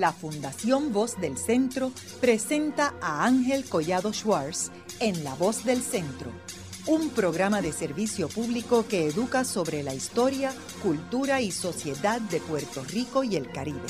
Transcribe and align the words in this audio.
la 0.00 0.12
Fundación 0.12 0.92
Voz 0.92 1.18
del 1.20 1.36
Centro 1.36 1.90
presenta 2.20 2.94
a 3.00 3.24
Ángel 3.24 3.64
Collado 3.64 4.12
Schwartz 4.12 4.70
en 5.00 5.24
La 5.24 5.34
Voz 5.34 5.64
del 5.64 5.80
Centro, 5.80 6.30
un 6.86 7.10
programa 7.10 7.62
de 7.62 7.72
servicio 7.72 8.28
público 8.28 8.86
que 8.86 9.06
educa 9.06 9.44
sobre 9.44 9.82
la 9.82 9.94
historia, 9.94 10.52
cultura 10.82 11.40
y 11.40 11.50
sociedad 11.50 12.20
de 12.20 12.40
Puerto 12.40 12.84
Rico 12.84 13.24
y 13.24 13.36
el 13.36 13.50
Caribe. 13.50 13.80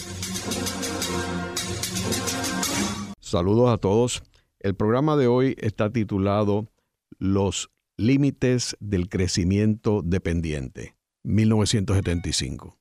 Saludos 3.20 3.70
a 3.70 3.78
todos. 3.78 4.22
El 4.60 4.74
programa 4.74 5.16
de 5.16 5.26
hoy 5.26 5.56
está 5.58 5.90
titulado 5.90 6.68
Los 7.18 7.70
límites 7.96 8.76
del 8.80 9.08
crecimiento 9.08 10.02
dependiente, 10.02 10.96
1975. 11.24 12.75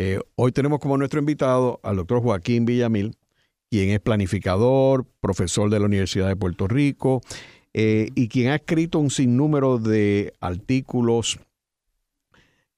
Eh, 0.00 0.20
hoy 0.36 0.52
tenemos 0.52 0.78
como 0.78 0.96
nuestro 0.96 1.18
invitado 1.18 1.80
al 1.82 1.96
doctor 1.96 2.22
Joaquín 2.22 2.64
Villamil, 2.64 3.16
quien 3.68 3.90
es 3.90 3.98
planificador, 3.98 5.04
profesor 5.18 5.70
de 5.70 5.80
la 5.80 5.86
Universidad 5.86 6.28
de 6.28 6.36
Puerto 6.36 6.68
Rico 6.68 7.20
eh, 7.74 8.08
y 8.14 8.28
quien 8.28 8.50
ha 8.50 8.54
escrito 8.54 9.00
un 9.00 9.10
sinnúmero 9.10 9.78
de 9.78 10.34
artículos 10.38 11.40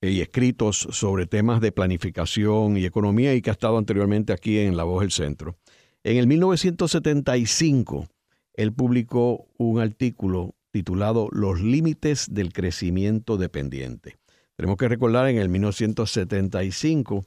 eh, 0.00 0.12
y 0.12 0.22
escritos 0.22 0.88
sobre 0.92 1.26
temas 1.26 1.60
de 1.60 1.72
planificación 1.72 2.78
y 2.78 2.86
economía 2.86 3.34
y 3.34 3.42
que 3.42 3.50
ha 3.50 3.52
estado 3.52 3.76
anteriormente 3.76 4.32
aquí 4.32 4.58
en 4.58 4.78
La 4.78 4.84
Voz 4.84 5.02
del 5.02 5.10
Centro. 5.12 5.58
En 6.04 6.16
el 6.16 6.26
1975, 6.26 8.08
él 8.54 8.72
publicó 8.72 9.46
un 9.58 9.78
artículo 9.78 10.54
titulado 10.70 11.28
Los 11.32 11.60
límites 11.60 12.28
del 12.32 12.54
crecimiento 12.54 13.36
dependiente. 13.36 14.19
Tenemos 14.60 14.76
que 14.76 14.88
recordar 14.88 15.26
en 15.30 15.38
el 15.38 15.48
1975 15.48 17.24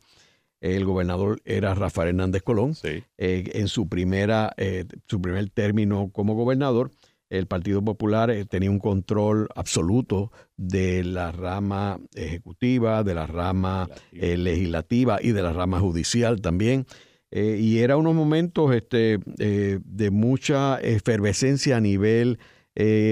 el 0.61 0.85
gobernador 0.85 1.41
era 1.45 1.73
Rafael 1.73 2.09
Hernández 2.09 2.43
Colón. 2.43 2.75
Eh, 2.83 3.03
en 3.17 3.67
su, 3.69 3.89
primera, 3.89 4.53
eh, 4.55 4.85
su 5.07 5.19
primer 5.19 5.49
término 5.49 6.11
como 6.13 6.35
gobernador, 6.35 6.91
el 7.31 7.47
Partido 7.47 7.83
Popular 7.83 8.29
eh, 8.29 8.45
tenía 8.45 8.69
un 8.69 8.77
control 8.77 9.49
absoluto 9.55 10.31
de 10.57 11.03
la 11.03 11.31
rama 11.31 11.99
ejecutiva, 12.13 13.03
de 13.03 13.15
la 13.15 13.25
rama 13.25 13.89
legislativa 14.11 15.17
y 15.19 15.31
de 15.31 15.41
la 15.41 15.53
rama 15.53 15.79
judicial 15.79 16.39
también. 16.39 16.85
y 17.31 17.79
era 17.79 17.97
unos 17.97 18.13
momentos 18.13 18.75
este, 18.75 19.17
de 19.25 20.11
mucha 20.11 20.79
efervescencia 20.79 21.77
a 21.77 21.81
nivel 21.81 22.37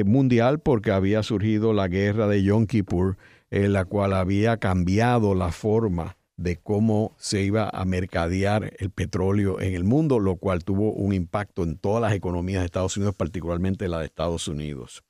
mundial 0.05 0.59
porque 0.59 0.92
había 0.92 1.23
surgido 1.23 1.73
la 1.73 1.88
guerra 1.88 2.27
de 2.27 2.44
Yom 2.44 2.67
Kippur 2.67 3.17
en 3.52 3.73
la 3.73 3.85
cual 3.85 4.13
había 4.13 4.57
cambiado 4.57 5.35
la 5.35 5.52
forma 5.52 6.17
de 6.38 6.57
cómo 6.57 7.16
se 7.19 7.44
iba 7.44 7.69
a 7.69 7.85
mercadear 7.85 8.73
el 8.80 8.89
petróleo 8.89 9.61
en 9.61 9.75
el 9.75 9.83
mundo, 9.83 10.19
lo 10.19 10.38
cual 10.38 10.63
tuvo 10.63 10.93
un 10.93 11.13
impacto 11.13 11.63
en 11.63 11.77
todas 11.77 12.02
las 12.02 12.13
economías 12.13 12.61
de 12.61 12.66
Estados 12.66 12.97
Unidos, 12.97 13.13
particularmente 13.16 13.88
la 13.88 13.99
de 13.99 14.05
Estados 14.05 14.47
Unidos. 14.47 15.03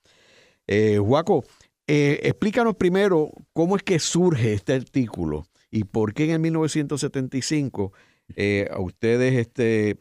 Eh, 0.68 0.98
Juaco, 0.98 1.46
eh, 1.88 2.20
explícanos 2.24 2.76
primero 2.76 3.32
cómo 3.54 3.78
es 3.78 3.84
que 3.84 4.00
surge 4.00 4.54
este 4.54 4.74
artículo 4.74 5.46
y 5.70 5.86
por 5.86 6.14
qué 6.14 6.26
en 6.26 6.32
el 6.32 6.40
1975 6.40 7.94
eh, 8.36 8.68
a 8.72 8.80
ustedes 8.80 9.36
este, 9.36 10.00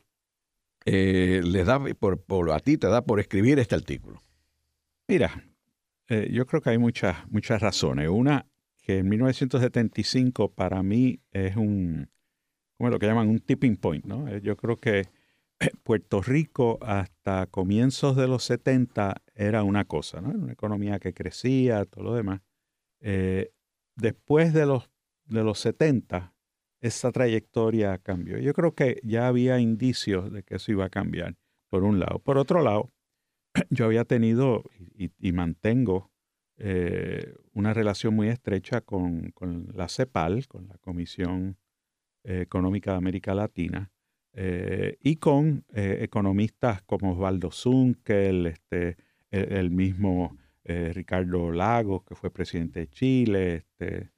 les 0.84 1.66
da, 1.66 1.80
por, 1.98 2.20
por, 2.20 2.50
a 2.50 2.58
ti 2.58 2.77
te 2.77 2.88
da 2.88 3.02
por 3.02 3.20
escribir 3.20 3.58
este 3.58 3.77
artículo. 3.77 4.22
Mira, 5.06 5.44
eh, 6.11 6.28
yo 6.33 6.44
creo 6.44 6.61
que 6.61 6.70
hay 6.70 6.78
muchas, 6.78 7.16
muchas 7.30 7.62
razones. 7.62 8.08
Una, 8.08 8.44
que 8.83 8.98
en 8.98 9.08
1975 9.08 10.53
para 10.53 10.83
mí 10.83 11.20
es 11.30 11.55
un, 11.55 12.11
como 12.77 12.91
lo 12.91 12.98
que 12.98 13.06
llaman 13.06 13.28
un 13.28 13.39
tipping 13.39 13.77
point, 13.77 14.05
¿no? 14.05 14.27
Eh, 14.27 14.41
yo 14.42 14.56
creo 14.56 14.77
que 14.77 15.05
Puerto 15.84 16.20
Rico 16.20 16.81
hasta 16.83 17.47
comienzos 17.47 18.16
de 18.16 18.27
los 18.27 18.42
70 18.42 19.22
era 19.37 19.62
una 19.62 19.84
cosa, 19.84 20.21
¿no? 20.21 20.31
Una 20.31 20.53
economía 20.53 20.98
que 20.98 21.15
crecía, 21.15 21.84
todo 21.84 22.03
lo 22.03 22.15
demás. 22.16 22.41
Eh, 22.98 23.53
después 23.94 24.53
de 24.53 24.66
los, 24.66 24.91
de 25.27 25.44
los 25.44 25.60
70, 25.60 26.34
esa 26.81 27.12
trayectoria 27.12 27.98
cambió. 27.98 28.38
Yo 28.38 28.53
creo 28.53 28.75
que 28.75 29.00
ya 29.04 29.28
había 29.28 29.60
indicios 29.60 30.32
de 30.32 30.42
que 30.42 30.56
eso 30.56 30.72
iba 30.72 30.87
a 30.87 30.91
cambiar, 30.91 31.37
por 31.69 31.84
un 31.84 32.00
lado. 32.00 32.19
Por 32.19 32.37
otro 32.37 32.62
lado, 32.62 32.91
yo 33.71 33.84
había 33.84 34.05
tenido 34.05 34.65
y, 34.97 35.33
mantengo 35.33 36.11
eh, 36.56 37.34
una 37.53 37.72
relación 37.72 38.15
muy 38.15 38.28
estrecha 38.28 38.81
con, 38.81 39.33
la 39.75 39.88
CEPAL, 39.88 40.47
con 40.47 40.69
la 40.69 40.77
Comisión 40.78 41.56
eh, 42.25 42.43
Económica 42.43 42.93
de 42.93 42.99
América 42.99 43.34
Latina, 43.34 43.91
eh, 44.33 44.97
y 45.00 45.16
con 45.16 45.65
economistas 45.72 46.83
como 46.83 47.12
Osvaldo 47.12 47.50
Zunkel, 47.50 48.47
este, 48.47 48.97
el, 49.31 49.71
mismo 49.71 50.37
Ricardo 50.65 51.50
Lagos, 51.50 52.05
que 52.05 52.15
fue 52.15 52.31
presidente 52.31 52.81
de 52.81 52.89
Chile, 52.89 53.55
este, 53.56 54.10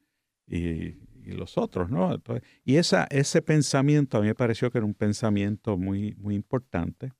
y, 0.46 1.00
los 1.24 1.56
otros, 1.56 1.88
¿no? 1.88 2.20
y 2.64 2.76
esa, 2.76 3.06
ese 3.08 3.42
pensamiento 3.42 4.18
a 4.18 4.20
mí 4.20 4.26
me 4.26 4.34
pareció 4.34 4.72
que 4.72 4.78
era 4.78 4.84
un 4.84 4.92
pensamiento 4.92 5.78
muy, 5.78 6.14
muy 6.16 6.34
importante 6.34 7.12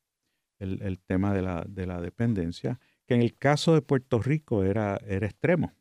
el, 0.62 0.99
tema 1.00 1.34
de 1.34 1.43
la, 1.43 1.65
de 1.69 1.87
la, 1.87 2.00
dependencia, 2.00 2.78
que 3.06 3.15
en 3.15 3.23
el 3.23 3.37
caso 3.37 3.75
de 3.75 3.83
Puerto 3.83 4.21
Rico 4.21 4.65
era, 4.65 4.99
era 5.06 5.27
extremo, 5.27 5.73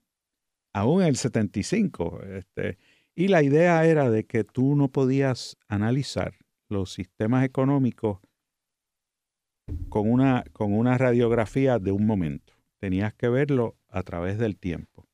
aún 0.73 1.01
en 1.01 1.09
el 1.09 1.15
75. 1.15 2.21
Este, 2.23 2.77
y 3.15 3.27
la 3.27 3.43
idea 3.43 3.85
era 3.85 4.09
de 4.09 4.25
que 4.25 4.43
tú 4.43 4.75
no 4.75 4.87
podías 4.87 5.57
analizar 5.67 6.33
los 6.69 6.93
sistemas 6.93 7.43
económicos 7.43 8.19
con 9.89 10.09
una, 10.09 10.43
con 10.53 10.73
una 10.73 10.97
radiografía 10.97 11.79
de 11.79 11.91
un 11.91 12.05
momento. 12.05 12.53
Tenías 12.79 13.13
que 13.13 13.29
verlo 13.29 13.77
a 13.89 14.03
través 14.03 14.37
del 14.37 14.57
tiempo. 14.57 15.07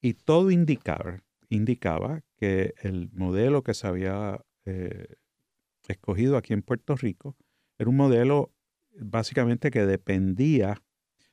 Y 0.00 0.14
todo 0.14 0.50
indicaba, 0.50 1.22
indicaba 1.48 2.22
que 2.36 2.74
el 2.82 3.10
modelo 3.12 3.62
que 3.62 3.74
se 3.74 3.86
había 3.86 4.40
eh, 4.64 5.16
escogido 5.88 6.36
aquí 6.36 6.52
en 6.52 6.62
Puerto 6.62 6.96
Rico 6.96 7.36
era 7.78 7.90
un 7.90 7.96
modelo 7.96 8.52
básicamente 8.98 9.70
que 9.70 9.86
dependía 9.86 10.82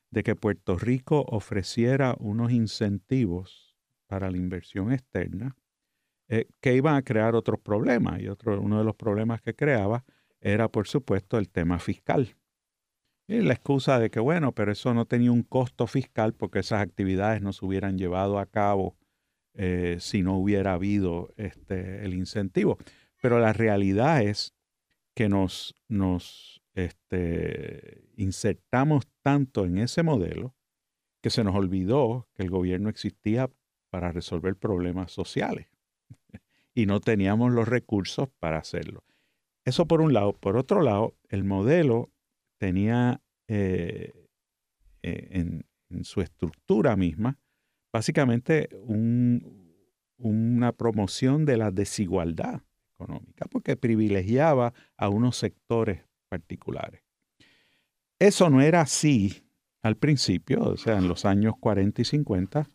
de 0.09 0.23
que 0.23 0.35
Puerto 0.35 0.77
Rico 0.77 1.25
ofreciera 1.27 2.15
unos 2.19 2.51
incentivos 2.51 3.75
para 4.07 4.31
la 4.31 4.37
inversión 4.37 4.91
externa 4.91 5.55
eh, 6.29 6.47
que 6.59 6.75
iban 6.75 6.95
a 6.95 7.03
crear 7.03 7.35
otros 7.35 7.59
problemas. 7.59 8.21
Y 8.21 8.27
otro, 8.27 8.59
uno 8.61 8.77
de 8.77 8.83
los 8.83 8.95
problemas 8.95 9.41
que 9.41 9.55
creaba 9.55 10.03
era, 10.39 10.69
por 10.69 10.87
supuesto, 10.87 11.37
el 11.37 11.49
tema 11.49 11.79
fiscal. 11.79 12.35
Y 13.27 13.41
la 13.41 13.53
excusa 13.53 13.99
de 13.99 14.09
que, 14.09 14.19
bueno, 14.19 14.53
pero 14.53 14.71
eso 14.71 14.93
no 14.93 15.05
tenía 15.05 15.31
un 15.31 15.43
costo 15.43 15.87
fiscal 15.87 16.33
porque 16.33 16.59
esas 16.59 16.81
actividades 16.81 17.41
no 17.41 17.51
se 17.51 17.65
hubieran 17.65 17.97
llevado 17.97 18.39
a 18.39 18.45
cabo 18.45 18.95
eh, 19.53 19.97
si 19.99 20.21
no 20.21 20.37
hubiera 20.37 20.73
habido 20.73 21.33
este, 21.35 22.05
el 22.05 22.13
incentivo. 22.13 22.77
Pero 23.21 23.39
la 23.39 23.51
realidad 23.51 24.21
es 24.21 24.53
que 25.13 25.27
nos, 25.27 25.75
nos 25.89 26.61
este, 26.77 28.03
insertamos 28.17 29.07
tanto 29.23 29.65
en 29.65 29.79
ese 29.79 30.03
modelo 30.03 30.55
que 31.23 31.31
se 31.31 31.43
nos 31.43 31.55
olvidó 31.55 32.27
que 32.35 32.43
el 32.43 32.51
gobierno 32.51 32.89
existía 32.89 33.49
para 33.89 34.11
resolver 34.11 34.55
problemas 34.55 35.11
sociales 35.11 35.67
y 36.75 36.85
no 36.85 36.99
teníamos 36.99 37.51
los 37.51 37.67
recursos 37.67 38.29
para 38.39 38.59
hacerlo. 38.59 39.03
Eso 39.65 39.87
por 39.87 40.01
un 40.01 40.13
lado. 40.13 40.33
Por 40.33 40.55
otro 40.55 40.83
lado, 40.83 41.15
el 41.29 41.43
modelo 41.43 42.11
tenía 42.59 43.21
eh, 43.47 44.27
eh, 45.01 45.27
en, 45.31 45.65
su 46.03 46.21
estructura 46.21 46.95
misma 46.97 47.39
básicamente 47.93 48.69
una 50.17 50.73
promoción 50.73 51.45
de 51.45 51.55
la 51.55 51.71
desigualdad 51.71 52.61
económica, 52.93 53.45
porque 53.49 53.77
privilegiaba 53.77 54.73
a 54.97 55.07
unos 55.07 55.37
sectores 55.37 56.06
particulares. 56.27 57.01
Eso 58.19 58.49
no 58.49 58.61
era 58.61 58.81
así 58.81 59.43
al 59.81 59.95
principio, 59.95 60.61
o 60.61 60.77
sea, 60.77 60.97
en 60.97 61.07
los 61.07 61.25
años 61.25 61.55
40 61.59 62.01
y 62.01 62.05
50, 62.05 62.67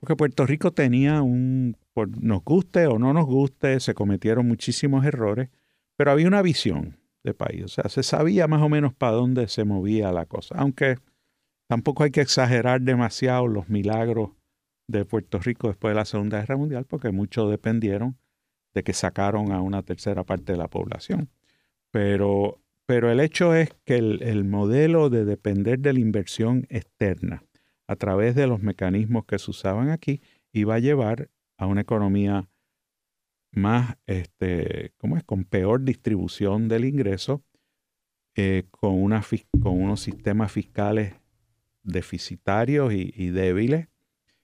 porque 0.00 0.16
Puerto 0.16 0.46
Rico 0.46 0.72
tenía 0.72 1.22
un, 1.22 1.76
nos 2.20 2.42
guste 2.42 2.86
o 2.86 2.98
no 2.98 3.12
nos 3.12 3.26
guste, 3.26 3.78
se 3.80 3.94
cometieron 3.94 4.48
muchísimos 4.48 5.04
errores, 5.04 5.50
pero 5.96 6.10
había 6.10 6.26
una 6.26 6.42
visión 6.42 6.98
de 7.22 7.34
país, 7.34 7.64
o 7.64 7.68
sea, 7.68 7.88
se 7.88 8.02
sabía 8.02 8.48
más 8.48 8.62
o 8.62 8.68
menos 8.68 8.94
para 8.94 9.12
dónde 9.12 9.46
se 9.48 9.64
movía 9.64 10.10
la 10.10 10.26
cosa, 10.26 10.56
aunque 10.58 10.96
tampoco 11.68 12.02
hay 12.02 12.10
que 12.10 12.22
exagerar 12.22 12.80
demasiado 12.80 13.46
los 13.46 13.68
milagros 13.68 14.30
de 14.88 15.04
Puerto 15.04 15.38
Rico 15.38 15.68
después 15.68 15.92
de 15.92 15.96
la 15.96 16.04
Segunda 16.04 16.40
Guerra 16.40 16.56
Mundial, 16.56 16.84
porque 16.86 17.10
muchos 17.12 17.50
dependieron 17.50 18.18
de 18.74 18.82
que 18.82 18.92
sacaron 18.92 19.52
a 19.52 19.60
una 19.60 19.82
tercera 19.82 20.24
parte 20.24 20.52
de 20.52 20.58
la 20.58 20.68
población. 20.68 21.30
Pero 21.90 22.61
pero 22.86 23.10
el 23.10 23.20
hecho 23.20 23.54
es 23.54 23.70
que 23.84 23.96
el, 23.96 24.44
modelo 24.44 25.08
de 25.08 25.24
depender 25.24 25.78
de 25.78 25.92
la 25.92 26.00
inversión 26.00 26.66
externa 26.68 27.44
a 27.86 27.96
través 27.96 28.34
de 28.34 28.46
los 28.46 28.60
mecanismos 28.62 29.24
que 29.24 29.38
se 29.38 29.50
usaban 29.50 29.90
aquí 29.90 30.20
iba 30.52 30.74
a 30.74 30.78
llevar 30.78 31.30
a 31.56 31.66
una 31.66 31.82
economía 31.82 32.48
más, 33.52 33.96
este, 34.06 34.92
¿cómo 34.98 35.16
es? 35.16 35.24
Con 35.24 35.44
peor 35.44 35.84
distribución 35.84 36.68
del 36.68 36.84
ingreso, 36.84 37.42
eh, 38.34 38.64
con, 38.70 38.94
unos 38.94 40.00
sistemas 40.00 40.50
fiscales 40.50 41.14
deficitarios 41.82 42.92
y, 42.94 43.30
débiles, 43.30 43.88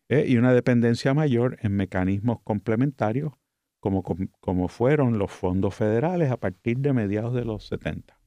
eh, 0.09 0.27
y 0.29 0.37
una 0.37 0.53
dependencia 0.53 1.15
mayor 1.15 1.59
en 1.63 1.75
mecanismos 1.77 2.41
complementarios, 2.43 3.33
como, 3.81 4.03
como 4.41 4.69
fueron 4.69 5.19
los 5.19 5.31
fondos 5.31 5.75
federales 5.75 6.31
a 6.31 6.37
partir 6.37 6.79
de 6.79 6.93
mediados 6.93 7.35
de 7.35 7.45
los 7.45 7.67
70. 7.67 8.18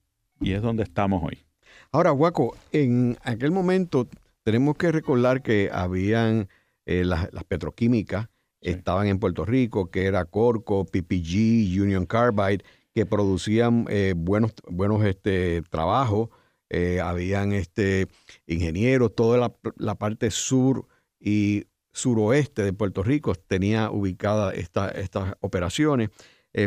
Y 0.42 0.54
es 0.54 0.62
donde 0.62 0.84
estamos 0.84 1.22
hoy. 1.24 1.46
Ahora, 1.92 2.12
Guaco, 2.12 2.58
en 2.72 3.18
aquel 3.24 3.52
momento 3.52 4.08
tenemos 4.44 4.76
que 4.76 4.92
recordar 4.92 5.44
que 5.44 5.70
habían 5.72 6.50
eh, 6.86 7.04
las, 7.06 7.30
petroquímicas, 7.48 8.28
estaban 8.60 9.08
en 9.08 9.20
Puerto 9.20 9.46
Rico, 9.46 9.92
que 9.92 10.06
era 10.06 10.26
Corco, 10.26 10.86
PPG, 10.86 11.80
Union 11.82 12.06
Carbide, 12.06 12.64
que 12.94 13.06
producían 13.06 13.86
eh, 13.90 14.14
buenos, 14.18 14.54
buenos 14.68 15.06
este, 15.06 15.62
trabajos. 15.70 16.30
Eh, 16.70 17.00
habían 17.02 17.52
este, 17.52 18.08
ingenieros, 18.48 19.14
toda 19.14 19.54
la, 19.78 19.96
parte 19.96 20.32
sur 20.32 20.88
y 21.20 21.66
suroeste 21.92 22.64
de 22.64 22.74
Puerto 22.74 23.04
Rico 23.04 23.36
tenía 23.36 23.92
ubicadas 23.92 24.56
estas 24.56 25.36
operaciones. 25.42 26.10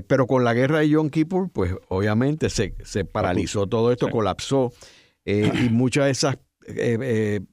Pero 0.07 0.27
con 0.27 0.45
la 0.45 0.55
guerra 0.55 0.79
de 0.79 0.89
Yom 0.89 1.11
Kippur, 1.11 1.51
pues 1.51 1.75
obviamente 1.89 2.49
se, 2.49 2.75
se 2.85 3.05
paralizó 3.05 3.67
todo 3.67 3.93
esto, 3.93 4.09
colapsó. 4.09 4.73
y 5.25 5.69
muchas 5.71 6.07
de 6.07 6.11
esas 6.11 6.39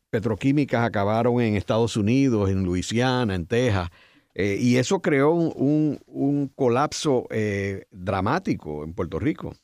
petroquímicas 0.10 0.86
acabaron 0.86 1.42
en 1.42 1.56
Estados 1.56 1.98
Unidos, 1.98 2.50
en 2.50 2.64
Luisiana, 2.64 3.36
en 3.36 3.46
Texas. 3.46 3.90
Eh, 4.34 4.58
y 4.60 4.78
eso 4.78 5.02
creó 5.02 5.32
un, 5.34 6.52
colapso 6.56 7.28
eh, 7.32 7.86
dramático 7.92 8.84
en 8.84 8.94
Puerto 8.94 9.20
Rico. 9.20 9.56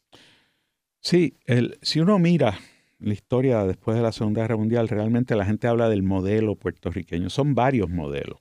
Sí, 0.99 1.35
el, 1.45 1.77
si 1.81 1.99
uno 1.99 2.19
mira 2.19 2.59
la 2.99 3.13
historia 3.13 3.63
después 3.63 3.95
de 3.95 4.03
la 4.03 4.11
Segunda 4.11 4.41
Guerra 4.41 4.57
Mundial, 4.57 4.89
realmente 4.89 5.35
la 5.35 5.45
gente 5.45 5.67
habla 5.67 5.89
del 5.89 6.03
modelo 6.03 6.55
puertorriqueño. 6.55 7.29
Son 7.29 7.55
varios 7.55 7.89
modelos, 7.89 8.39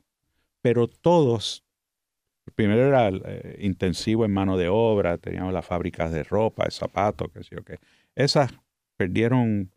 pero 0.63 0.89
todos, 0.89 1.65
primero 2.55 2.87
era 2.87 3.09
eh, 3.09 3.59
intensivo 3.61 4.25
en 4.25 4.33
mano 4.33 4.57
de 4.57 4.69
obra, 4.69 5.19
teníamos 5.19 5.53
las 5.53 5.67
fábricas 5.67 6.13
de 6.13 6.23
ropa, 6.23 6.65
de 6.65 6.71
zapatos, 6.71 7.29
qué 7.33 7.43
sé 7.43 7.57
yo 7.57 7.65
qué. 7.65 7.79
Esas 8.15 8.53
perdieron 8.97 9.71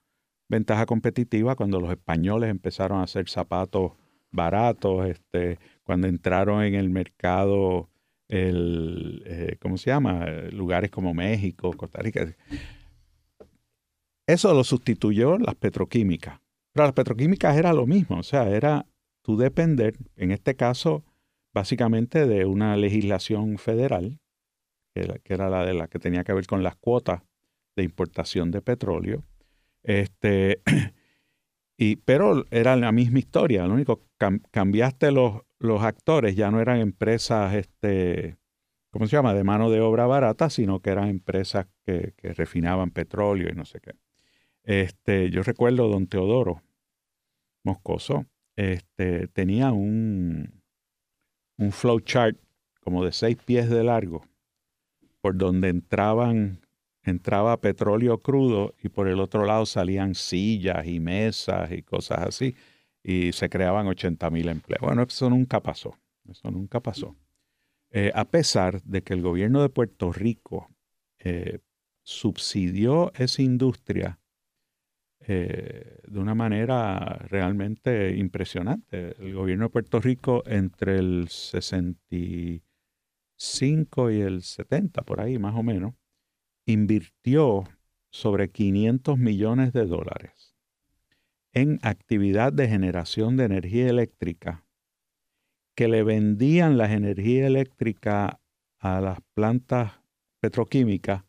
ventaja 0.48 0.86
competitiva 0.86 1.56
cuando 1.56 1.80
los 1.80 1.92
españoles 1.92 2.50
empezaron 2.50 3.00
a 3.00 3.04
hacer 3.04 3.30
zapatos 3.30 3.94
baratos, 4.32 5.08
este, 5.08 5.60
cuando 5.84 6.08
entraron 6.08 6.64
en 6.64 6.76
el 6.76 6.90
mercado, 6.90 7.90
el, 8.28 9.24
eh, 9.26 9.58
¿cómo 9.60 9.78
se 9.78 9.90
llama? 9.90 10.26
Lugares 10.52 10.92
como 10.92 11.14
México, 11.14 11.74
Costa 11.74 12.02
Rica. 12.02 12.28
Eso 14.28 14.54
lo 14.54 14.64
sustituyó 14.64 15.38
las 15.40 15.56
petroquímicas. 15.56 16.40
Pero 16.72 16.86
las 16.86 16.94
petroquímicas 16.94 17.58
era 17.58 17.74
lo 17.74 17.88
mismo, 17.88 18.20
o 18.20 18.24
sea, 18.24 18.48
era 18.50 18.86
tú 19.24 19.38
depender, 19.38 19.96
en 20.16 20.32
este 20.32 20.56
caso, 20.56 21.04
básicamente 21.60 22.26
de 22.26 22.46
una 22.46 22.78
legislación 22.78 23.58
federal, 23.58 24.22
que 24.94 25.34
era 25.34 25.50
la 25.50 25.66
de 25.66 25.74
la 25.74 25.90
que 25.90 26.00
tenía 26.00 26.24
que 26.24 26.32
ver 26.32 26.48
con 26.48 26.64
las 26.64 26.78
cuotas 26.78 27.22
de 27.76 27.84
importación 27.84 28.50
de 28.50 28.62
petróleo, 28.62 29.26
este, 29.84 30.62
y, 31.78 31.98
pero 31.98 32.46
era 32.50 32.78
la 32.78 32.94
misma 32.94 33.20
historia, 33.20 33.68
lo 33.68 33.74
único, 33.74 34.06
cambiaste 34.52 35.12
los, 35.12 35.42
los 35.60 35.84
actores, 35.84 36.38
ya 36.38 36.50
no 36.50 36.62
eran 36.62 36.80
empresas, 36.80 37.54
este, 37.54 38.38
¿cómo 38.90 39.06
se 39.08 39.18
llama?, 39.18 39.34
de 39.34 39.44
mano 39.44 39.70
de 39.70 39.82
obra 39.82 40.06
barata, 40.06 40.50
sino 40.50 40.80
que 40.80 40.92
eran 40.92 41.10
empresas 41.10 41.68
que, 41.86 42.14
que 42.16 42.34
refinaban 42.34 42.92
petróleo 42.92 43.50
y 43.52 43.54
no 43.54 43.66
sé 43.66 43.82
qué. 43.82 43.92
Este, 44.64 45.30
yo 45.30 45.44
recuerdo 45.44 45.90
don 45.90 46.08
Teodoro 46.08 46.62
Moscoso, 47.66 48.28
este, 48.56 49.28
tenía 49.28 49.74
un, 49.74 50.59
un 51.60 51.72
flowchart 51.72 52.38
como 52.82 53.06
de 53.06 53.12
seis 53.12 53.38
pies 53.38 53.70
de 53.70 53.84
largo, 53.84 54.26
por 55.22 55.38
donde 55.38 55.70
entraban 55.70 56.62
entraba 57.04 57.60
petróleo 57.60 58.20
crudo 58.20 58.76
y 58.82 58.90
por 58.90 59.08
el 59.08 59.20
otro 59.20 59.46
lado 59.46 59.66
salían 59.66 60.16
sillas 60.16 60.86
y 60.86 61.00
mesas 61.00 61.72
y 61.72 61.82
cosas 61.82 62.20
así 62.20 62.56
y 63.04 63.32
se 63.32 63.50
creaban 63.50 63.88
80 63.88 64.30
mil 64.30 64.50
empleos. 64.50 64.82
Bueno, 64.82 65.04
eso 65.04 65.30
nunca 65.30 65.62
pasó, 65.62 65.98
eso 66.30 66.52
nunca 66.52 66.80
pasó. 66.80 67.16
Eh, 67.92 68.12
a 68.14 68.26
pesar 68.26 68.82
de 68.84 69.02
que 69.02 69.14
el 69.14 69.22
gobierno 69.22 69.62
de 69.62 69.70
Puerto 69.70 70.12
Rico 70.12 70.70
eh, 71.20 71.60
subsidió 72.04 73.12
esa 73.16 73.42
industria 73.42 74.20
eh, 75.22 76.00
de 76.08 76.20
una 76.20 76.36
manera 76.36 77.26
realmente 77.30 78.16
impresionante. 78.16 79.16
El 79.20 79.34
gobierno 79.34 79.66
de 79.66 79.70
Puerto 79.70 80.00
Rico 80.00 80.44
entre 80.46 80.98
el 80.98 81.28
65 81.30 84.12
y 84.12 84.22
el 84.22 84.42
70, 84.42 85.02
por 85.04 85.22
ahí 85.22 85.38
más 85.38 85.56
o 85.56 85.64
menos, 85.64 85.94
invirtió 86.66 87.66
sobre 88.12 88.50
500 88.50 89.18
millones 89.18 89.74
de 89.74 89.86
dólares 89.86 90.56
en 91.54 91.80
actividad 91.82 92.54
de 92.54 92.68
generación 92.68 93.38
de 93.38 93.46
energía 93.46 93.90
eléctrica 93.90 94.66
que 95.76 95.88
le 95.88 96.04
vendían 96.04 96.78
la 96.78 96.92
energía 96.92 97.48
eléctrica 97.48 98.42
a 98.80 99.02
las 99.02 99.20
plantas 99.34 99.94
petroquímicas 100.40 101.24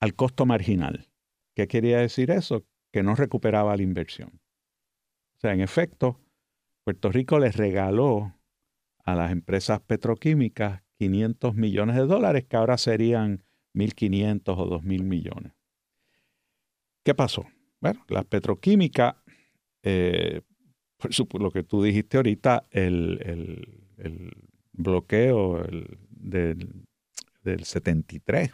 al 0.00 0.14
costo 0.14 0.46
marginal. 0.46 1.10
¿Qué 1.54 1.66
quería 1.66 1.98
decir 1.98 2.30
eso? 2.30 2.64
Que 2.94 3.02
no 3.02 3.16
recuperaba 3.16 3.76
la 3.76 3.82
inversión. 3.82 4.40
O 5.36 5.40
sea, 5.40 5.52
en 5.52 5.60
efecto, 5.60 6.20
Puerto 6.84 7.10
Rico 7.10 7.40
les 7.40 7.56
regaló 7.56 8.38
a 9.04 9.16
las 9.16 9.32
empresas 9.32 9.80
petroquímicas 9.80 10.84
500 10.98 11.56
millones 11.56 11.96
de 11.96 12.06
dólares 12.06 12.44
que 12.48 12.56
ahora 12.56 12.78
serían 12.78 13.42
1.500 13.74 14.42
o 14.46 14.80
2.000 14.80 15.02
millones. 15.02 15.54
¿Qué 17.02 17.16
pasó? 17.16 17.48
Bueno, 17.80 18.04
la 18.06 18.22
petroquímica, 18.22 19.24
eh, 19.82 20.42
por 20.96 21.42
lo 21.42 21.50
que 21.50 21.64
tú 21.64 21.82
dijiste 21.82 22.18
ahorita, 22.18 22.68
el, 22.70 23.90
bloqueo 24.70 25.66
del, 26.10 26.84
73, 27.42 28.52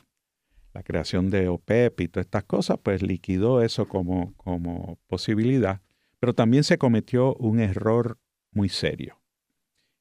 la 0.73 0.83
creación 0.83 1.31
de 1.31 1.49
OPEP 1.49 2.00
y 2.00 2.09
todas 2.09 2.27
estas 2.27 2.45
cosas, 2.45 2.79
pues 2.83 3.03
liquidó 3.03 3.62
eso 3.62 3.87
como, 3.87 4.35
como 4.37 4.99
posibilidad. 5.07 5.81
Pero 6.19 6.35
también 6.35 6.65
se 6.65 6.79
cometió 6.79 7.35
un 7.35 7.61
error 7.61 8.19
muy 8.53 8.69
serio. 8.69 9.21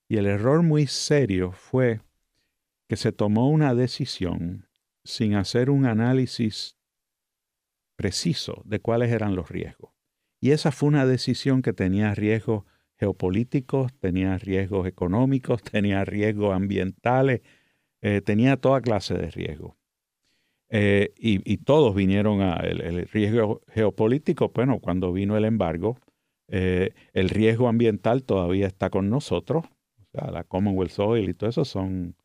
Y 0.08 0.18
el 0.18 0.26
error 0.26 0.64
muy 0.64 0.88
serio 0.88 1.52
fue 1.52 2.02
que 2.88 2.98
se 2.98 3.12
tomó 3.12 3.50
una 3.50 3.76
decisión 3.76 4.68
sin 5.04 5.36
hacer 5.36 5.70
un 5.70 5.86
análisis 5.86 6.78
preciso 7.96 8.62
de 8.66 8.80
cuáles 8.80 9.12
eran 9.12 9.36
los 9.36 9.50
riesgos. 9.50 9.92
Y 10.42 10.52
esa 10.52 10.72
fue 10.72 10.90
una 10.90 11.06
decisión 11.06 11.62
que 11.62 11.74
tenía 11.74 12.16
riesgos 12.16 12.64
geopolíticos, 12.98 13.94
tenía 14.00 14.38
riesgos 14.38 14.88
económicos, 14.88 15.62
tenía 15.72 16.06
riesgos 16.06 16.56
ambientales, 16.56 17.42
eh, 18.02 18.22
tenía 18.22 18.58
toda 18.58 18.82
clase 18.82 19.14
de 19.16 19.32
riesgos. 19.32 19.79
Eh, 20.72 21.14
y, 21.18 21.58
todos 21.58 21.96
vinieron 21.96 22.42
a 22.42 22.58
el, 22.58 23.08
riesgo 23.08 23.62
geopolítico, 23.70 24.52
bueno, 24.54 24.80
cuando 24.80 25.12
vino 25.12 25.36
el 25.36 25.46
embargo, 25.46 25.98
eh, 26.48 26.94
el 27.14 27.30
riesgo 27.30 27.68
ambiental 27.68 28.24
todavía 28.24 28.68
está 28.68 28.90
con 28.90 29.10
nosotros, 29.10 29.66
o 29.66 30.06
sea, 30.12 30.32
la 30.32 30.44
Commonwealth 30.44 31.00
Oil 31.00 31.30
y 31.30 31.34
todo 31.34 31.50
eso 31.50 31.66
son 31.66 32.16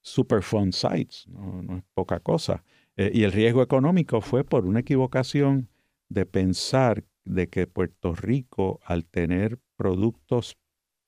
Superfund 0.00 0.72
sites, 0.72 1.26
no, 1.28 1.76
es 1.76 1.84
poca 1.94 2.20
cosa. 2.20 2.64
Eh, 2.96 3.10
y 3.12 3.24
el 3.24 3.32
riesgo 3.32 3.62
económico 3.62 4.20
fue 4.20 4.44
por 4.44 4.64
una 4.64 4.80
equivocación 4.80 5.68
de 6.08 6.24
pensar 6.24 7.04
de 7.24 7.48
que 7.48 7.66
Puerto 7.66 8.14
Rico, 8.14 8.80
al 8.84 9.04
tener 9.04 9.58
productos 9.76 10.56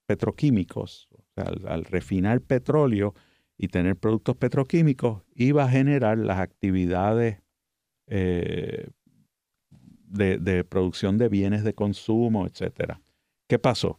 petroquímicos, 0.07 1.09
al, 1.37 1.85
refinar 1.85 2.41
petróleo 2.41 3.15
y 3.63 3.69
tener 3.69 3.95
productos 3.95 4.37
petroquímicos, 4.37 5.23
iba 5.35 5.65
a 5.65 5.69
generar 5.69 6.17
las 6.17 6.39
actividades 6.39 7.43
eh, 8.07 8.89
de, 9.71 10.39
de, 10.39 10.65
producción 10.65 11.19
de 11.19 11.29
bienes 11.29 11.63
de 11.63 11.75
consumo, 11.75 12.47
etc. 12.47 12.95
¿Qué 13.47 13.59
pasó? 13.59 13.99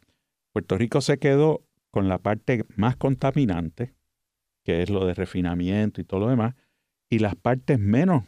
Puerto 0.52 0.80
Rico 0.80 1.00
se 1.00 1.20
quedó 1.20 1.64
con 1.92 2.10
la 2.10 2.18
parte 2.18 2.66
más 2.76 2.96
contaminante, 2.96 3.94
que 4.64 4.82
es 4.82 4.90
lo 4.90 5.06
de 5.06 5.14
refinamiento 5.14 6.02
y 6.02 6.06
todo 6.06 6.22
lo 6.22 6.30
demás, 6.30 6.56
y 7.08 7.20
las 7.20 7.36
partes 7.36 7.78
menos 7.78 8.24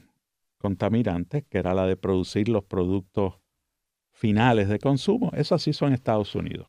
contaminantes, 0.59 1.45
que 1.49 1.57
era 1.57 1.73
la 1.73 1.87
de 1.87 1.97
producir 1.97 2.47
los 2.47 2.63
productos 2.63 3.39
finales 4.11 4.69
de 4.69 4.77
consumo, 4.77 5.31
eso 5.33 5.57
sí 5.57 5.73
son 5.73 5.93
Estados 5.93 6.35
Unidos. 6.35 6.67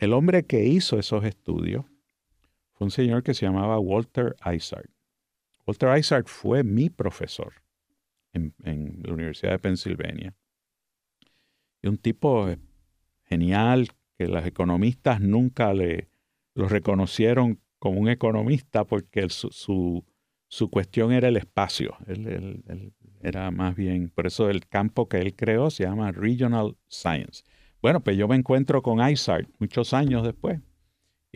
El 0.00 0.14
hombre 0.14 0.42
que 0.42 0.64
hizo 0.64 0.98
esos 0.98 1.24
estudios 1.24 1.84
fue 2.78 2.84
un 2.84 2.90
señor 2.92 3.24
que 3.24 3.34
se 3.34 3.44
llamaba 3.44 3.80
Walter 3.80 4.36
Isard. 4.54 4.88
Walter 5.66 5.98
Isard 5.98 6.26
fue 6.26 6.62
mi 6.62 6.90
profesor 6.90 7.54
en, 8.32 8.54
la 9.02 9.12
Universidad 9.12 9.50
de 9.50 9.58
Pensilvania. 9.58 10.36
Y 11.82 11.88
un 11.88 11.98
tipo 11.98 12.48
genial 13.24 13.88
que 14.16 14.28
los 14.28 14.46
economistas 14.46 15.20
nunca 15.20 15.74
le 15.74 16.08
lo 16.54 16.68
reconocieron 16.68 17.60
como 17.78 18.00
un 18.00 18.08
economista 18.08 18.84
porque 18.84 19.28
su, 19.28 20.04
su, 20.48 20.70
cuestión 20.70 21.12
era 21.12 21.28
el 21.28 21.36
espacio. 21.36 21.96
Él, 22.06 22.92
era 23.20 23.50
más 23.50 23.74
bien, 23.74 24.10
por 24.10 24.26
eso 24.28 24.48
el 24.48 24.66
campo 24.66 25.08
que 25.08 25.18
él 25.18 25.34
creó 25.34 25.70
se 25.70 25.84
llama 25.84 26.12
Regional 26.12 26.76
Science. 26.88 27.42
Bueno, 27.82 28.00
pues 28.00 28.16
yo 28.16 28.28
me 28.28 28.36
encuentro 28.36 28.82
con 28.82 29.08
Isaac 29.08 29.48
muchos 29.58 29.92
años 29.92 30.24
después 30.24 30.60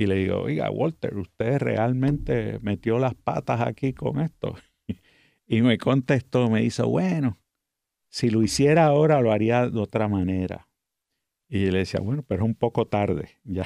y 0.03 0.07
le 0.07 0.17
digo, 0.17 0.43
oiga, 0.43 0.71
Walter, 0.71 1.17
usted 1.17 1.59
realmente 1.59 2.59
metió 2.61 2.99
las 2.99 3.15
patas 3.15 3.61
aquí 3.61 3.93
con 3.93 4.21
esto. 4.21 4.55
Y 5.45 5.61
me 5.61 5.77
contestó, 5.77 6.49
me 6.49 6.63
dice, 6.63 6.83
bueno, 6.83 7.39
si 8.09 8.31
lo 8.31 8.43
hiciera 8.43 8.87
ahora 8.87 9.21
lo 9.21 9.33
haría 9.33 9.69
de 9.69 9.79
otra 9.79 10.09
manera. 10.09 10.69
Y 11.47 11.71
le 11.71 11.81
decía, 11.81 12.01
bueno, 12.01 12.25
pero 12.27 12.43
es 12.43 12.47
un 12.47 12.55
poco 12.55 12.87
tarde. 12.87 13.31
Ya. 13.45 13.65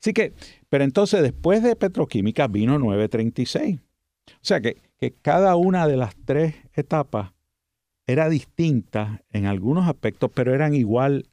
Así 0.00 0.12
que, 0.14 0.32
pero 0.68 0.84
entonces 0.84 1.22
después 1.22 1.62
de 1.62 1.76
petroquímica 1.76 2.46
vino 2.46 2.78
936. 2.78 3.78
O 3.78 4.32
sea 4.40 4.60
que, 4.60 4.76
que 4.98 5.12
cada 5.12 5.56
una 5.56 5.86
de 5.86 5.96
las 5.96 6.16
tres 6.24 6.54
etapas 6.74 7.32
era 8.06 8.28
distinta 8.28 9.22
en 9.30 9.46
algunos 9.46 9.88
aspectos, 9.88 10.30
pero 10.32 10.54
eran 10.54 10.74
igual 10.74 11.28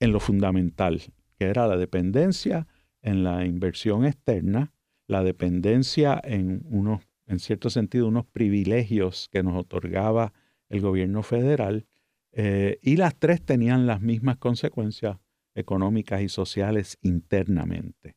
en 0.00 0.12
lo 0.12 0.20
fundamental, 0.20 1.00
que 1.38 1.46
era 1.46 1.66
la 1.66 1.76
dependencia 1.76 2.66
en 3.06 3.22
la 3.22 3.46
inversión 3.46 4.04
externa, 4.04 4.72
la 5.06 5.22
dependencia 5.22 6.20
en 6.24 6.62
unos, 6.64 7.02
en 7.28 7.38
cierto 7.38 7.70
sentido, 7.70 8.08
unos 8.08 8.26
privilegios 8.26 9.28
que 9.30 9.44
nos 9.44 9.56
otorgaba 9.56 10.32
el 10.68 10.80
gobierno 10.80 11.22
federal 11.22 11.86
eh, 12.32 12.80
y 12.82 12.96
las 12.96 13.14
tres 13.14 13.40
tenían 13.42 13.86
las 13.86 14.00
mismas 14.00 14.38
consecuencias 14.38 15.18
económicas 15.54 16.20
y 16.20 16.28
sociales 16.28 16.98
internamente, 17.00 18.16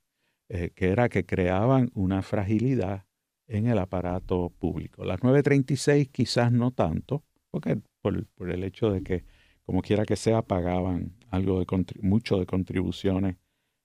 eh, 0.50 0.72
que 0.74 0.88
era 0.88 1.08
que 1.08 1.24
creaban 1.24 1.92
una 1.94 2.24
fragilidad 2.24 3.06
en 3.48 3.68
el 3.68 3.78
aparato 3.78 4.52
público. 4.58 5.06
Las 5.06 5.22
936 5.22 6.10
quizás 6.10 6.52
no 6.52 6.72
tanto, 6.72 7.24
porque 7.52 7.80
por, 8.02 8.26
el 8.50 8.64
hecho 8.64 8.90
de 8.90 9.04
que, 9.04 9.24
como 9.64 9.84
quiera 9.84 10.04
que 10.04 10.16
sea, 10.16 10.42
pagaban 10.42 11.14
algo 11.30 11.60
de 11.60 11.68
mucho 12.02 12.40
de 12.40 12.48
contribuciones 12.48 13.36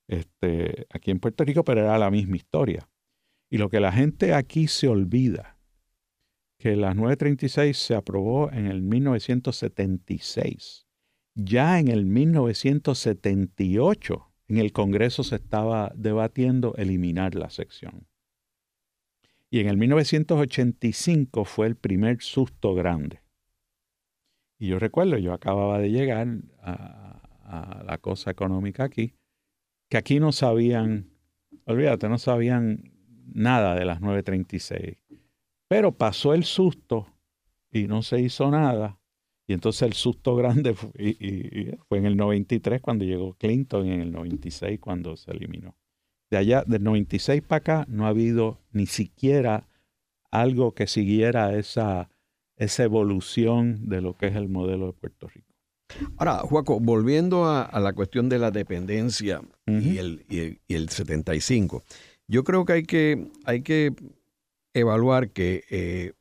este, 0.08 0.86
aquí 0.90 1.10
en 1.10 1.20
Puerto 1.20 1.44
Rico, 1.44 1.64
pero 1.64 1.80
era 1.80 1.96
la 1.98 2.10
misma 2.10 2.36
historia. 2.36 2.88
Y 3.50 3.58
lo 3.58 3.68
que 3.70 3.80
la 3.80 3.92
gente 3.92 4.32
aquí 4.34 4.68
se 4.68 4.88
olvida 4.88 5.58
que 6.58 6.76
la 6.76 6.94
936 6.94 7.76
se 7.76 7.94
aprobó 7.94 8.50
en 8.50 8.66
el 8.66 8.80
1976. 8.82 10.86
Ya 11.34 11.78
en 11.78 11.88
el 11.88 12.06
1978 12.06 14.30
en 14.48 14.58
el 14.58 14.72
Congreso 14.72 15.22
se 15.24 15.36
estaba 15.36 15.92
debatiendo 15.94 16.74
eliminar 16.76 17.34
la 17.34 17.50
sección. 17.50 18.06
Y 19.50 19.60
en 19.60 19.68
el 19.68 19.76
1985 19.76 21.44
fue 21.44 21.66
el 21.66 21.76
primer 21.76 22.22
susto 22.22 22.74
grande. 22.74 23.20
Y 24.58 24.68
yo 24.68 24.78
recuerdo, 24.78 25.18
yo 25.18 25.32
acababa 25.32 25.78
de 25.78 25.90
llegar 25.90 26.26
a, 26.60 27.20
a 27.44 27.82
la 27.84 27.98
cosa 27.98 28.30
económica 28.30 28.84
aquí, 28.84 29.14
que 29.94 29.98
aquí 29.98 30.18
no 30.18 30.32
sabían, 30.32 31.08
olvídate, 31.66 32.08
no 32.08 32.18
sabían 32.18 32.90
nada 33.32 33.76
de 33.76 33.84
las 33.84 34.00
936 34.00 34.98
pero 35.68 35.92
pasó 35.92 36.34
el 36.34 36.42
susto 36.42 37.06
y 37.70 37.86
no 37.86 38.02
se 38.02 38.20
hizo 38.20 38.50
nada. 38.50 38.98
Y 39.46 39.52
entonces 39.52 39.82
el 39.82 39.92
susto 39.92 40.34
grande 40.34 40.74
fue, 40.74 41.78
fue 41.88 41.98
en 41.98 42.06
el 42.06 42.16
93 42.16 42.80
cuando 42.80 43.04
llegó 43.04 43.34
Clinton 43.34 43.86
y 43.86 43.92
en 43.92 44.00
el 44.00 44.10
96 44.10 44.80
cuando 44.80 45.16
se 45.16 45.30
eliminó. 45.30 45.76
De 46.28 46.38
allá, 46.38 46.64
del 46.66 46.82
96 46.82 47.42
para 47.42 47.58
acá, 47.58 47.86
no 47.88 48.06
ha 48.06 48.08
habido 48.08 48.58
ni 48.72 48.86
siquiera 48.86 49.68
algo 50.32 50.74
que 50.74 50.88
siguiera 50.88 51.54
esa, 51.54 52.10
esa 52.56 52.82
evolución 52.82 53.88
de 53.88 54.00
lo 54.00 54.16
que 54.16 54.26
es 54.26 54.34
el 54.34 54.48
modelo 54.48 54.86
de 54.86 54.92
Puerto 54.94 55.28
Rico. 55.28 55.43
Ahora, 56.16 56.38
Juaco, 56.38 56.80
volviendo 56.80 57.46
a, 57.46 57.78
la 57.80 57.92
cuestión 57.92 58.28
de 58.28 58.38
la 58.38 58.50
dependencia 58.50 59.42
y, 59.66 59.98
el, 59.98 60.24
y, 60.28 60.74
el, 60.74 60.88
75, 60.88 61.84
yo 62.26 62.44
creo 62.44 62.64
que 62.64 62.72
hay 62.72 62.82
que, 62.84 63.30
hay 63.44 63.62
que 63.62 63.92
evaluar 64.72 65.30
que 65.30 65.64
eh, 65.70 66.12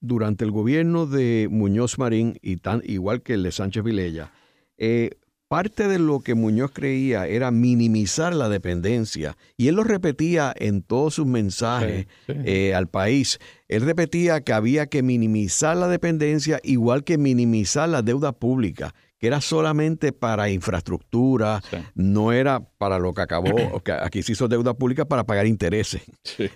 durante 0.00 0.44
el 0.44 0.50
gobierno 0.50 1.06
de 1.06 1.48
Muñoz 1.50 1.98
Marín, 1.98 2.38
y 2.42 2.56
tan, 2.56 2.82
igual 2.84 3.22
que 3.22 3.34
el 3.34 3.42
de 3.44 3.52
Sánchez 3.52 3.84
Vilella, 3.84 4.32
eh, 4.76 5.10
parte 5.52 5.86
de 5.86 5.98
lo 5.98 6.20
que 6.20 6.34
Muñoz 6.34 6.70
creía 6.72 7.26
era 7.26 7.50
minimizar 7.50 8.34
la 8.34 8.48
dependencia. 8.48 9.36
Y 9.58 9.68
él 9.68 9.74
lo 9.74 9.84
repetía 9.84 10.54
en 10.56 10.80
todos 10.80 11.16
sus 11.16 11.26
mensajes 11.26 12.06
eh, 12.26 12.74
al 12.74 12.86
país. 12.86 13.38
Él 13.68 13.82
repetía 13.82 14.40
que 14.40 14.54
había 14.54 14.86
que 14.86 15.02
minimizar 15.02 15.76
la 15.76 15.88
dependencia 15.88 16.58
igual 16.62 17.04
que 17.04 17.18
minimizar 17.18 17.86
la 17.90 18.00
deuda 18.00 18.32
pública 18.32 18.94
que 19.18 19.26
era 19.26 19.42
solamente 19.42 20.12
para 20.12 20.48
infraestructura, 20.48 21.62
no 21.94 22.32
era 22.32 22.58
para 22.58 22.98
lo 22.98 23.12
que 23.14 23.20
acabó, 23.20 23.80
aquí 24.02 24.22
se 24.22 24.32
hizo 24.32 24.48
deuda 24.48 24.74
pública 24.74 25.04
para 25.04 25.22
pagar 25.22 25.46
intereses. 25.46 26.02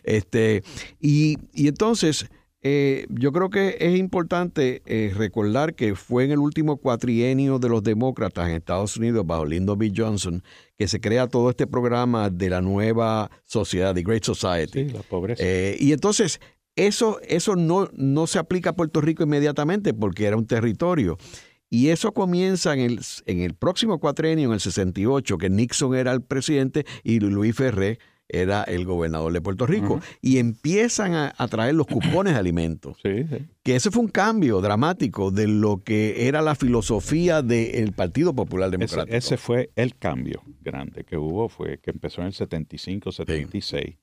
Este, 0.03 0.65
y, 0.99 1.37
entonces, 1.55 2.27
eh, 2.69 3.07
yo 3.11 3.31
creo 3.31 3.49
que 3.49 3.77
es 3.79 3.97
importante 3.97 4.83
eh, 4.87 5.13
recordar 5.17 5.77
que 5.77 5.95
fue 5.95 6.25
en 6.25 6.33
el 6.33 6.39
último 6.39 6.79
cuatrienio 6.79 7.61
de 7.61 7.69
los 7.69 7.81
demócratas 7.85 8.49
en 8.49 8.57
Estados 8.57 8.97
Unidos, 8.97 9.25
bajo 9.25 9.45
Lyndon 9.45 9.79
B. 9.79 9.93
Johnson, 9.97 10.43
que 10.77 10.89
se 10.89 11.01
crea 11.01 11.29
todo 11.29 11.51
este 11.51 11.69
programa 11.69 12.29
de 12.29 12.51
la 12.51 12.61
nueva 12.63 13.31
sociedad, 13.45 13.95
The 13.95 14.03
Great 14.03 14.25
Society. 14.25 14.89
Sí, 14.89 14.91
la 14.91 15.03
pobreza. 15.03 15.41
Eh, 15.47 15.77
y 15.79 15.93
entonces, 15.93 16.41
eso, 16.75 17.21
eso 17.29 17.55
no, 17.55 17.89
no 17.93 18.27
se 18.27 18.41
aplica 18.41 18.71
a 18.71 18.73
Puerto 18.75 19.01
Rico 19.01 19.23
inmediatamente 19.23 19.95
porque 19.95 20.27
era 20.27 20.37
un 20.37 20.49
territorio. 20.49 21.19
Y 21.71 21.91
eso 21.91 22.13
comienza 22.13 22.75
en 22.75 22.81
el, 22.81 23.01
en 23.27 23.43
el 23.43 23.55
próximo 23.55 24.01
cuatrenio, 24.01 24.49
en 24.49 24.55
el 24.55 24.61
68, 24.61 25.39
que 25.39 25.51
Nixon 25.51 25.95
era 25.95 26.11
el 26.11 26.23
presidente 26.23 26.85
y 27.05 27.21
Luis 27.21 27.55
Ferré 27.55 28.01
era 28.29 28.63
el 28.65 28.85
gobernador 28.85 29.33
de 29.33 29.41
Puerto 29.41 29.67
Rico. 29.67 30.01
Y 30.21 30.39
empiezan 30.39 31.15
a, 31.15 31.49
traer 31.49 31.75
los 31.75 31.87
cupones 31.87 32.35
de 32.35 32.39
alimentos. 32.39 32.99
Que 33.03 33.77
ese 33.77 33.91
fue 33.91 34.03
un 34.03 34.09
cambio 34.09 34.61
dramático 34.61 35.31
de 35.31 35.47
lo 35.47 35.83
que 35.83 36.29
era 36.29 36.43
la 36.43 36.55
filosofía 36.55 37.43
del 37.43 37.93
Partido 37.93 38.35
Popular 38.35 38.71
Democrático. 38.71 39.17
Ese, 39.17 39.37
fue 39.37 39.71
el 39.77 39.97
cambio 39.97 40.43
grande 40.61 41.05
que 41.05 41.17
hubo, 41.17 41.49
fue 41.49 41.79
que 41.79 41.91
empezó 41.91 42.21
en 42.21 42.29
el 42.29 42.33
75, 42.33 43.13
76. 43.13 43.97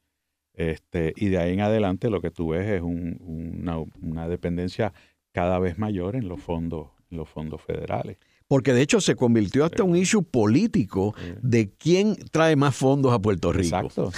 Este, 0.56 1.13
y 1.15 1.30
de 1.30 1.39
ahí 1.39 1.53
en 1.53 1.62
adelante 1.62 2.10
lo 2.10 2.22
que 2.22 2.30
tú 2.30 2.50
ves 2.50 2.70
es 2.70 2.82
una, 2.82 3.80
una 4.01 4.27
dependencia 4.27 4.94
cada 5.32 5.58
vez 5.58 5.80
mayor 5.80 6.15
en 6.15 6.27
los 6.27 6.39
fondos 6.42 6.89
los 7.13 7.30
fondos 7.30 7.62
federales. 7.62 8.18
Porque 8.53 8.72
de 8.72 8.83
hecho 8.83 9.01
se 9.01 9.15
convirtió 9.15 9.65
hasta 9.65 9.83
un 9.83 9.95
issue 9.95 10.22
político 10.22 11.15
de 11.41 11.72
quién 11.72 12.15
trae 12.29 12.55
más 12.55 12.75
fondos 12.75 13.12
a 13.12 13.17
Puerto 13.17 13.51
Rico. 13.51 13.77
Exacto. 13.77 14.12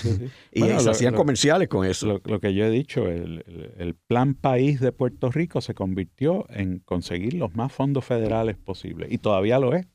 y 0.52 0.62
se 0.62 0.90
hacían 0.90 1.16
comerciales 1.16 1.70
con 1.70 1.86
eso. 1.86 2.20
Lo, 2.22 2.40
que 2.42 2.54
yo 2.54 2.66
he 2.66 2.70
dicho, 2.70 3.08
el, 3.08 3.96
plan 4.08 4.34
país 4.34 4.82
de 4.82 4.92
Puerto 4.92 5.32
Rico 5.32 5.62
se 5.62 5.74
convirtió 5.74 6.46
en 6.50 6.80
conseguir 6.80 7.36
los 7.36 7.56
más 7.56 7.72
fondos 7.72 8.04
federales 8.04 8.58
posibles. 8.58 9.10
Y 9.10 9.20
todavía 9.20 9.58
lo 9.58 9.74
es. 9.74 9.88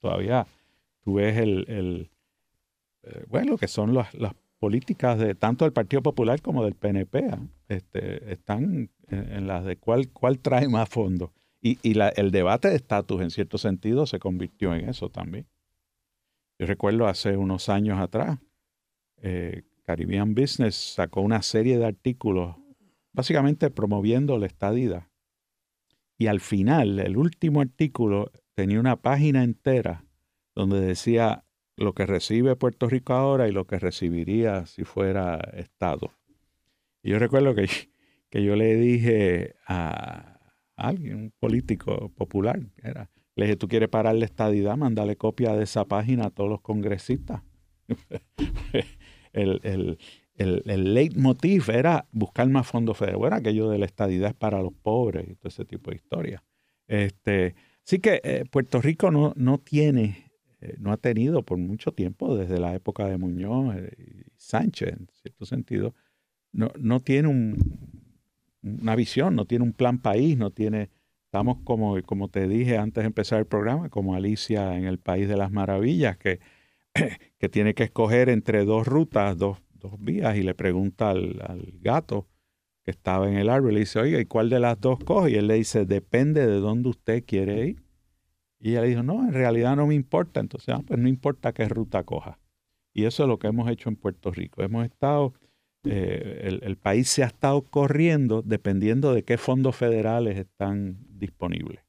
Todavía 0.00 0.48
tú 1.04 1.14
ves 1.14 1.36
el, 1.38 2.10
eh, 3.04 3.24
bueno, 3.28 3.56
que 3.56 3.68
son 3.68 3.94
las, 3.94 4.08
políticas 4.58 5.16
de 5.16 5.36
tanto 5.36 5.64
del 5.64 5.72
Partido 5.72 6.02
Popular 6.02 6.42
como 6.42 6.64
del 6.64 6.74
PNP. 6.74 7.24
¿ah? 7.30 7.38
Este, 7.68 8.32
están 8.32 8.90
en, 9.06 9.32
en, 9.32 9.46
las 9.46 9.64
de 9.64 9.76
cuál, 9.76 10.08
cuál 10.08 10.40
trae 10.40 10.66
más 10.66 10.88
fondos. 10.88 11.30
Y, 11.62 11.78
el 11.92 12.30
debate 12.30 12.68
de 12.68 12.76
estatus, 12.76 13.20
en 13.20 13.30
cierto 13.30 13.58
sentido, 13.58 14.06
se 14.06 14.18
convirtió 14.18 14.74
en 14.74 14.88
eso 14.88 15.10
también. 15.10 15.46
Yo 16.58 16.66
recuerdo 16.66 17.06
hace 17.06 17.36
unos 17.36 17.68
años 17.68 17.98
atrás, 17.98 18.38
eh, 19.22 19.62
Caribbean 19.84 20.34
Business 20.34 20.74
sacó 20.74 21.20
una 21.20 21.42
serie 21.42 21.78
de 21.78 21.86
artículos 21.86 22.56
básicamente 23.12 23.70
promoviendo 23.70 24.38
la 24.38 24.46
estadida. 24.46 25.10
Y 26.16 26.26
al 26.26 26.40
final, 26.40 26.98
el 26.98 27.16
último 27.16 27.60
artículo 27.60 28.30
tenía 28.54 28.78
una 28.80 28.96
página 28.96 29.42
entera 29.42 30.04
donde 30.54 30.80
decía 30.80 31.44
lo 31.76 31.94
que 31.94 32.06
recibe 32.06 32.56
Puerto 32.56 32.88
Rico 32.88 33.14
ahora 33.14 33.48
y 33.48 33.52
lo 33.52 33.66
que 33.66 33.78
recibiría 33.78 34.66
si 34.66 34.84
fuera 34.84 35.36
Estado. 35.54 36.12
Y 37.02 37.10
yo 37.10 37.18
recuerdo 37.18 37.54
que, 37.54 37.68
que 38.28 38.44
yo 38.44 38.56
le 38.56 38.76
dije 38.76 39.54
a, 39.66 40.39
alguien, 40.88 41.16
un 41.16 41.32
político 41.38 42.10
popular. 42.10 42.60
Era. 42.82 43.10
Le 43.36 43.46
dije, 43.46 43.56
¿tú 43.56 43.68
quieres 43.68 43.88
parar 43.88 44.14
la 44.16 44.24
estadidad? 44.24 44.76
Mándale 44.76 45.16
copia 45.16 45.54
de 45.54 45.64
esa 45.64 45.84
página 45.84 46.26
a 46.26 46.30
todos 46.30 46.50
los 46.50 46.60
congresistas. 46.60 47.42
el, 49.32 49.60
el, 49.62 49.98
el 50.40 50.94
leitmotiv 50.94 51.70
era 51.70 52.06
buscar 52.12 52.48
más 52.48 52.66
fondos 52.66 52.96
federales. 52.96 53.18
Bueno, 53.18 53.36
aquello 53.36 53.68
de 53.68 53.78
la 53.78 53.86
estadidad 53.86 54.30
es 54.30 54.36
para 54.36 54.62
los 54.62 54.72
pobres 54.72 55.28
y 55.28 55.34
todo 55.34 55.48
ese 55.48 55.64
tipo 55.64 55.90
de 55.90 55.96
historias. 55.96 56.42
Este, 56.88 57.54
así 57.86 57.98
que 57.98 58.20
eh, 58.24 58.44
Puerto 58.50 58.80
Rico 58.80 59.10
no, 59.10 59.34
no 59.36 59.58
tiene, 59.58 60.32
eh, 60.60 60.76
no 60.78 60.92
ha 60.92 60.96
tenido 60.96 61.42
por 61.42 61.58
mucho 61.58 61.92
tiempo, 61.92 62.36
desde 62.36 62.58
la 62.58 62.74
época 62.74 63.06
de 63.06 63.18
Muñoz 63.18 63.76
y 63.98 64.24
Sánchez, 64.36 64.94
en 64.98 65.08
cierto 65.12 65.44
sentido, 65.44 65.94
no, 66.52 66.72
no 66.78 67.00
tiene 67.00 67.28
una 68.62 68.94
visión, 68.96 69.36
no 69.36 69.46
tiene 69.46 69.64
un 69.64 69.72
plan 69.72 69.98
país, 69.98 70.36
no 70.36 70.50
tiene, 70.50 70.90
estamos 71.26 71.58
como, 71.64 72.00
como 72.02 72.28
te 72.28 72.48
dije 72.48 72.78
antes 72.78 73.02
de 73.02 73.06
empezar 73.06 73.38
el 73.40 73.46
programa, 73.46 73.88
como 73.88 74.14
Alicia 74.14 74.76
en 74.76 74.84
el 74.86 74.98
País 74.98 75.28
de 75.28 75.36
las 75.36 75.50
Maravillas, 75.50 76.16
que, 76.18 76.40
que 77.38 77.48
tiene 77.48 77.74
que 77.74 77.84
escoger 77.84 78.28
entre 78.28 78.64
dos 78.64 78.86
rutas, 78.86 79.36
dos 79.38 79.58
dos 79.80 79.94
vías 79.98 80.36
y 80.36 80.42
le 80.42 80.54
pregunta 80.54 81.10
al, 81.10 81.72
gato 81.80 82.28
que 82.84 82.92
estaba 82.92 83.28
en 83.28 83.36
el 83.36 83.48
árbol, 83.48 83.74
le 83.74 83.80
dice, 83.80 83.98
oye, 83.98 84.20
¿y 84.20 84.24
cuál 84.24 84.48
de 84.48 84.60
las 84.60 84.80
dos 84.80 84.98
coge? 85.00 85.32
Y 85.32 85.34
él 85.34 85.48
le 85.48 85.54
dice, 85.54 85.84
depende 85.84 86.46
de 86.46 86.60
dónde 86.60 86.88
usted 86.88 87.24
quiere 87.26 87.66
ir. 87.66 87.82
Y 88.58 88.70
ella 88.70 88.82
dijo, 88.82 89.02
no, 89.02 89.26
en 89.26 89.32
realidad 89.32 89.76
no 89.76 89.86
me 89.86 89.94
importa. 89.94 90.40
Entonces, 90.40 90.74
ah, 90.74 90.82
pues 90.86 90.98
no 90.98 91.08
importa 91.08 91.52
qué 91.52 91.68
ruta 91.68 92.04
coja. 92.04 92.38
Y 92.94 93.04
eso 93.04 93.24
es 93.24 93.28
lo 93.28 93.38
que 93.38 93.48
hemos 93.48 93.70
hecho 93.70 93.88
en 93.90 93.96
Puerto 93.96 94.30
Rico. 94.30 94.62
Hemos 94.62 94.84
estado, 94.84 95.34
eh, 95.84 96.58
el, 96.62 96.76
país 96.76 97.08
se 97.08 97.22
ha 97.22 97.26
estado 97.26 97.62
corriendo 97.62 98.42
dependiendo 98.42 99.14
de 99.14 99.22
qué 99.22 99.38
fondos 99.38 99.76
federales 99.76 100.36
están 100.36 100.98
disponibles. 101.18 101.80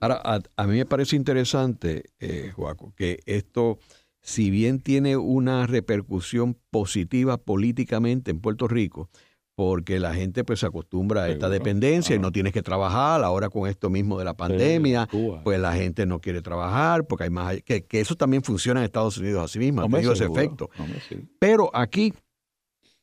Ahora, 0.00 0.20
a, 0.56 0.66
mí 0.66 0.76
me 0.76 0.86
parece 0.86 1.16
interesante, 1.16 2.04
eh, 2.18 2.52
Joaco, 2.54 2.92
que 2.96 3.20
esto 3.24 3.78
si 4.20 4.50
bien 4.50 4.80
tiene 4.80 5.16
una 5.16 5.68
repercusión 5.68 6.58
positiva 6.70 7.38
políticamente 7.38 8.32
en 8.32 8.40
Puerto 8.40 8.66
Rico, 8.66 9.08
porque 9.54 10.00
la 10.00 10.12
gente 10.14 10.42
pues 10.44 10.60
se 10.60 10.66
acostumbra 10.66 11.22
a 11.22 11.28
esta 11.30 11.48
dependencia 11.48 12.14
y 12.14 12.18
no 12.18 12.32
tienes 12.32 12.52
que 12.52 12.62
trabajar. 12.62 13.22
Ahora 13.24 13.48
con 13.48 13.68
esto 13.68 13.88
mismo 13.88 14.18
de 14.18 14.24
la 14.24 14.34
pandemia, 14.34 15.08
pues 15.44 15.58
la 15.60 15.72
gente 15.72 16.06
no 16.06 16.20
quiere 16.20 16.42
trabajar 16.42 17.06
porque 17.06 17.24
hay 17.24 17.30
más... 17.30 17.62
Que, 17.62 17.86
eso 17.92 18.16
también 18.16 18.42
funciona 18.42 18.80
en 18.80 18.84
Estados 18.84 19.16
Unidos 19.16 19.44
así 19.44 19.58
mismo, 19.58 19.80
ha 19.80 19.88
tenido 19.88 20.12
ese 20.12 20.26
efecto. 20.26 20.68
Pero 21.38 21.70
aquí 21.72 22.12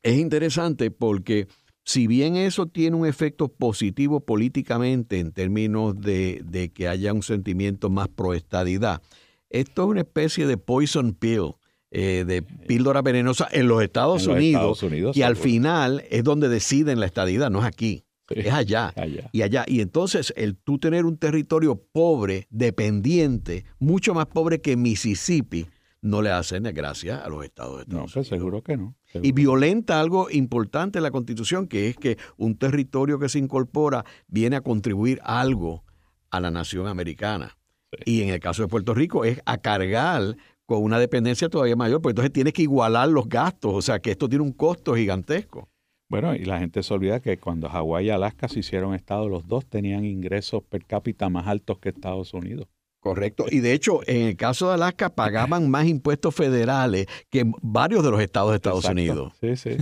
es 0.04 0.18
interesante 0.18 0.92
porque 0.92 1.48
si 1.82 2.06
bien 2.06 2.36
eso 2.36 2.66
tiene 2.66 2.96
un 2.96 3.06
efecto 3.06 3.48
positivo 3.48 4.20
políticamente 4.20 5.18
en 5.18 5.32
términos 5.32 6.00
de, 6.00 6.42
de 6.44 6.72
que 6.72 6.88
haya 6.88 7.12
un 7.12 7.22
sentimiento 7.22 7.90
más 7.90 8.08
proestadidad, 8.08 9.02
esto 9.50 9.82
es 9.82 9.88
una 9.88 10.00
especie 10.00 10.46
de 10.46 10.56
poison 10.56 11.14
pill. 11.14 11.54
Eh, 11.96 12.24
de 12.26 12.42
píldora 12.42 13.02
venenosa 13.02 13.46
en 13.52 13.68
los 13.68 13.80
Estados, 13.80 14.26
Unidos, 14.26 14.82
y 15.16 15.22
al 15.22 15.36
final 15.36 16.02
es 16.10 16.24
donde 16.24 16.48
deciden 16.48 16.98
la 16.98 17.06
estadidad, 17.06 17.52
no 17.52 17.60
es 17.60 17.66
aquí. 17.66 18.04
Es 18.30 18.52
allá, 18.52 18.92
Y 19.30 19.42
allá. 19.42 19.64
Y 19.68 19.80
entonces 19.80 20.34
el 20.36 20.56
tú 20.56 20.80
tener 20.80 21.04
un 21.04 21.18
territorio 21.18 21.76
pobre, 21.76 22.48
dependiente, 22.50 23.64
mucho 23.78 24.12
más 24.12 24.26
pobre 24.26 24.60
que 24.60 24.76
Mississippi, 24.76 25.68
no 26.02 26.20
le 26.20 26.30
hace 26.30 26.58
gracia 26.58 27.18
a 27.18 27.28
los 27.28 27.44
estados 27.44 27.86
de 27.86 27.94
No, 27.94 28.06
pues 28.12 28.26
seguro 28.26 28.60
que 28.62 28.76
no. 28.76 28.96
Y 29.22 29.32
violenta 29.32 30.00
algo 30.00 30.28
importante 30.30 30.98
en 30.98 31.04
la 31.04 31.10
Constitución, 31.10 31.68
que 31.68 31.88
es 31.88 31.96
que 31.96 32.18
un 32.36 32.56
territorio 32.56 33.18
que 33.18 33.28
se 33.28 33.38
incorpora 33.38 34.04
viene 34.26 34.56
a 34.56 34.60
contribuir 34.60 35.20
algo 35.22 35.84
a 36.30 36.40
la 36.40 36.50
nación 36.50 36.88
americana. 36.88 37.56
Y 38.04 38.22
en 38.22 38.30
el 38.30 38.40
caso 38.40 38.62
de 38.62 38.68
Puerto 38.68 38.92
Rico 38.92 39.24
es 39.24 39.40
a 39.46 39.58
cargar 39.58 40.36
con 40.66 40.82
una 40.82 40.98
dependencia 40.98 41.48
todavía 41.48 41.76
mayor, 41.76 42.00
pues 42.00 42.12
entonces 42.12 42.32
tienes 42.32 42.52
que 42.52 42.62
igualar 42.62 43.08
los 43.08 43.28
gastos, 43.28 43.74
o 43.74 43.82
sea 43.82 44.00
que 44.00 44.10
esto 44.10 44.28
tiene 44.28 44.42
un 44.42 44.52
costo 44.52 44.94
gigantesco. 44.94 45.68
Bueno, 46.08 46.34
y 46.34 46.44
la 46.44 46.58
gente 46.58 46.82
se 46.82 46.94
olvida 46.94 47.20
que 47.20 47.38
cuando 47.38 47.68
Hawái 47.68 48.06
y 48.06 48.10
Alaska 48.10 48.48
se 48.48 48.60
hicieron 48.60 48.94
estados, 48.94 49.30
los 49.30 49.46
dos 49.46 49.66
tenían 49.66 50.04
ingresos 50.04 50.62
per 50.62 50.84
cápita 50.84 51.28
más 51.28 51.46
altos 51.46 51.78
que 51.78 51.90
Estados 51.90 52.34
Unidos. 52.34 52.68
Correcto. 53.04 53.44
Y 53.50 53.60
de 53.60 53.74
hecho, 53.74 54.00
en 54.06 54.22
el 54.22 54.36
caso 54.36 54.68
de 54.68 54.74
Alaska 54.74 55.10
pagaban 55.10 55.70
más 55.70 55.86
impuestos 55.86 56.34
federales 56.34 57.06
que 57.30 57.44
varios 57.60 58.02
de 58.02 58.10
los 58.10 58.20
estados 58.20 58.50
de 58.50 58.56
Estados 58.56 58.86
Unidos. 58.86 59.32
Sí, 59.40 59.56
sí. 59.56 59.76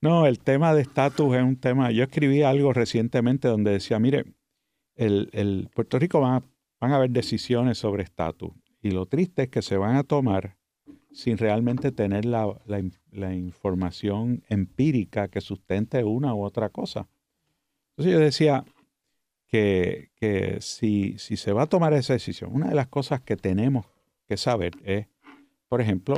No, 0.00 0.26
el 0.26 0.38
tema 0.38 0.74
de 0.74 0.82
estatus 0.82 1.34
es 1.34 1.42
un 1.42 1.56
tema. 1.56 1.90
Yo 1.90 2.02
escribí 2.04 2.42
algo 2.42 2.72
recientemente 2.72 3.48
donde 3.48 3.70
decía, 3.70 3.98
mire, 3.98 4.24
el, 4.96 5.30
el 5.32 5.70
Puerto 5.74 5.98
Rico 5.98 6.20
va 6.20 6.36
a 6.36 6.42
van 6.84 6.92
a 6.92 6.96
haber 6.96 7.10
decisiones 7.10 7.78
sobre 7.78 8.02
estatus. 8.02 8.52
Y 8.82 8.90
lo 8.90 9.06
triste 9.06 9.44
es 9.44 9.48
que 9.48 9.62
se 9.62 9.78
van 9.78 9.96
a 9.96 10.02
tomar 10.02 10.58
sin 11.12 11.38
realmente 11.38 11.92
tener 11.92 12.26
la, 12.26 12.58
información 13.32 14.42
empírica 14.48 15.28
que 15.28 15.40
sustente 15.40 16.04
una 16.04 16.34
u 16.34 16.44
otra 16.44 16.68
cosa. 16.68 17.08
Entonces 17.90 18.12
yo 18.12 18.18
decía 18.18 18.64
que, 19.54 20.58
si, 20.60 21.16
si 21.18 21.36
se 21.36 21.52
va 21.52 21.62
a 21.62 21.66
tomar 21.66 21.92
esa 21.92 22.14
decisión, 22.14 22.50
una 22.52 22.68
de 22.68 22.74
las 22.74 22.88
cosas 22.88 23.20
que 23.20 23.36
tenemos 23.36 23.86
que 24.26 24.36
saber 24.36 24.72
es, 24.84 25.06
por 25.68 25.80
ejemplo, 25.80 26.16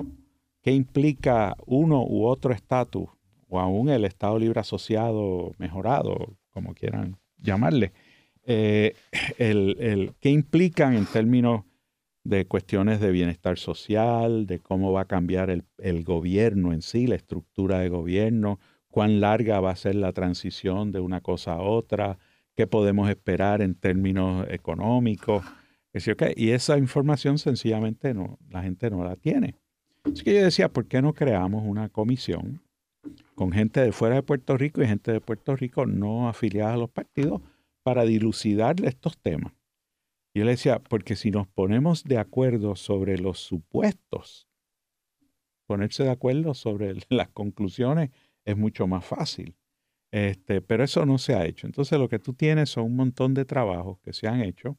qué 0.63 0.73
implica 0.73 1.55
uno 1.67 2.03
u 2.03 2.25
otro 2.25 2.55
estatus, 2.55 3.09
o 3.49 3.61
aún 3.61 3.91
el 3.91 4.05
Estado 4.07 4.39
Libre 4.39 4.61
Asociado 4.61 5.53
mejorado, 5.59 6.37
como 6.51 6.75
quieran 6.75 7.19
llamarle, 7.37 7.93
eh, 8.45 8.95
el, 9.39 10.15
qué 10.21 10.31
implican 10.31 10.95
en 10.95 11.05
términos 11.05 11.65
de 12.25 12.47
cuestiones 12.47 13.01
de 13.01 13.11
bienestar 13.11 13.59
social, 13.59 14.47
de 14.47 14.61
cómo 14.61 14.93
va 14.93 15.03
a 15.03 15.07
cambiar 15.07 15.51
el, 15.51 15.65
el, 15.79 16.05
gobierno 16.05 16.73
en 16.73 16.81
sí, 16.81 17.07
la 17.07 17.17
estructura 17.17 17.81
de 17.81 17.91
gobierno, 17.91 18.59
cuán 18.89 19.21
larga 19.21 19.61
va 19.61 19.73
a 19.73 19.77
ser 19.77 19.95
la 19.95 20.13
transición 20.13 20.91
de 20.91 21.01
una 21.01 21.21
cosa 21.21 21.53
a 21.53 21.61
otra, 21.61 22.19
qué 22.57 22.67
podemos 22.67 23.09
esperar 23.09 23.63
en 23.63 23.75
términos 23.75 24.47
económicos. 24.51 25.45
Y 26.37 26.51
esa 26.51 26.77
información 26.77 27.39
sencillamente 27.39 28.13
no, 28.13 28.39
la 28.51 28.63
gente 28.63 28.91
no 28.91 29.03
la 29.05 29.17
tiene. 29.17 29.55
Así 30.05 30.23
que 30.23 30.35
yo 30.35 30.43
decía, 30.43 30.69
¿por 30.69 30.87
qué 30.87 31.01
no 31.01 31.15
creamos 31.15 31.65
una 31.67 31.89
comisión 31.89 32.61
con 33.35 33.53
gente 33.53 33.81
de 33.81 33.93
fuera 33.93 34.17
de 34.17 34.23
Puerto 34.23 34.57
Rico 34.57 34.83
y 34.83 34.87
gente 34.87 35.13
de 35.13 35.21
Puerto 35.21 35.57
Rico 35.57 35.87
no 35.87 36.29
afiliada 36.29 36.75
a 36.75 36.77
los 36.77 36.91
partidos? 36.91 37.41
para 37.87 38.05
dilucidar 38.05 38.85
estos 38.85 39.17
temas. 39.17 39.53
Y 40.35 40.41
él 40.41 40.49
decía, 40.49 40.81
porque 40.81 41.15
si 41.15 41.31
nos 41.31 41.47
ponemos 41.47 42.03
de 42.03 42.19
acuerdo 42.19 42.75
sobre 42.75 43.17
los 43.17 43.39
supuestos, 43.39 44.49
ponerse 45.69 46.03
de 46.03 46.11
acuerdo 46.11 46.53
sobre 46.55 46.95
las 47.11 47.29
conclusiones 47.29 48.11
es 48.45 48.57
mucho 48.57 48.89
más 48.89 49.05
fácil. 49.05 49.55
Este, 50.17 50.63
pero 50.63 50.83
eso 50.83 51.05
no 51.05 51.19
se 51.19 51.35
ha 51.35 51.45
hecho. 51.45 51.67
Entonces 51.67 51.99
lo 51.99 52.09
que 52.09 52.19
tú 52.19 52.33
tienes 52.33 52.71
son 52.71 52.85
un 52.85 52.97
montón 52.97 53.35
de 53.35 53.45
trabajos 53.45 53.99
que 54.01 54.15
se 54.15 54.27
han 54.27 54.41
hecho, 54.41 54.79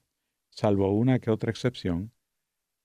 salvo 0.50 0.92
una 0.92 1.20
que 1.20 1.30
otra 1.30 1.52
excepción, 1.52 2.12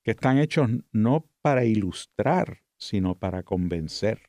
que 0.02 0.10
están 0.10 0.36
hechos 0.36 0.68
no 0.92 1.26
para 1.40 1.64
ilustrar, 1.64 2.62
sino 2.76 3.14
para 3.14 3.42
convencer. 3.42 4.28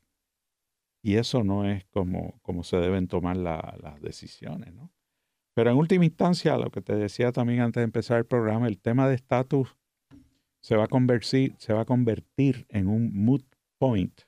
Y 1.02 1.16
eso 1.16 1.44
no 1.44 1.70
es 1.70 1.84
como, 1.88 2.40
como 2.44 2.64
se 2.64 2.78
deben 2.78 3.10
tomar 3.10 3.36
las 3.36 4.02
decisiones. 4.02 4.74
¿no? 4.74 4.90
Pero 5.54 5.72
en 5.72 5.76
última 5.76 6.06
instancia, 6.06 6.56
lo 6.56 6.72
que 6.72 6.80
te 6.80 6.96
decía 6.96 7.34
también 7.34 7.60
antes 7.60 7.82
de 7.82 7.86
empezar 7.86 8.20
el 8.20 8.26
programa, 8.26 8.70
el 8.70 8.80
tema 8.80 9.10
de 9.10 9.16
estatus 9.16 9.76
se 10.62 10.78
va 10.78 10.86
a 10.86 10.88
convertir, 10.88 11.56
se 11.58 11.74
va 11.74 11.82
a 11.82 11.86
convertir 11.86 12.68
en 12.70 12.88
un 12.88 13.12
moot 13.14 13.44
point, 13.78 14.22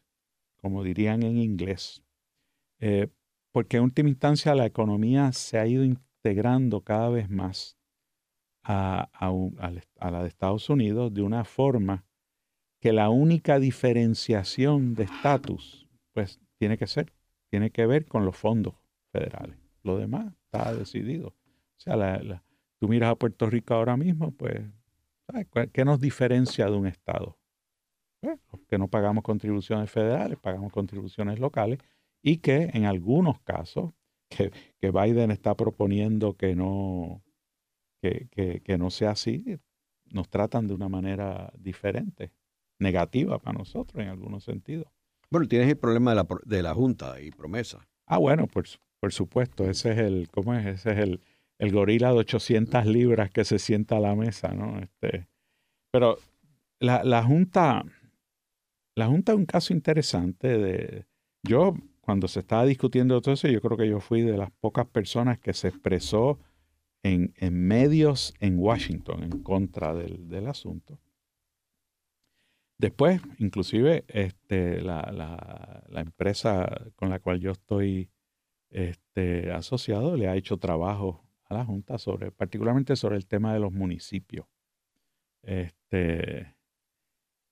como 0.57 0.83
dirían 0.83 1.23
en 1.23 1.37
inglés. 1.37 2.03
Eh, 2.81 3.07
porque 3.55 3.77
en 3.77 3.83
última 3.83 4.09
instancia 4.09 4.53
la 4.53 4.65
economía 4.65 5.31
se 5.31 5.57
ha 5.57 5.65
ido 5.65 5.85
integrando 5.85 6.81
cada 6.81 7.07
vez 7.07 7.29
más 7.29 7.77
a, 8.63 9.09
a, 9.13 10.11
la 10.11 10.21
de 10.23 10.27
Estados 10.27 10.69
Unidos 10.69 11.13
de 11.13 11.21
una 11.21 11.45
forma 11.45 12.03
que 12.81 12.91
la 12.91 13.09
única 13.09 13.57
diferenciación 13.57 14.93
de 14.93 15.03
estatus, 15.03 15.87
pues 16.11 16.41
tiene 16.57 16.77
que 16.77 16.85
ser, 16.85 17.13
tiene 17.49 17.71
que 17.71 17.85
ver 17.85 18.07
con 18.07 18.25
los 18.25 18.35
fondos 18.35 18.75
federales. 19.13 19.57
Lo 19.83 19.97
demás 19.97 20.33
está 20.43 20.73
decidido. 20.73 21.29
O 21.29 21.77
sea, 21.77 22.43
tú 22.77 22.89
miras 22.89 23.11
a 23.11 23.15
Puerto 23.15 23.49
Rico 23.49 23.73
ahora 23.73 23.95
mismo, 23.95 24.31
pues, 24.31 24.65
¿qué 25.71 25.85
nos 25.85 26.01
diferencia 26.01 26.65
de 26.65 26.75
un 26.75 26.87
Estado? 26.87 27.37
Que 28.67 28.77
no 28.77 28.89
pagamos 28.89 29.23
contribuciones 29.23 29.89
federales, 29.89 30.37
pagamos 30.39 30.73
contribuciones 30.73 31.39
locales 31.39 31.79
y 32.25 32.37
que 32.37 32.71
en 32.73 32.85
algunos 32.85 33.39
casos, 33.41 33.93
que, 34.29 34.51
que 34.81 34.89
Biden 34.89 35.29
está 35.29 35.55
proponiendo 35.55 36.33
que 36.33 36.55
no, 36.55 37.23
que, 38.01 38.61
que, 38.63 38.77
no 38.79 38.89
sea 38.89 39.11
así, 39.11 39.59
nos 40.05 40.27
tratan 40.27 40.67
de 40.67 40.73
una 40.73 40.89
manera 40.89 41.53
diferente, 41.55 42.31
negativa 42.79 43.37
para 43.37 43.59
nosotros 43.59 44.01
en 44.03 44.09
algunos 44.09 44.43
sentidos. 44.43 44.87
Bueno, 45.29 45.47
tienes 45.47 45.69
el 45.69 45.77
problema 45.77 46.11
de 46.11 46.15
la, 46.15 46.27
de 46.45 46.63
la 46.63 46.73
Junta 46.73 47.21
y 47.21 47.29
promesa. 47.29 47.87
Ah, 48.07 48.17
bueno, 48.17 48.47
pues 48.47 48.79
por 48.99 49.13
supuesto, 49.13 49.69
ese 49.69 49.91
es 49.91 49.99
el, 49.99 50.27
¿cómo 50.31 50.55
es? 50.55 50.65
Ese 50.65 50.93
es 50.93 50.97
el, 50.97 51.21
el 51.59 51.71
gorila 51.71 52.11
de 52.11 52.17
800 52.17 52.87
libras 52.87 53.29
que 53.29 53.45
se 53.45 53.59
sienta 53.59 53.97
a 53.97 53.99
la 53.99 54.15
mesa, 54.15 54.47
¿no? 54.55 54.79
Este, 54.79 55.27
pero 55.91 56.17
la, 56.79 57.03
la 57.03 57.23
Junta, 57.23 57.85
la 58.95 59.05
Junta 59.05 59.33
es 59.33 59.37
un 59.37 59.45
caso 59.45 59.73
interesante 59.73 60.57
de, 60.57 61.05
yo 61.43 61.75
cuando 62.05 62.27
se 62.27 62.41
estaba 62.41 62.65
discutiendo 62.65 63.19
todo 63.19 63.33
eso, 63.33 63.47
yo 63.47 63.59
creo 63.61 63.77
que 63.77 63.89
yo 63.89 63.99
fui 63.99 64.21
de 64.21 64.37
las 64.37 64.51
pocas 64.51 64.85
personas 64.85 65.39
que 65.39 65.53
se 65.53 65.69
expresó 65.69 66.39
en, 67.01 67.33
medios 67.51 68.35
en 68.39 68.59
Washington 68.59 69.23
en 69.23 69.41
contra 69.41 69.95
del, 69.95 70.47
asunto. 70.47 70.99
Después, 72.77 73.21
inclusive, 73.39 74.05
este, 74.07 74.81
la, 74.81 75.81
empresa 75.95 76.91
con 76.95 77.09
la 77.09 77.19
cual 77.19 77.39
yo 77.39 77.51
estoy 77.51 78.11
este, 78.69 79.51
asociado 79.51 80.15
le 80.15 80.27
ha 80.27 80.35
hecho 80.35 80.57
trabajo 80.57 81.23
a 81.45 81.55
la 81.55 81.65
Junta 81.65 81.97
sobre, 81.97 82.31
particularmente 82.31 82.95
sobre 82.95 83.15
el 83.17 83.25
tema 83.25 83.51
de 83.51 83.59
los 83.59 83.71
municipios. 83.71 84.45
Este, 85.41 86.55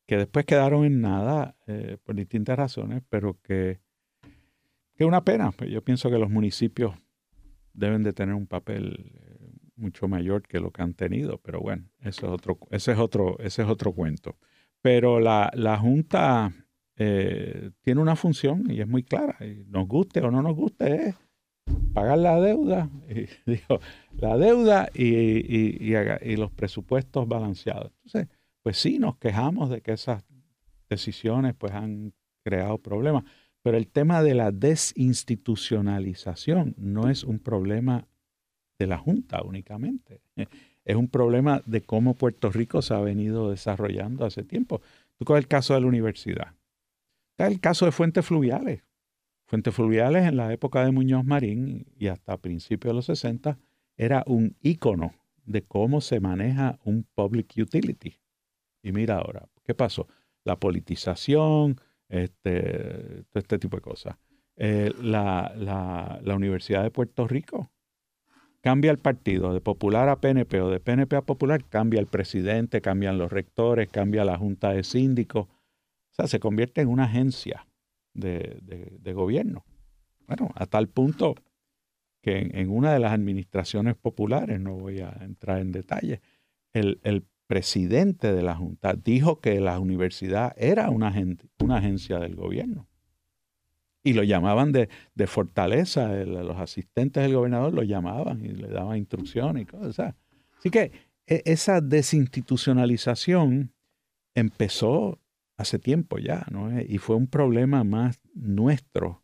que 0.06 0.18
después 0.18 0.46
quedaron 0.46 0.86
en 0.86 1.02
nada 1.02 1.56
eh, 1.66 1.98
por 2.04 2.16
distintas 2.16 2.58
razones, 2.58 3.02
pero 3.10 3.40
que 3.42 3.82
es 5.04 5.08
una 5.08 5.24
pena. 5.24 5.52
Pues 5.52 5.70
yo 5.70 5.84
pienso 5.84 6.10
que 6.10 6.18
los 6.18 6.30
municipios 6.30 6.96
deben 7.74 8.04
de 8.04 8.14
tener 8.14 8.36
un 8.36 8.48
papel 8.48 9.12
eh, 9.16 9.52
mucho 9.76 10.08
mayor 10.08 10.44
que 10.44 10.60
lo 10.60 10.72
que 10.72 10.82
han 10.82 10.94
tenido, 10.94 11.40
pero 11.40 11.60
bueno, 11.60 11.90
eso 12.00 12.28
es 12.28 12.32
otro, 12.32 12.60
ese 12.70 12.92
es 12.92 13.00
otro, 13.00 13.38
ese 13.40 13.64
es 13.64 13.68
otro 13.68 13.94
cuento. 13.94 14.38
Pero 14.82 15.20
la, 15.20 15.78
Junta 15.80 16.54
eh, 16.98 17.72
tiene 17.82 18.02
una 18.02 18.16
función 18.16 18.70
y 18.70 18.82
es 18.82 18.88
muy 18.88 19.04
clara. 19.04 19.38
Y 19.46 19.64
nos 19.68 19.88
guste 19.88 20.22
o 20.22 20.30
no 20.30 20.42
nos 20.42 20.56
guste, 20.56 21.10
es 21.10 21.16
pagar 21.94 22.18
la 22.18 22.40
deuda, 22.40 22.90
y, 23.10 23.28
la 24.20 24.38
deuda 24.38 24.90
y, 24.94 25.06
y, 25.06 26.36
los 26.36 26.52
presupuestos 26.52 27.28
balanceados. 27.28 27.92
Entonces, 28.04 28.28
pues 28.62 28.78
sí, 28.78 29.00
nos 29.00 29.18
quejamos 29.18 29.70
de 29.70 29.82
que 29.82 29.94
esas 29.94 30.24
decisiones 30.90 31.54
pues 31.56 31.72
han 31.74 32.14
creado 32.44 32.78
problemas, 32.78 33.24
pero 33.64 33.78
el 33.78 33.88
tema 33.88 34.22
de 34.22 34.36
la 34.36 34.52
desinstitucionalización 34.52 36.76
no 36.78 37.10
es 37.10 37.24
un 37.24 37.40
problema 37.40 38.08
de 38.78 38.86
la 38.88 39.00
Junta 39.00 39.42
únicamente, 39.42 40.22
es 40.86 40.96
un 40.96 41.08
problema 41.08 41.62
de 41.66 41.82
cómo 41.82 42.16
Puerto 42.16 42.52
Rico 42.52 42.82
se 42.82 42.94
ha 42.94 43.00
venido 43.00 43.50
desarrollando 43.50 44.26
hace 44.26 44.44
tiempo. 44.44 44.82
Tú 45.18 45.26
coges 45.26 45.44
el 45.44 45.48
caso 45.48 45.74
de 45.74 45.82
la 45.82 45.88
universidad, 45.88 46.54
el 47.38 47.60
caso 47.60 47.86
de 47.86 47.92
fuentes 47.92 48.26
fluviales. 48.26 48.84
Fuentes 49.46 49.74
fluviales 49.74 50.28
en 50.28 50.38
la 50.38 50.52
época 50.52 50.84
de 50.84 50.92
Muñoz 50.92 51.26
Marín 51.26 51.86
y 51.98 52.08
hasta 52.08 52.38
principios 52.38 52.92
de 52.92 52.96
los 52.96 53.06
60 53.06 53.58
era 53.98 54.24
un 54.26 54.56
ícono 54.62 55.14
de 55.46 55.64
cómo 55.64 56.02
se 56.02 56.20
maneja 56.20 56.80
un 56.84 57.06
public 57.16 57.54
utility. 57.58 58.20
Y 58.82 58.92
mira 58.92 59.18
ahora, 59.18 59.48
¿qué 59.64 59.74
pasó? 59.74 60.08
La 60.44 60.60
politización, 60.60 61.80
este, 62.14 63.24
todo 63.30 63.40
este 63.40 63.58
tipo 63.58 63.78
de 63.78 63.82
cosas. 63.82 64.16
Eh, 64.56 64.94
la, 65.02 65.52
la, 65.56 66.36
Universidad 66.36 66.84
de 66.84 66.92
Puerto 66.92 67.28
Rico 67.28 67.72
cambia 68.62 68.92
el 68.92 69.00
partido 69.00 69.52
de 69.52 69.62
popular 69.62 70.10
a 70.10 70.22
PNP 70.22 70.62
o 70.62 70.70
de 70.70 70.80
PNP 70.80 71.16
a 71.16 71.22
popular, 71.24 71.66
cambia 71.66 72.00
el 72.00 72.06
presidente, 72.06 72.82
cambian 72.82 73.18
los 73.18 73.32
rectores, 73.32 73.90
cambia 73.90 74.24
la 74.26 74.38
junta 74.38 74.72
de 74.72 74.84
síndicos. 74.84 75.48
O 75.48 76.16
sea, 76.16 76.28
se 76.28 76.40
convierte 76.40 76.82
en 76.82 76.90
una 76.90 77.06
agencia 77.06 77.68
de, 78.14 78.60
de, 78.62 79.14
gobierno. 79.14 79.66
Bueno, 80.28 80.52
a 80.54 80.68
tal 80.68 80.88
punto 80.88 81.34
que 82.22 82.38
en, 82.54 82.70
una 82.70 82.94
de 82.94 83.00
las 83.00 83.12
administraciones 83.12 83.96
populares, 83.96 84.60
no 84.60 84.76
voy 84.76 85.00
a 85.00 85.18
entrar 85.22 85.60
en 85.60 85.72
detalle, 85.72 86.22
el, 86.74 87.00
el 87.04 87.26
presidente 87.48 88.34
de 88.34 88.42
la 88.42 88.56
Junta 88.56 88.94
dijo 88.94 89.40
que 89.40 89.60
la 89.60 89.80
universidad 89.80 90.54
era 90.58 90.90
una, 90.90 91.14
una 91.60 91.78
agencia 91.78 92.20
del 92.20 92.36
gobierno. 92.36 92.88
Y 94.04 94.14
lo 94.14 94.24
llamaban 94.24 94.72
de, 94.74 94.90
fortaleza, 95.28 96.14
los 96.26 96.58
asistentes 96.58 97.24
del 97.24 97.36
gobernador 97.36 97.74
lo 97.74 97.84
llamaban 97.84 98.44
y 98.44 98.50
le 98.50 98.68
daban 98.68 98.98
instrucciones 98.98 99.64
y 99.64 99.66
cosas. 99.66 100.16
Así 100.58 100.70
que 100.70 100.92
e, 101.26 101.42
esa 101.46 101.80
desinstitucionalización 101.80 103.74
empezó 104.36 105.20
hace 105.56 105.80
tiempo 105.80 106.18
ya, 106.18 106.46
¿no? 106.52 106.82
Y 106.82 106.98
fue 106.98 107.16
un 107.16 107.28
problema 107.28 107.84
más 107.84 108.20
nuestro. 108.34 109.24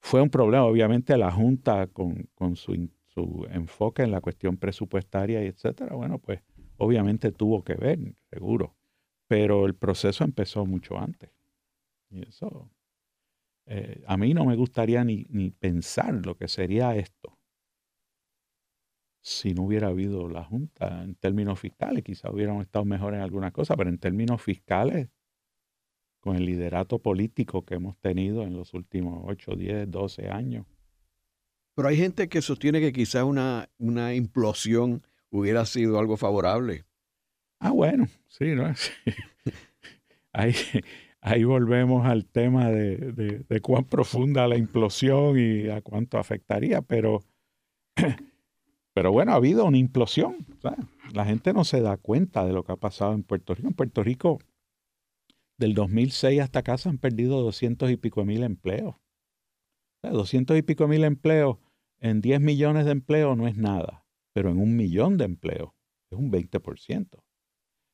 Fue 0.00 0.22
un 0.22 0.30
problema, 0.30 0.64
obviamente, 0.64 1.16
la 1.16 1.32
Junta 1.32 1.88
con, 1.88 2.28
su, 2.54 2.88
su 3.06 3.46
enfoque 3.50 4.02
en 4.02 4.12
la 4.12 4.20
cuestión 4.20 4.56
presupuestaria 4.56 5.42
y 5.42 5.46
etcétera. 5.46 5.96
Bueno, 5.96 6.18
pues 6.18 6.42
obviamente 6.78 7.32
tuvo 7.32 7.62
que 7.64 7.74
ver, 7.74 7.98
seguro, 8.30 8.76
pero 9.28 9.66
el 9.66 9.74
proceso 9.74 10.24
empezó 10.24 10.66
mucho 10.66 10.98
antes. 10.98 11.30
Y 12.10 12.26
eso, 12.28 12.70
eh, 13.66 14.02
a 14.06 14.16
mí 14.16 14.34
no 14.34 14.44
me 14.44 14.56
gustaría 14.56 15.04
ni, 15.04 15.26
ni 15.28 15.50
pensar 15.50 16.24
lo 16.24 16.36
que 16.36 16.48
sería 16.48 16.96
esto 16.96 17.36
si 19.26 19.54
no 19.54 19.64
hubiera 19.64 19.88
habido 19.88 20.28
la 20.28 20.44
Junta 20.44 21.02
en 21.02 21.16
términos 21.16 21.58
fiscales. 21.58 22.04
Quizá 22.04 22.30
hubiéramos 22.30 22.64
estado 22.64 22.84
mejor 22.84 23.12
en 23.12 23.22
algunas 23.22 23.50
cosas, 23.50 23.76
pero 23.76 23.90
en 23.90 23.98
términos 23.98 24.40
fiscales, 24.40 25.08
con 26.20 26.36
el 26.36 26.46
liderato 26.46 27.00
político 27.00 27.64
que 27.64 27.74
hemos 27.74 27.98
tenido 27.98 28.44
en 28.44 28.56
los 28.56 28.72
últimos 28.72 29.24
8, 29.26 29.56
10, 29.56 29.90
12 29.90 30.28
años. 30.28 30.66
Pero 31.74 31.88
hay 31.88 31.96
gente 31.96 32.28
que 32.28 32.40
sostiene 32.40 32.80
que 32.80 32.92
quizá 32.92 33.24
una, 33.24 33.68
una 33.78 34.14
implosión 34.14 35.04
hubiera 35.30 35.66
sido 35.66 35.98
algo 35.98 36.16
favorable. 36.16 36.84
Ah, 37.58 37.70
bueno, 37.70 38.08
sí, 38.28 38.54
¿no? 38.54 38.64
Ahí, 40.32 40.52
ahí 41.22 41.44
volvemos 41.44 42.04
al 42.04 42.26
tema 42.26 42.70
de, 42.70 43.44
de, 43.48 43.60
cuán 43.62 43.84
profunda 43.84 44.46
la 44.46 44.58
implosión 44.58 45.38
y 45.38 45.70
a 45.70 45.80
cuánto 45.80 46.18
afectaría, 46.18 46.82
pero, 46.82 47.24
pero 48.92 49.12
bueno, 49.12 49.32
ha 49.32 49.36
habido 49.36 49.64
una 49.64 49.78
implosión. 49.78 50.46
La 51.14 51.24
gente 51.24 51.54
no 51.54 51.64
se 51.64 51.80
da 51.80 51.96
cuenta 51.96 52.44
de 52.44 52.52
lo 52.52 52.64
que 52.64 52.72
ha 52.72 52.76
pasado 52.76 53.14
en 53.14 53.22
Puerto 53.22 53.54
Rico. 53.54 53.68
En 53.68 53.74
Puerto 53.74 54.02
Rico, 54.02 54.38
del 55.56 55.72
2006 55.72 56.42
hasta 56.42 56.58
acá 56.58 56.76
se 56.76 56.90
han 56.90 56.98
perdido 56.98 57.40
doscientos 57.40 57.90
y 57.90 57.96
pico 57.96 58.26
mil 58.26 58.42
empleos. 58.42 58.96
Doscientos 60.02 60.58
y 60.58 60.62
pico 60.62 60.86
mil 60.86 61.02
empleos 61.02 61.56
en 61.98 62.20
10 62.20 62.42
millones 62.42 62.84
de 62.84 62.92
empleos 62.92 63.38
no 63.38 63.48
es 63.48 63.56
nada 63.56 64.05
pero 64.36 64.50
en 64.50 64.58
un 64.58 64.76
millón 64.76 65.16
de 65.16 65.24
empleos 65.24 65.70
es 66.10 66.18
un 66.18 66.30
20%. 66.30 67.24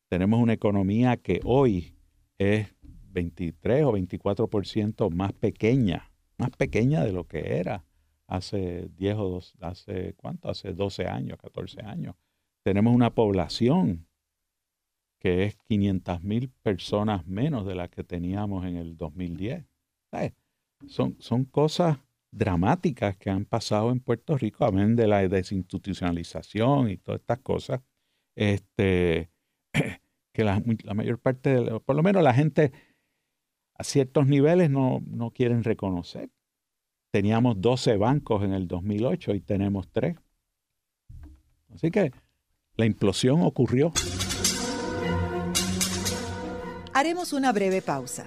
Tenemos 0.08 0.40
una 0.40 0.54
economía 0.54 1.16
que 1.16 1.38
hoy 1.44 1.94
es 2.36 2.74
23 2.82 3.84
o 3.84 3.92
24% 3.92 5.08
más 5.14 5.32
pequeña, 5.34 6.10
más 6.38 6.50
pequeña 6.50 7.04
de 7.04 7.12
lo 7.12 7.28
que 7.28 7.58
era 7.60 7.86
hace 8.26 8.88
10 8.96 9.14
o 9.18 9.28
12, 9.28 9.58
hace 9.60 10.14
cuánto, 10.14 10.50
hace 10.50 10.72
12 10.72 11.06
años, 11.06 11.38
14 11.38 11.82
años. 11.82 12.16
Tenemos 12.64 12.92
una 12.92 13.14
población 13.14 14.08
que 15.20 15.44
es 15.44 15.54
500 15.68 16.24
mil 16.24 16.48
personas 16.48 17.24
menos 17.24 17.64
de 17.66 17.76
la 17.76 17.86
que 17.86 18.02
teníamos 18.02 18.66
en 18.66 18.78
el 18.78 18.96
2010. 18.96 19.64
Son, 20.88 21.14
son 21.20 21.44
cosas 21.44 22.00
dramáticas 22.32 23.16
que 23.16 23.30
han 23.30 23.44
pasado 23.44 23.92
en 23.92 24.00
Puerto 24.00 24.36
Rico, 24.36 24.64
amén 24.64 24.96
de 24.96 25.06
la 25.06 25.28
desinstitucionalización 25.28 26.90
y 26.90 26.96
todas 26.96 27.20
estas 27.20 27.38
cosas, 27.40 27.80
este, 28.34 29.30
que 30.32 30.44
la, 30.44 30.62
mayor 30.94 31.18
parte, 31.20 31.50
de, 31.50 31.80
por 31.80 31.94
lo 31.94 32.02
menos 32.02 32.22
la 32.22 32.34
gente 32.34 32.72
a 33.74 33.84
ciertos 33.84 34.26
niveles 34.26 34.70
no, 34.70 35.02
no 35.06 35.30
quieren 35.30 35.62
reconocer. 35.62 36.30
Teníamos 37.12 37.60
12 37.60 37.98
bancos 37.98 38.42
en 38.42 38.54
el 38.54 38.66
2008 38.66 39.34
y 39.34 39.40
tenemos 39.40 39.88
3. 39.92 40.16
Así 41.74 41.90
que 41.90 42.12
la 42.76 42.86
implosión 42.86 43.42
ocurrió. 43.42 43.92
Haremos 46.94 47.34
una 47.34 47.52
breve 47.52 47.82
pausa. 47.82 48.26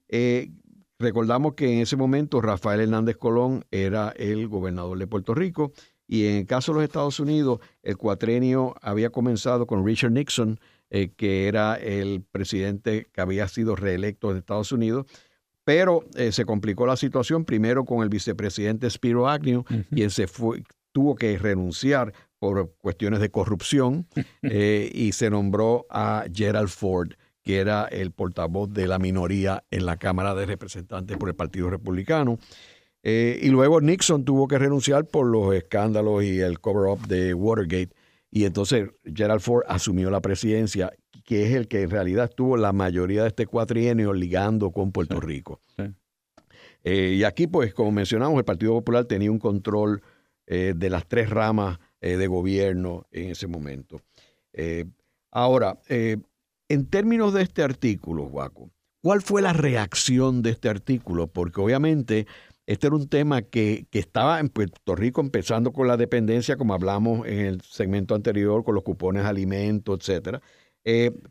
Eh, 0.10 0.51
recordamos 0.99 1.54
que 1.54 1.73
en 1.73 1.80
ese 1.80 1.95
momento 1.95 2.41
Rafael 2.41 2.82
Hernández 2.82 3.15
Colón 3.17 3.65
era 3.71 4.10
el 4.17 4.47
gobernador 4.49 4.99
de 4.99 5.08
Puerto 5.08 5.34
Rico 5.34 5.71
y 6.08 6.28
en 6.28 6.36
el 6.36 6.45
caso 6.45 6.73
de 6.73 6.80
los 6.80 6.84
Estados 6.84 7.19
Unidos 7.19 7.60
el 7.82 7.97
cuatrenio 7.97 8.75
había 8.82 9.10
comenzado 9.10 9.65
con 9.65 9.86
Richard 9.86 10.12
Nixon, 10.12 10.60
eh, 10.89 11.12
que 11.15 11.47
era 11.47 11.75
el 11.75 12.23
presidente 12.30 13.08
que 13.12 13.21
había 13.21 13.47
sido 13.47 13.75
reelecto 13.75 14.34
de 14.34 14.39
Estados 14.39 14.71
Unidos, 14.73 15.06
pero 15.65 16.06
eh, 16.15 16.32
se 16.32 16.45
complicó 16.45 16.86
la 16.86 16.95
situación 16.95 17.43
primero 17.43 17.84
con 17.84 18.04
el 18.04 18.10
vicepresidente 18.10 18.89
Spiro 18.89 19.28
Agnew, 19.28 19.65
quien 19.89 20.12
se 20.12 20.28
fue, 20.28 20.63
tuvo 20.93 21.15
que 21.15 21.38
renunciar 21.38 22.13
por 22.39 22.75
cuestiones 22.78 23.19
de 23.19 23.32
corrupción 23.32 24.08
eh, 24.43 24.89
y 24.93 25.12
se 25.12 25.30
nombró 25.30 25.88
a 25.89 26.25
Gerald 26.34 26.69
Ford, 26.69 27.13
que 27.43 27.58
era 27.58 27.86
el 27.86 28.12
portavoz 28.12 28.71
de 28.71 28.88
la 28.88 28.99
minoría 28.99 29.63
en 29.71 29.86
la 29.86 29.97
Cámara 29.97 30.36
de 30.36 30.45
Representantes 30.45 31.17
por 31.17 31.30
el 31.30 31.36
Partido 31.36 31.69
Republicano. 31.69 32.38
Eh, 33.04 33.39
y 33.41 33.49
luego 33.49 33.82
Nixon 33.82 34.23
tuvo 34.23 34.47
que 34.47 34.58
renunciar 34.58 35.06
por 35.06 35.28
los 35.28 35.54
escándalos 35.54 36.23
y 36.23 36.39
el 36.39 36.60
cover-up 36.60 37.08
de 37.08 37.34
Watergate. 37.34 37.89
Y 38.32 38.45
entonces 38.45 38.89
Gerald 39.04 39.41
Ford 39.41 39.63
asumió 39.67 40.10
la 40.10 40.21
presidencia, 40.21 40.91
que 41.26 41.46
es 41.48 41.54
el 41.54 41.68
que 41.68 41.82
en 41.82 41.90
realidad 41.90 42.32
tuvo 42.34 42.56
la 42.56 42.72
mayoría 42.72 43.24
de 43.24 43.28
este 43.28 43.46
cuatrienio 43.46 44.14
ligando 44.14 44.72
con 44.72 44.94
Puerto 44.94 45.20
Rico. 45.20 45.60
Eh, 46.84 47.16
y 47.18 47.24
aquí, 47.24 47.48
pues, 47.48 47.74
como 47.74 47.92
mencionamos, 47.92 48.38
el 48.38 48.46
Partido 48.46 48.74
Popular 48.74 49.06
tenía 49.06 49.32
un 49.32 49.40
control 49.40 50.02
de 50.48 50.90
las 50.92 51.08
tres 51.08 51.32
ramas 51.32 51.80
eh, 52.06 52.18
de 52.18 52.28
gobierno 52.28 53.08
en 53.10 53.32
ese 53.32 53.48
momento. 53.48 54.00
Eh, 54.54 54.86
ahora, 55.32 55.80
eh, 55.90 56.18
en 56.70 56.86
términos 56.86 57.34
de 57.34 57.42
este 57.42 57.64
artículo, 57.64 58.28
Juaco, 58.28 58.70
¿cuál 59.02 59.24
fue 59.24 59.42
la 59.42 59.54
reacción 59.54 60.44
de 60.44 60.52
este 60.52 60.70
artículo? 60.70 61.26
Porque 61.26 61.62
obviamente 61.62 62.28
este 62.68 62.86
era 62.86 62.96
un 62.96 63.10
tema 63.10 63.42
que, 63.42 63.88
estaba 63.92 64.40
en 64.40 64.50
Puerto 64.50 64.96
Rico 64.96 65.20
empezando 65.20 65.74
con 65.74 65.88
la 65.88 65.98
dependencia, 65.98 66.58
como 66.58 66.76
hablamos 66.76 67.26
en 67.26 67.40
el 67.40 67.62
segmento 67.62 68.14
anterior, 68.14 68.64
con 68.64 68.76
los 68.76 68.84
cupones 68.84 69.24
de 69.24 69.30
alimentos, 69.30 69.98
etcétera. 70.00 70.44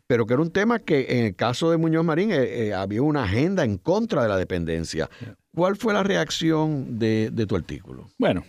Pero 0.07 0.25
que 0.25 0.33
era 0.33 0.41
un 0.41 0.51
tema 0.51 0.79
que 0.79 1.17
en 1.17 1.25
el 1.25 1.35
caso 1.35 1.71
de 1.71 1.77
Muñoz 1.77 2.03
Marín 2.03 2.31
había 2.73 3.01
una 3.01 3.23
agenda 3.23 3.63
en 3.63 3.77
contra 3.77 4.23
de 4.23 4.29
la 4.29 4.37
dependencia. 4.37 5.09
¿Cuál 5.53 5.77
fue 5.77 5.93
la 5.93 6.03
reacción 6.03 6.99
de, 6.99 7.29
de 7.31 7.45
tu 7.47 7.55
artículo? 7.55 8.09
Bueno, 8.17 8.43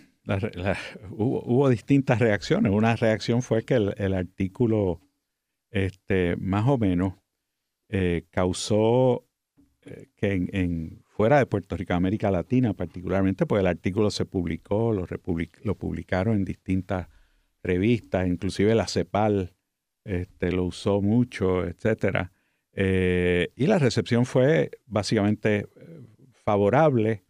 hubo, 1.11 1.69
distintas 1.69 2.19
reacciones. 2.19 2.71
Una 2.71 2.95
reacción 2.95 3.41
fue 3.41 3.63
que 3.63 3.75
el, 3.75 4.13
artículo, 4.13 5.01
este, 5.71 6.35
más 6.37 6.67
o 6.67 6.77
menos, 6.77 7.13
eh, 7.89 8.25
causó 8.31 9.25
eh, 9.85 10.07
que 10.15 10.33
en, 10.51 11.03
fuera 11.05 11.39
de 11.39 11.45
Puerto 11.45 11.77
Rico, 11.77 11.93
América 11.93 12.29
Latina 12.29 12.73
particularmente, 12.73 13.45
pues 13.45 13.61
el 13.61 13.67
artículo 13.67 14.11
se 14.11 14.25
publicó, 14.25 14.91
lo, 14.91 15.07
lo 15.63 15.75
publicaron 15.75 16.35
en 16.35 16.45
distintas 16.45 17.07
revistas, 17.63 18.27
inclusive 18.27 18.75
la 18.75 18.87
CEPAL 18.87 19.53
este, 20.07 20.51
lo 20.51 20.63
usó 20.63 21.01
mucho, 21.01 21.65
etcétera. 21.65 22.31
Eh, 22.71 23.49
y 23.55 23.67
la 23.67 23.77
recepción 23.77 24.25
fue 24.25 24.71
básicamente 24.85 25.67
favorable 26.31 27.25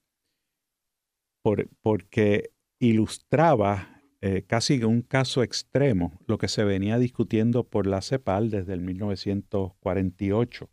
por, 1.41 1.67
porque 1.81 2.51
ilustraba 2.79 4.01
eh, 4.21 4.43
casi 4.45 4.83
un 4.83 5.01
caso 5.01 5.41
extremo 5.41 6.19
lo 6.27 6.37
que 6.37 6.47
se 6.47 6.63
venía 6.63 6.99
discutiendo 6.99 7.63
por 7.63 7.87
la 7.87 8.01
CEPAL 8.01 8.51
desde 8.51 8.73
el 8.73 8.81
1948. 8.81 10.69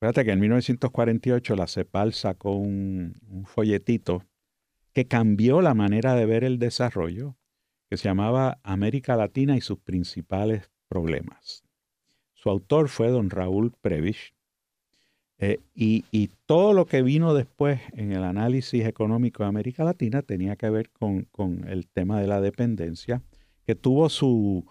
Fíjate 0.00 0.24
que 0.24 0.30
en 0.30 0.40
1948 0.40 1.56
la 1.56 1.66
CEPAL 1.66 2.14
sacó 2.14 2.56
un 2.56 3.44
folletito 3.46 4.24
que 4.94 5.06
cambió 5.06 5.60
la 5.60 5.74
manera 5.74 6.14
de 6.14 6.24
ver 6.24 6.44
el 6.44 6.58
desarrollo, 6.58 7.36
que 7.90 7.96
se 7.96 8.08
llamaba 8.08 8.60
América 8.62 9.16
Latina 9.16 9.56
y 9.56 9.60
sus 9.60 9.80
principales 9.80 10.70
problemas. 10.94 11.64
Su 12.34 12.50
autor 12.50 12.88
fue 12.88 13.08
don 13.08 13.30
Raúl 13.30 13.72
Prebisch, 13.80 14.32
eh, 15.38 15.58
y, 15.74 16.30
todo 16.46 16.72
lo 16.74 16.86
que 16.86 17.02
vino 17.02 17.34
después 17.34 17.80
en 17.92 18.12
el 18.12 18.22
análisis 18.22 18.84
económico 18.84 19.42
de 19.42 19.48
América 19.48 19.82
Latina 19.82 20.22
tenía 20.22 20.56
que 20.56 20.70
ver 20.70 20.90
con, 20.90 21.26
el 21.66 21.88
tema 21.88 22.20
de 22.20 22.28
la 22.28 22.40
dependencia, 22.40 23.22
que 23.66 23.74
tuvo 23.74 24.08
su, 24.08 24.64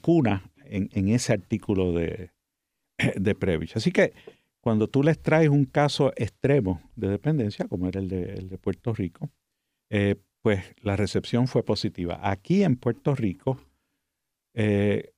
cuna 0.00 0.52
en, 0.64 1.08
ese 1.08 1.32
artículo 1.32 1.92
de, 1.92 2.30
de. 3.16 3.68
Así 3.74 3.90
que 3.90 4.12
cuando 4.60 4.86
tú 4.88 5.02
les 5.02 5.20
traes 5.20 5.48
un 5.48 5.64
caso 5.64 6.12
extremo 6.16 6.80
de 6.94 7.08
dependencia, 7.08 7.66
como 7.66 7.88
era 7.88 8.00
el 8.00 8.08
de, 8.08 8.58
Puerto 8.58 8.94
Rico, 8.94 9.30
eh, 9.90 10.14
pues 10.42 10.62
la 10.82 10.94
recepción 10.94 11.48
fue 11.48 11.64
positiva. 11.64 12.20
Aquí 12.22 12.62
en 12.62 12.76
Puerto 12.76 13.14
Rico, 13.14 13.58
eh, 14.52 15.13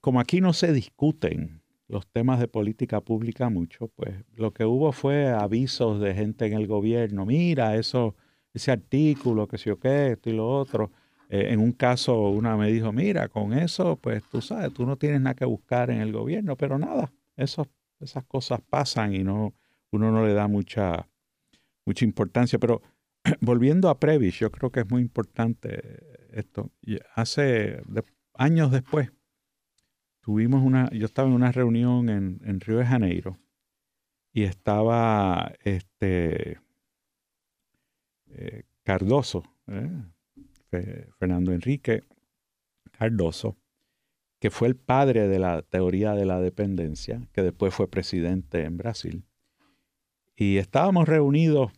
como 0.00 0.20
aquí 0.20 0.40
no 0.40 0.52
se 0.52 0.72
discuten 0.72 1.62
los 1.88 2.06
temas 2.06 2.38
de 2.38 2.48
política 2.48 3.00
pública 3.00 3.48
mucho, 3.48 3.88
pues 3.88 4.14
lo 4.36 4.52
que 4.52 4.64
hubo 4.64 4.92
fue 4.92 5.28
avisos 5.28 6.00
de 6.00 6.14
gente 6.14 6.46
en 6.46 6.52
el 6.52 6.66
gobierno, 6.66 7.24
mira, 7.24 7.76
eso, 7.76 8.14
ese 8.52 8.70
artículo, 8.70 9.48
que 9.48 9.58
sé 9.58 9.70
yo 9.70 9.78
qué, 9.78 10.12
esto 10.12 10.30
y 10.30 10.34
lo 10.34 10.48
otro. 10.48 10.90
Eh, 11.30 11.48
en 11.50 11.60
un 11.60 11.72
caso, 11.72 12.28
una 12.30 12.56
me 12.56 12.70
dijo, 12.70 12.92
mira, 12.92 13.28
con 13.28 13.52
eso, 13.52 13.96
pues 13.96 14.22
tú 14.24 14.40
sabes, 14.40 14.72
tú 14.72 14.86
no 14.86 14.96
tienes 14.96 15.20
nada 15.20 15.34
que 15.34 15.44
buscar 15.44 15.90
en 15.90 16.00
el 16.00 16.12
gobierno, 16.12 16.56
pero 16.56 16.78
nada, 16.78 17.12
eso, 17.36 17.66
esas 18.00 18.24
cosas 18.24 18.60
pasan 18.68 19.14
y 19.14 19.24
no, 19.24 19.54
uno 19.90 20.10
no 20.10 20.26
le 20.26 20.34
da 20.34 20.46
mucha, 20.46 21.08
mucha 21.84 22.04
importancia. 22.04 22.58
Pero 22.58 22.82
volviendo 23.40 23.88
a 23.88 23.98
Previs, 23.98 24.38
yo 24.38 24.50
creo 24.50 24.70
que 24.70 24.80
es 24.80 24.90
muy 24.90 25.02
importante 25.02 26.00
esto. 26.32 26.70
Hace 27.14 27.82
años 28.34 28.70
después, 28.70 29.10
tuvimos 30.20 30.62
una, 30.62 30.90
yo 30.90 31.06
estaba 31.06 31.28
en 31.28 31.34
una 31.34 31.52
reunión 31.52 32.08
en, 32.08 32.60
Río 32.60 32.78
de 32.78 32.86
Janeiro 32.86 33.38
y 34.32 34.42
estaba 34.42 35.52
este 35.62 36.58
eh, 38.26 38.64
Cardoso, 38.82 39.44
¿eh? 39.66 39.90
Fernando 41.18 41.52
Enrique 41.52 42.04
Cardoso, 42.92 43.56
que 44.38 44.50
fue 44.50 44.68
el 44.68 44.76
padre 44.76 45.28
de 45.28 45.38
la 45.38 45.62
teoría 45.62 46.14
de 46.14 46.26
la 46.26 46.40
dependencia, 46.40 47.20
que 47.32 47.42
después 47.42 47.74
fue 47.74 47.88
presidente 47.88 48.62
en 48.64 48.76
Brasil. 48.76 49.24
Y 50.36 50.58
estábamos 50.58 51.08
reunidos, 51.08 51.72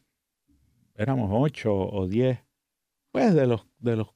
éramos 0.95 1.31
ocho 1.33 1.75
o 1.75 2.07
diez, 2.07 2.41
pues 3.11 3.35
de 3.35 3.47
los, 3.47 3.67
de 3.79 3.97
los 3.97 4.09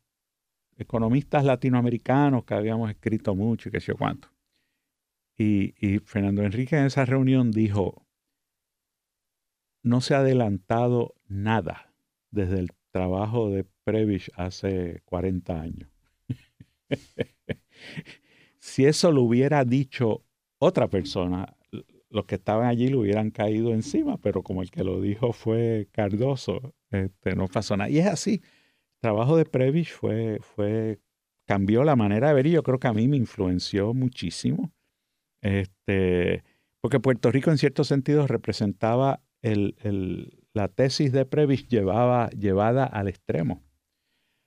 economistas 0.76 1.44
latinoamericanos 1.44 2.44
que 2.44 2.54
habíamos 2.54 2.90
escrito 2.90 3.34
mucho 3.34 3.68
y 3.68 3.72
qué 3.72 3.80
sé 3.80 3.88
yo 3.88 3.96
cuánto. 3.96 4.28
Y, 5.36 5.98
Fernando 6.04 6.42
Enrique 6.42 6.76
en 6.76 6.86
esa 6.86 7.04
reunión 7.04 7.50
dijo, 7.50 8.06
no 9.82 10.00
se 10.00 10.14
ha 10.14 10.18
adelantado 10.18 11.14
nada 11.26 11.92
desde 12.30 12.60
el 12.60 12.70
trabajo 12.92 13.50
de 13.50 13.66
Prevish 13.84 14.30
hace 14.36 15.02
40 15.06 15.60
años. 15.60 15.90
si 18.58 18.86
eso 18.86 19.10
lo 19.10 19.22
hubiera 19.22 19.64
dicho 19.64 20.24
otra 20.58 20.88
persona, 20.88 21.56
los 22.10 22.26
que 22.26 22.36
estaban 22.36 22.68
allí 22.68 22.88
lo 22.88 23.00
hubieran 23.00 23.32
caído 23.32 23.72
encima, 23.72 24.18
pero 24.18 24.42
como 24.42 24.62
el 24.62 24.70
que 24.70 24.84
lo 24.84 25.00
dijo 25.00 25.32
fue 25.32 25.88
Cardoso, 25.90 26.74
este, 26.90 27.34
no 27.34 27.48
pasó 27.48 27.76
nada. 27.76 27.90
Y 27.90 27.98
es 27.98 28.06
así, 28.06 28.40
trabajo 29.04 29.36
de 29.36 29.44
Prevish 29.44 29.92
fue, 29.92 30.38
fue, 30.40 30.98
cambió 31.46 31.84
la 31.84 31.94
manera 31.94 32.28
de 32.28 32.34
ver 32.34 32.46
y 32.46 32.52
yo 32.52 32.62
creo 32.62 32.78
que 32.78 32.88
a 32.88 32.94
mí 32.94 33.06
me 33.06 33.18
influenció 33.18 33.92
muchísimo. 33.92 34.72
Este, 35.42 36.42
porque 36.80 37.00
Puerto 37.00 37.30
Rico 37.30 37.50
en 37.50 37.58
cierto 37.58 37.84
sentido 37.84 38.26
representaba 38.26 39.20
el, 39.42 40.38
la 40.54 40.68
tesis 40.68 41.12
de 41.12 41.26
Prevish 41.26 41.68
llevaba, 41.68 42.30
llevada 42.30 42.86
al 42.86 43.08
extremo. 43.08 43.62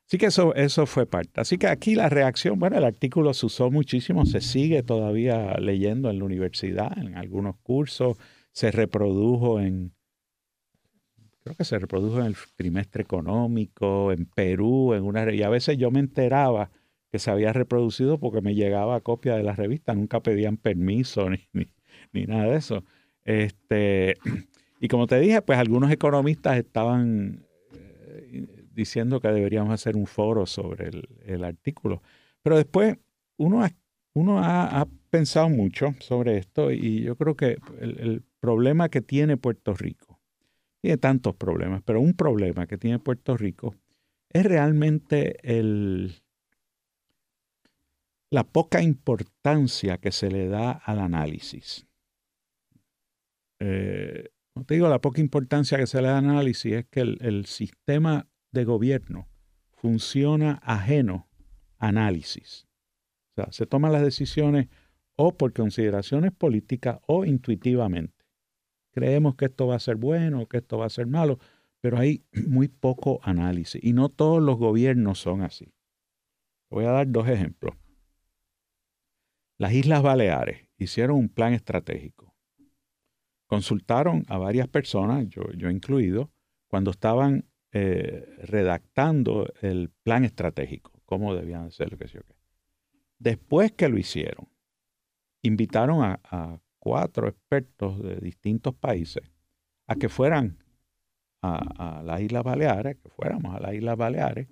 Así 0.07 0.17
que 0.17 0.25
eso, 0.25 0.55
eso 0.55 0.87
fue 0.87 1.05
parte. 1.05 1.39
Así 1.39 1.59
que 1.59 1.67
aquí 1.67 1.93
la 1.93 2.09
reacción, 2.09 2.57
bueno, 2.57 2.79
el 2.79 2.83
artículo 2.83 3.35
se 3.35 3.45
usó 3.45 3.69
muchísimo, 3.69 4.25
se 4.25 4.41
sigue 4.41 4.81
todavía 4.81 5.55
leyendo 5.59 6.09
en 6.09 6.17
la 6.17 6.25
universidad, 6.25 6.97
en 6.97 7.15
algunos 7.15 7.57
cursos, 7.57 8.17
se 8.53 8.71
reprodujo 8.71 9.59
en, 9.59 9.93
creo 11.47 11.55
que 11.57 11.63
se 11.63 11.79
reprodujo 11.79 12.19
en 12.19 12.25
el 12.25 12.35
trimestre 12.55 13.03
económico, 13.03 14.11
en 14.11 14.25
Perú, 14.25 14.93
en 14.93 15.03
una 15.03 15.31
y 15.33 15.43
a 15.43 15.49
veces 15.49 15.77
yo 15.77 15.91
me 15.91 15.99
enteraba 16.01 16.69
que 17.09 17.19
se 17.19 17.31
había 17.31 17.53
reproducido 17.53 18.19
porque 18.19 18.41
me 18.41 18.53
llegaba 18.53 18.99
copia 18.99 19.35
de 19.35 19.43
la 19.43 19.53
revista, 19.53 19.95
nunca 19.95 20.21
pedían 20.21 20.57
permiso 20.57 21.29
ni, 21.29 21.47
ni, 22.11 22.25
nada 22.25 22.47
de 22.47 22.57
eso. 22.57 22.83
Este, 23.23 24.15
y 24.81 24.89
como 24.89 25.07
te 25.07 25.19
dije, 25.19 25.41
pues 25.41 25.57
algunos 25.57 25.89
economistas 25.89 26.57
estaban 26.57 27.45
eh, 27.73 28.45
diciendo 28.73 29.21
que 29.21 29.29
deberíamos 29.29 29.71
hacer 29.71 29.95
un 29.95 30.05
foro 30.05 30.45
sobre 30.45 30.91
el, 31.25 31.43
artículo. 31.45 32.01
Pero 32.41 32.57
después 32.57 32.97
uno, 33.37 33.65
uno 34.13 34.39
ha, 34.43 34.85
pensado 35.09 35.47
mucho 35.47 35.95
sobre 35.99 36.37
esto 36.37 36.69
y 36.69 37.03
yo 37.03 37.15
creo 37.15 37.35
que 37.35 37.57
el 37.79 38.21
problema 38.41 38.89
que 38.89 39.01
tiene 39.01 39.37
Puerto 39.37 39.73
Rico, 39.73 40.06
tiene 40.87 40.99
tantos 40.99 41.35
problemas, 41.35 41.81
pero 41.83 41.99
un 41.99 42.13
problema 42.13 42.65
que 42.65 42.77
tiene 42.77 42.97
Puerto 42.97 43.35
Rico 43.35 43.75
es 44.29 44.45
realmente 44.45 45.35
el, 45.43 46.15
la 48.29 48.45
poca 48.45 48.81
importancia 48.81 49.97
que 49.97 50.13
se 50.13 50.31
le 50.31 50.47
da 50.47 50.71
al 50.71 50.99
análisis. 50.99 51.85
Eh, 53.59 54.29
te 54.65 54.75
digo, 54.75 54.87
la 54.87 55.01
poca 55.01 55.19
importancia 55.19 55.77
que 55.77 55.87
se 55.87 56.01
le 56.01 56.07
da 56.07 56.19
al 56.19 56.29
análisis 56.29 56.71
es 56.71 56.85
que 56.85 57.01
el, 57.01 57.45
sistema 57.47 58.29
de 58.53 58.63
gobierno 58.63 59.27
funciona 59.73 60.61
ajeno 60.63 61.27
a 61.79 61.89
análisis. 61.89 62.65
O 63.31 63.41
sea, 63.41 63.51
se 63.51 63.65
toman 63.65 63.91
las 63.91 64.03
decisiones 64.03 64.69
o 65.17 65.35
por 65.35 65.51
consideraciones 65.51 66.31
políticas 66.31 66.99
o 67.07 67.25
intuitivamente. 67.25 68.16
Creemos 68.97 69.35
que 69.35 69.45
esto 69.45 69.67
va 69.67 69.75
a 69.75 69.79
ser 69.79 69.95
bueno, 69.95 70.47
que 70.47 70.57
esto 70.57 70.79
va 70.79 70.87
a 70.87 70.89
ser 70.89 71.05
malo, 71.05 71.37
pero 71.81 71.99
hay 71.99 72.25
muy 72.47 72.67
poco 72.67 73.19
análisis 73.21 73.79
y 73.83 73.93
no 73.93 74.09
todos 74.09 74.41
los 74.41 74.57
gobiernos 74.57 75.19
son 75.19 75.43
así. 75.43 75.71
Voy 76.71 76.85
a 76.85 76.89
dar 76.89 77.11
dos 77.11 77.29
ejemplos. 77.29 77.75
Las 79.59 79.73
Islas 79.73 80.01
Baleares 80.01 80.67
hicieron 80.79 81.17
un 81.17 81.29
plan 81.29 81.53
estratégico. 81.53 82.33
Consultaron 83.45 84.25
a 84.29 84.39
varias 84.39 84.67
personas, 84.67 85.29
yo, 85.29 85.43
yo 85.51 85.69
incluido, 85.69 86.31
cuando 86.67 86.89
estaban 86.89 87.45
eh, 87.73 88.25
redactando 88.45 89.53
el 89.61 89.91
plan 90.01 90.25
estratégico, 90.25 91.03
cómo 91.05 91.35
debían 91.35 91.69
ser 91.69 91.91
lo 91.91 91.99
que 91.99 92.07
sé 92.07 92.19
Después 93.19 93.73
que 93.73 93.89
lo 93.89 93.99
hicieron, 93.99 94.49
invitaron 95.43 96.01
a, 96.01 96.59
cuatro 96.87 97.27
expertos 97.27 98.01
de 98.01 98.15
distintos 98.15 98.73
países 98.73 99.21
a 99.87 99.95
que 99.95 100.07
fueran 100.07 100.63
a, 101.41 102.01
las 102.01 102.21
Islas 102.21 102.45
Baleares, 102.45 102.95
que 102.95 103.09
fuéramos 103.09 103.53
a 103.53 103.59
las 103.59 103.73
Islas 103.73 103.97
Baleares, 103.97 104.47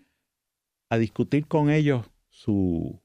a 0.90 0.98
discutir 0.98 1.48
con 1.48 1.70
ellos 1.70 2.12
su, 2.28 3.02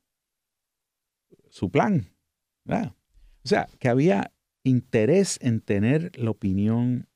su 1.49 1.71
plan. 1.71 2.13
O 2.67 3.49
sea, 3.49 3.69
que 3.79 3.89
había 3.89 4.33
interés 4.65 5.39
en 5.43 5.61
tener 5.61 6.11
la 6.19 6.31
opinión 6.31 7.09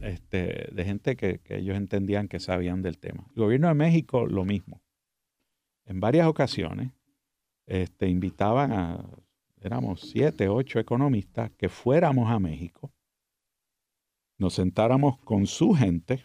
este, 0.00 0.70
de 0.72 0.84
gente 0.86 1.16
que, 1.16 1.42
ellos 1.50 1.76
entendían 1.76 2.28
que 2.28 2.40
sabían 2.40 2.80
del 2.80 2.96
tema. 2.96 3.26
El 3.36 3.42
gobierno 3.42 3.68
de 3.68 3.74
México, 3.74 4.26
lo 4.26 4.46
mismo. 4.46 4.80
En 5.84 6.00
varias 6.00 6.26
ocasiones 6.28 6.92
este, 7.66 8.08
invitaban 8.08 8.72
a, 8.72 9.04
éramos 9.62 10.00
siete, 10.00 10.48
ocho 10.48 10.78
economistas, 10.78 11.50
que 11.56 11.68
fuéramos 11.68 12.30
a 12.30 12.38
México, 12.38 12.92
nos 14.38 14.54
sentáramos 14.54 15.18
con 15.18 15.46
su 15.46 15.74
gente 15.74 16.24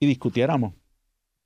y 0.00 0.06
discutiéramos 0.06 0.74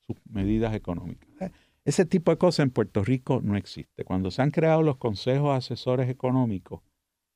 sus 0.01 0.17
medidas 0.27 0.75
económicas. 0.75 1.53
Ese 1.85 2.05
tipo 2.05 2.31
de 2.31 2.39
cosas 2.39 2.65
en 2.65 2.71
Puerto 2.71 3.03
Rico 3.03 3.41
no 3.43 3.57
existe. 3.57 4.05
Cuando 4.05 4.31
se 4.31 4.43
han 4.43 4.51
creado 4.51 4.83
los 4.83 4.99
consejos 4.99 5.57
asesores 5.57 6.09
económicos, 6.09 6.83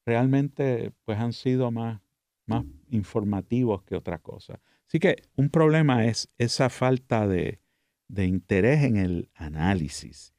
realmente 0.05 0.93
pues 1.05 1.19
han 1.19 1.33
sido 1.33 1.71
más, 1.71 2.01
más 2.47 2.65
informativos 2.91 3.83
que 3.83 3.97
otra 3.97 4.19
cosa. 4.19 4.61
Así 4.87 5.01
que 5.01 5.17
un 5.37 5.51
problema 5.51 6.05
es 6.07 6.31
esa 6.39 6.71
falta 6.71 7.27
de, 7.27 7.61
interés 8.09 8.85
en 8.85 8.97
el 8.97 9.31
análisis 9.35 10.36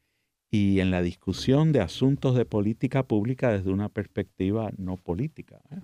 y 0.58 0.80
en 0.80 0.90
la 0.90 1.04
discusión 1.04 1.72
de 1.72 1.82
asuntos 1.82 2.36
de 2.36 2.46
política 2.46 3.04
pública 3.04 3.52
desde 3.52 3.72
una 3.72 3.90
perspectiva 3.90 4.72
no 4.78 4.98
política. 4.98 5.62
¿eh? 5.70 5.82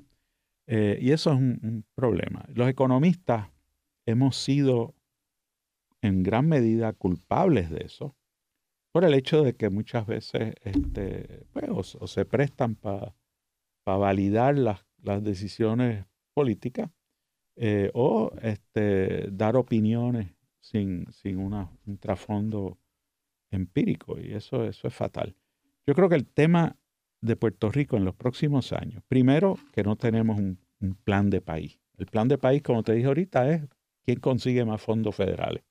Eh, 0.66 1.00
y 1.00 1.12
eso 1.12 1.32
es 1.32 1.38
un, 1.38 1.86
problema. 1.94 2.44
Los 2.54 2.68
economistas 2.68 3.50
hemos 4.08 4.36
sido 4.36 4.96
en 6.02 6.24
gran 6.24 6.48
medida 6.48 6.92
culpables 6.94 7.70
de 7.70 7.84
eso, 7.86 8.16
por 8.92 9.06
el 9.06 9.14
hecho 9.14 9.44
de 9.44 9.56
que 9.56 9.70
muchas 9.70 10.08
veces 10.08 10.56
este, 10.64 11.46
pues, 11.54 11.96
o, 11.96 12.08
se 12.08 12.26
prestan 12.26 12.76
para 12.76 13.14
validar 13.86 14.58
las, 14.58 14.84
decisiones 15.22 16.06
políticas 16.34 16.90
eh, 17.58 17.92
o 17.94 18.32
este, 18.42 19.28
dar 19.30 19.58
opiniones 19.58 20.32
sin, 20.62 21.12
sin 21.12 21.38
un 21.38 21.98
trasfondo 22.00 22.78
empírico 23.54 24.20
y 24.20 24.34
eso, 24.34 24.64
eso 24.64 24.88
es 24.88 24.94
fatal. 24.94 25.36
Yo 25.86 25.94
creo 25.94 26.10
que 26.10 26.16
el 26.16 26.26
tema 26.26 26.76
de 27.22 27.36
Puerto 27.36 27.72
Rico 27.72 27.98
en 27.98 28.06
los 28.06 28.16
próximos 28.16 28.74
años, 28.74 29.04
primero 29.08 29.58
que 29.72 29.84
no 29.84 29.96
tenemos 29.96 30.38
un, 30.38 30.60
un 30.80 30.96
plan 30.96 31.30
de 31.30 31.42
país. 31.42 31.80
El 31.98 32.08
plan 32.08 32.28
de 32.28 32.38
país, 32.38 32.62
como 32.62 32.84
te 32.84 32.94
dije 32.94 33.08
ahorita, 33.08 33.50
es 33.50 33.64
quién 34.04 34.20
consigue 34.20 34.66
más 34.66 34.82
fondos 34.82 35.16
federales. 35.16 35.64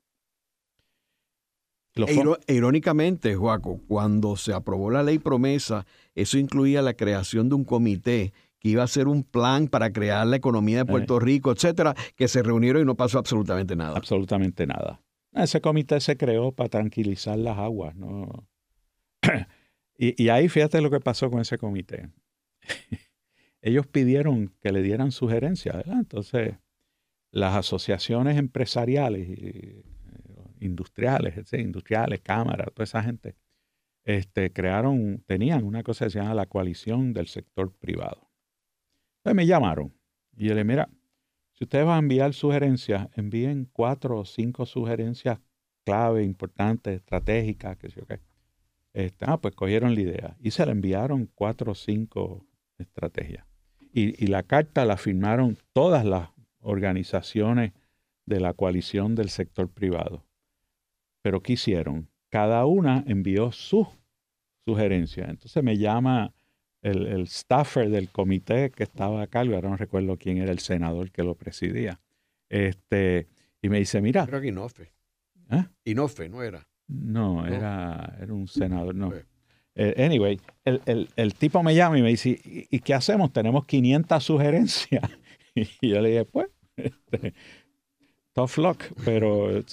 E 1.95 2.55
irónicamente, 2.55 3.35
Joaco, 3.35 3.81
cuando 3.87 4.37
se 4.37 4.55
aprobó 4.55 4.90
la 4.90 5.03
ley 5.03 5.18
promesa, 5.18 5.85
eso 6.14 6.38
incluía 6.38 6.81
la 6.81 6.95
creación 6.95 7.51
de 7.51 7.55
un 7.55 7.64
comité 7.64 8.33
que 8.59 8.71
iba 8.71 8.83
a 8.83 8.87
ser 8.87 9.09
un 9.09 9.25
plan 9.25 9.68
para 9.68 9.92
crear 9.92 10.27
la 10.27 10.37
economía 10.37 10.79
de 10.79 10.85
Puerto 10.87 11.18
Rico, 11.18 11.53
etcétera, 11.53 11.95
que 12.16 12.29
se 12.29 12.42
reunieron 12.42 12.83
y 12.83 12.85
no 12.87 12.95
pasó 12.95 13.18
absolutamente 13.18 13.77
nada. 13.77 13.97
Absolutamente 13.97 14.66
nada. 14.66 15.03
Ese 15.33 15.61
comité 15.61 16.01
se 16.01 16.16
creó 16.16 16.53
para 16.53 16.68
tranquilizar 16.68 17.38
las 17.38 17.59
aguas, 17.59 17.97
¿no? 17.97 18.49
y, 19.97 20.29
ahí 20.29 20.49
fíjate 20.49 20.81
lo 20.81 20.90
que 20.90 21.01
pasó 21.01 21.31
con 21.31 21.40
ese 21.40 21.59
comité. 21.59 22.11
Ellos 23.62 23.87
pidieron 23.87 24.55
que 24.61 24.73
le 24.73 24.83
dieran 24.83 25.12
sugerencias, 25.12 25.77
¿verdad? 25.77 25.99
Entonces, 25.99 26.57
las 27.31 27.55
asociaciones 27.55 28.37
empresariales 28.37 29.29
y 29.29 29.85
industriales, 30.61 31.53
industriales, 31.53 32.21
cámaras, 32.21 32.68
toda 32.73 32.85
esa 32.85 33.03
gente, 33.03 33.37
este, 34.05 34.53
crearon, 34.53 35.23
tenían 35.27 35.64
una 35.64 35.83
cosa 35.83 36.07
que 36.07 36.11
se 36.12 36.18
llama 36.18 36.35
la 36.35 36.47
coalición 36.47 37.12
del 37.12 37.27
sector 37.27 37.73
privado. 37.73 38.31
Entonces 39.18 39.37
me 39.37 39.47
llamaron 39.47 39.95
y 40.37 40.49
yo 40.49 40.55
le 40.55 40.64
mira, 40.64 40.88
si 41.53 41.65
ustedes 41.65 41.85
van 41.85 41.97
a 41.97 41.99
enviar 41.99 42.35
sugerencias, 42.35 43.09
envíen 43.15 43.69
cuatro 43.73 44.19
o 44.19 44.25
cinco 44.25 44.67
sugerencias 44.67 45.38
clave, 45.85 46.25
importantes, 46.25 46.97
estratégicas, 46.97 47.77
que 47.77 47.91
sé 47.91 48.01
yo 48.01 48.07
qué. 48.07 48.21
Este, 48.93 49.25
ah, 49.27 49.38
pues 49.38 49.55
cogieron 49.55 49.95
la 49.95 50.01
idea 50.01 50.37
y 50.41 50.51
se 50.51 50.67
la 50.67 50.73
enviaron 50.73 51.31
cuatro 51.35 51.73
o 51.73 51.75
cinco 51.75 52.47
estrategias. 52.79 53.47
Y, 53.93 54.23
y 54.23 54.29
la 54.29 54.43
carta 54.43 54.85
la 54.85 54.97
firmaron 54.97 55.59
todas 55.73 56.05
las 56.05 56.31
organizaciones 56.61 57.73
de 58.27 58.41
la 58.41 58.55
coalición 58.55 59.15
del 59.15 59.29
sector 59.29 59.69
privado. 59.69 60.25
Pero 61.23 61.43
¿qué 61.43 61.55
hicieron? 61.55 62.09
Cada 62.29 62.65
una 62.67 63.05
envió 63.07 63.53
su 63.53 63.87
sugerencia. 64.65 65.27
Entonces 65.29 65.62
me 65.62 65.77
llama 65.77 66.33
el, 66.83 67.27
staffer 67.27 67.88
del 67.88 68.11
comité 68.11 68.71
que 68.71 68.83
estaba 68.83 69.23
acá, 69.23 69.40
ahora 69.40 69.68
no 69.68 69.77
recuerdo 69.77 70.16
quién 70.16 70.38
era 70.38 70.53
el 70.53 70.59
senador 70.59 71.11
que 71.11 71.23
lo 71.23 71.35
presidía. 71.35 72.01
Este, 72.49 73.29
y 73.62 73.68
me 73.68 73.79
dice, 73.79 74.01
mira. 74.01 74.27
Creo 74.27 74.40
que 74.40 74.49
Inofe. 74.49 74.92
¿Eh? 75.51 75.64
Inofe, 75.85 76.29
¿no 76.29 76.42
era? 76.42 76.66
No, 76.88 77.47
Era, 77.47 78.18
era 78.21 78.35
un 78.35 78.49
senador, 78.49 78.94
no. 78.94 79.13
Eh, 79.75 80.04
anyway, 80.04 80.38
el, 80.65 81.09
el, 81.17 81.35
tipo 81.35 81.63
me 81.63 81.75
llama 81.75 81.98
y 81.98 82.02
me 82.02 82.11
dice, 82.11 82.38
¿y, 82.44 82.79
qué 82.81 82.92
hacemos? 82.92 83.33
Tenemos 83.33 83.65
500 83.65 84.23
sugerencias. 84.23 85.11
y 85.54 85.88
yo 85.88 86.02
le 86.02 86.11
dije, 86.11 86.25
pues, 86.27 86.48
este, 86.77 87.33
tough 88.33 88.59
luck, 88.59 88.85
pero 89.04 89.59
es 89.59 89.65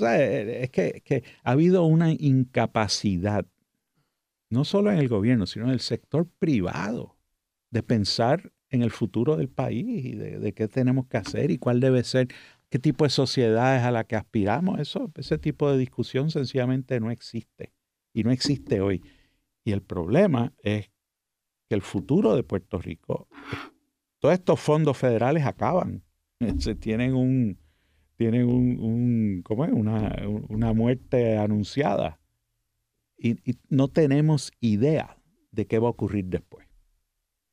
que, 0.71 1.23
ha 1.43 1.51
habido 1.51 1.83
una 1.83 2.11
incapacidad, 2.11 3.45
no 4.49 4.63
solo 4.65 4.91
en 4.91 4.97
el 4.97 5.07
gobierno, 5.07 5.45
sino 5.45 5.65
en 5.65 5.71
el 5.71 5.79
sector 5.79 6.27
privado, 6.39 7.17
de 7.71 7.83
pensar 7.83 8.51
en 8.69 8.81
el 8.81 8.91
futuro 8.91 9.35
del 9.35 9.49
país 9.49 10.05
y 10.05 10.15
de, 10.15 10.53
qué 10.53 10.67
tenemos 10.67 11.07
que 11.07 11.17
hacer 11.17 11.51
y 11.51 11.57
cuál 11.57 11.79
debe 11.79 12.03
ser, 12.03 12.27
qué 12.69 12.79
tipo 12.79 13.03
de 13.03 13.09
sociedad 13.09 13.77
es 13.77 13.83
a 13.83 13.91
la 13.91 14.03
que 14.03 14.15
aspiramos. 14.15 14.79
Eso, 14.79 15.11
ese 15.15 15.37
tipo 15.37 15.71
de 15.71 15.77
discusión 15.77 16.29
sencillamente 16.29 16.99
no 16.99 17.11
existe 17.11 17.73
y 18.13 18.23
no 18.23 18.31
existe 18.31 18.81
hoy. 18.81 19.03
Y 19.63 19.71
el 19.71 19.81
problema 19.81 20.53
es 20.63 20.89
que 21.67 21.75
el 21.75 21.81
futuro 21.81 22.35
de 22.35 22.43
Puerto 22.43 22.79
Rico, 22.79 23.27
todos 24.19 24.33
estos 24.33 24.59
fondos 24.59 24.97
federales 24.97 25.45
acaban. 25.45 26.03
Se 26.59 26.75
tienen 26.75 27.15
un, 27.15 27.59
tienen 28.15 28.47
un, 28.47 29.41
¿cómo 29.43 29.65
es? 29.65 29.71
Una, 29.71 30.15
una, 30.49 30.73
muerte 30.73 31.37
anunciada. 31.37 32.19
Y, 33.19 33.57
no 33.69 33.89
tenemos 33.89 34.51
idea 34.61 35.17
de 35.51 35.67
qué 35.67 35.79
va 35.79 35.87
a 35.87 35.91
ocurrir 35.91 36.25
después. 36.25 36.67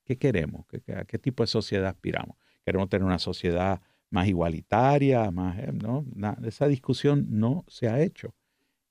¿Qué 0.05 0.17
queremos? 0.17 0.67
¿A 0.95 1.05
qué 1.05 1.19
tipo 1.19 1.43
de 1.43 1.49
sociedad 1.49 1.89
aspiramos? 1.89 2.37
¿Queremos 2.65 2.89
tener 2.89 3.05
una 3.05 3.19
sociedad 3.19 3.83
más 4.11 4.29
igualitaria? 4.29 5.31
Más, 5.31 5.59
eh, 5.59 5.73
¿no? 5.73 6.07
esa 6.45 6.69
discusión 6.69 7.27
no 7.29 7.65
se 7.67 7.89
ha 7.89 8.01
hecho. 8.01 8.35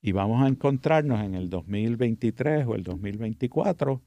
Y 0.01 0.11
vamos 0.11 0.43
a 0.43 0.47
encontrarnos 0.47 1.23
en 1.23 1.35
el 1.35 1.49
2023 1.49 2.67
o 2.67 2.75
el 2.75 2.83
2024 2.83 4.01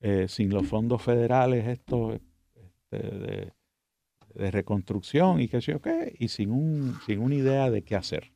eh, 0.00 0.26
sin 0.28 0.50
los 0.50 0.66
fondos 0.66 1.02
federales 1.02 1.66
estos 1.66 2.20
este, 2.54 2.98
de, 2.98 3.52
de, 4.34 4.50
reconstrucción 4.50 5.40
y 5.40 5.48
qué 5.48 5.60
sé 5.60 5.72
yo 5.72 5.80
qué, 5.80 6.14
y 6.18 6.28
sin, 6.28 6.50
un, 6.50 6.98
sin 7.06 7.20
una 7.20 7.36
idea 7.36 7.70
de 7.70 7.82
qué 7.82 7.94
hacer. 7.96 8.33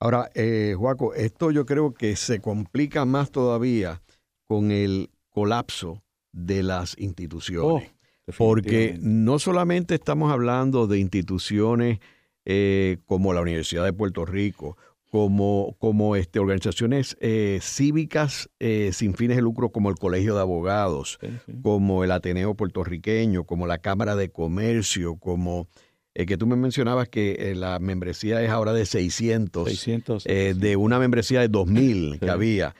Ahora, 0.00 0.30
eh, 0.34 0.74
Juaco, 0.76 1.14
esto 1.14 1.50
yo 1.50 1.66
creo 1.66 1.92
que 1.92 2.16
se 2.16 2.40
complica 2.40 3.04
más 3.04 3.30
todavía 3.30 4.02
con 4.46 4.70
el 4.70 5.10
colapso 5.28 6.02
de 6.32 6.62
las 6.62 6.98
instituciones. 6.98 7.90
Oh, 7.90 8.32
porque 8.36 8.96
no 9.00 9.38
solamente 9.38 9.94
estamos 9.94 10.32
hablando 10.32 10.86
de 10.86 10.98
instituciones 10.98 11.98
eh, 12.44 12.98
como 13.06 13.32
la 13.32 13.42
Universidad 13.42 13.84
de 13.84 13.92
Puerto 13.92 14.24
Rico, 14.24 14.76
como, 15.10 15.76
como 15.78 16.16
este, 16.16 16.38
organizaciones 16.38 17.16
eh, 17.20 17.58
cívicas 17.60 18.48
eh, 18.60 18.90
sin 18.92 19.14
fines 19.14 19.36
de 19.36 19.42
lucro 19.42 19.70
como 19.70 19.90
el 19.90 19.96
Colegio 19.96 20.34
de 20.34 20.40
Abogados, 20.40 21.18
como 21.62 22.04
el 22.04 22.12
Ateneo 22.12 22.54
puertorriqueño, 22.54 23.44
como 23.44 23.66
la 23.66 23.78
Cámara 23.78 24.14
de 24.14 24.30
Comercio, 24.30 25.16
como 25.16 25.68
eh, 26.20 26.26
que 26.26 26.36
tú 26.36 26.46
me 26.46 26.54
mencionabas 26.54 27.08
que 27.08 27.32
eh, 27.38 27.54
la 27.54 27.78
membresía 27.78 28.42
es 28.42 28.50
ahora 28.50 28.74
de 28.74 28.84
600, 28.84 29.66
600 29.66 30.24
eh, 30.26 30.52
de 30.54 30.76
una 30.76 30.98
membresía 30.98 31.40
de 31.40 31.48
2000 31.48 32.20
que 32.20 32.28
había. 32.28 32.74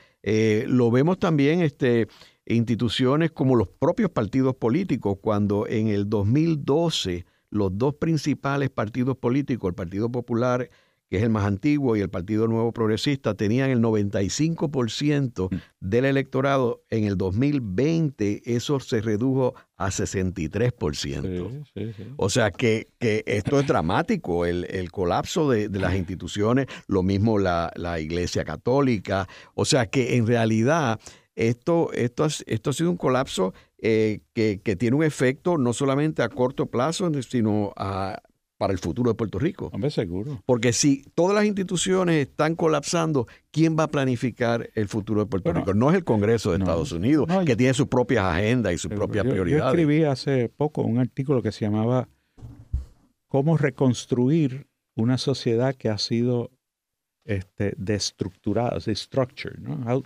lo 0.67 0.91
vemos 0.91 1.17
también 1.17 1.63
este, 1.63 2.07
instituciones 2.45 3.31
como 3.31 3.55
los 3.55 3.67
propios 3.67 4.11
partidos 4.11 4.55
políticos, 4.55 5.17
cuando 5.19 5.67
en 5.67 5.87
el 5.87 6.07
2012 6.07 7.25
los 7.49 7.75
dos 7.75 7.95
principales 7.95 8.69
partidos 8.69 9.17
políticos, 9.17 9.69
el 9.69 9.75
Partido 9.75 10.11
Popular 10.11 10.69
que 11.11 11.17
es 11.17 11.23
el 11.23 11.29
más 11.29 11.43
antiguo, 11.43 11.97
y 11.97 11.99
el 11.99 12.09
Partido 12.09 12.47
Nuevo 12.47 12.71
Progresista, 12.71 13.33
tenían 13.33 13.69
el 13.69 13.81
95% 13.81 15.53
mm. 15.53 15.57
del 15.81 16.05
electorado. 16.05 16.85
En 16.89 17.03
el 17.03 17.17
2020 17.17 18.43
eso 18.45 18.79
se 18.79 19.01
redujo 19.01 19.53
a 19.75 19.89
63%. 19.89 21.65
O 22.15 22.29
sea 22.29 22.51
que, 22.51 22.87
esto 23.01 23.59
es 23.59 23.67
dramático, 23.67 24.45
el, 24.45 24.89
colapso 24.89 25.49
de, 25.49 25.67
las 25.67 25.95
instituciones, 25.95 26.67
lo 26.87 27.03
mismo 27.03 27.37
la, 27.37 27.99
Iglesia 27.99 28.45
Católica. 28.45 29.27
O 29.53 29.65
sea 29.65 29.87
que 29.87 30.15
en 30.15 30.25
realidad 30.25 30.97
esto, 31.35 31.91
esto, 31.91 32.25
esto 32.45 32.69
ha 32.69 32.73
sido 32.73 32.89
un 32.89 32.95
colapso 32.95 33.53
eh, 33.79 34.21
que, 34.33 34.61
que, 34.63 34.77
tiene 34.77 34.95
un 34.95 35.03
efecto 35.03 35.57
no 35.57 35.73
solamente 35.73 36.23
a 36.23 36.29
corto 36.29 36.67
plazo, 36.67 37.11
sino 37.21 37.73
a 37.75 38.21
para 38.61 38.73
el 38.73 38.77
futuro 38.77 39.09
de 39.09 39.15
Puerto 39.15 39.39
Rico. 39.39 39.71
Hombre, 39.73 39.89
seguro. 39.89 40.43
Porque 40.45 40.71
si 40.71 41.01
todas 41.15 41.33
las 41.33 41.45
instituciones 41.45 42.27
están 42.27 42.53
colapsando, 42.53 43.25
¿quién 43.49 43.75
va 43.75 43.85
a 43.85 43.87
planificar 43.87 44.69
el 44.75 44.87
futuro 44.87 45.21
de 45.21 45.25
Puerto 45.25 45.51
Rico? 45.51 45.73
No 45.73 45.89
es 45.89 45.95
el 45.95 46.03
Congreso 46.03 46.51
de 46.51 46.59
Estados 46.59 46.91
Unidos, 46.91 47.27
que 47.43 47.55
tiene 47.55 47.73
sus 47.73 47.87
propias 47.87 48.23
agendas 48.23 48.71
y 48.73 48.77
sus 48.77 48.91
propias 48.91 49.25
prioridades. 49.25 49.63
Yo 49.63 49.67
escribí 49.69 50.03
hace 50.03 50.47
poco 50.47 50.83
un 50.83 50.99
artículo 50.99 51.41
que 51.41 51.51
se 51.51 51.65
llamaba 51.65 52.07
¿Cómo 53.27 53.57
reconstruir 53.57 54.67
una 54.93 55.17
sociedad 55.17 55.73
que 55.73 55.89
ha 55.89 55.97
sido 55.97 56.51
este, 57.25 57.73
destructurada, 57.77 58.77
destructured? 58.77 59.57
¿no? 59.57 59.91
How, 59.91 60.03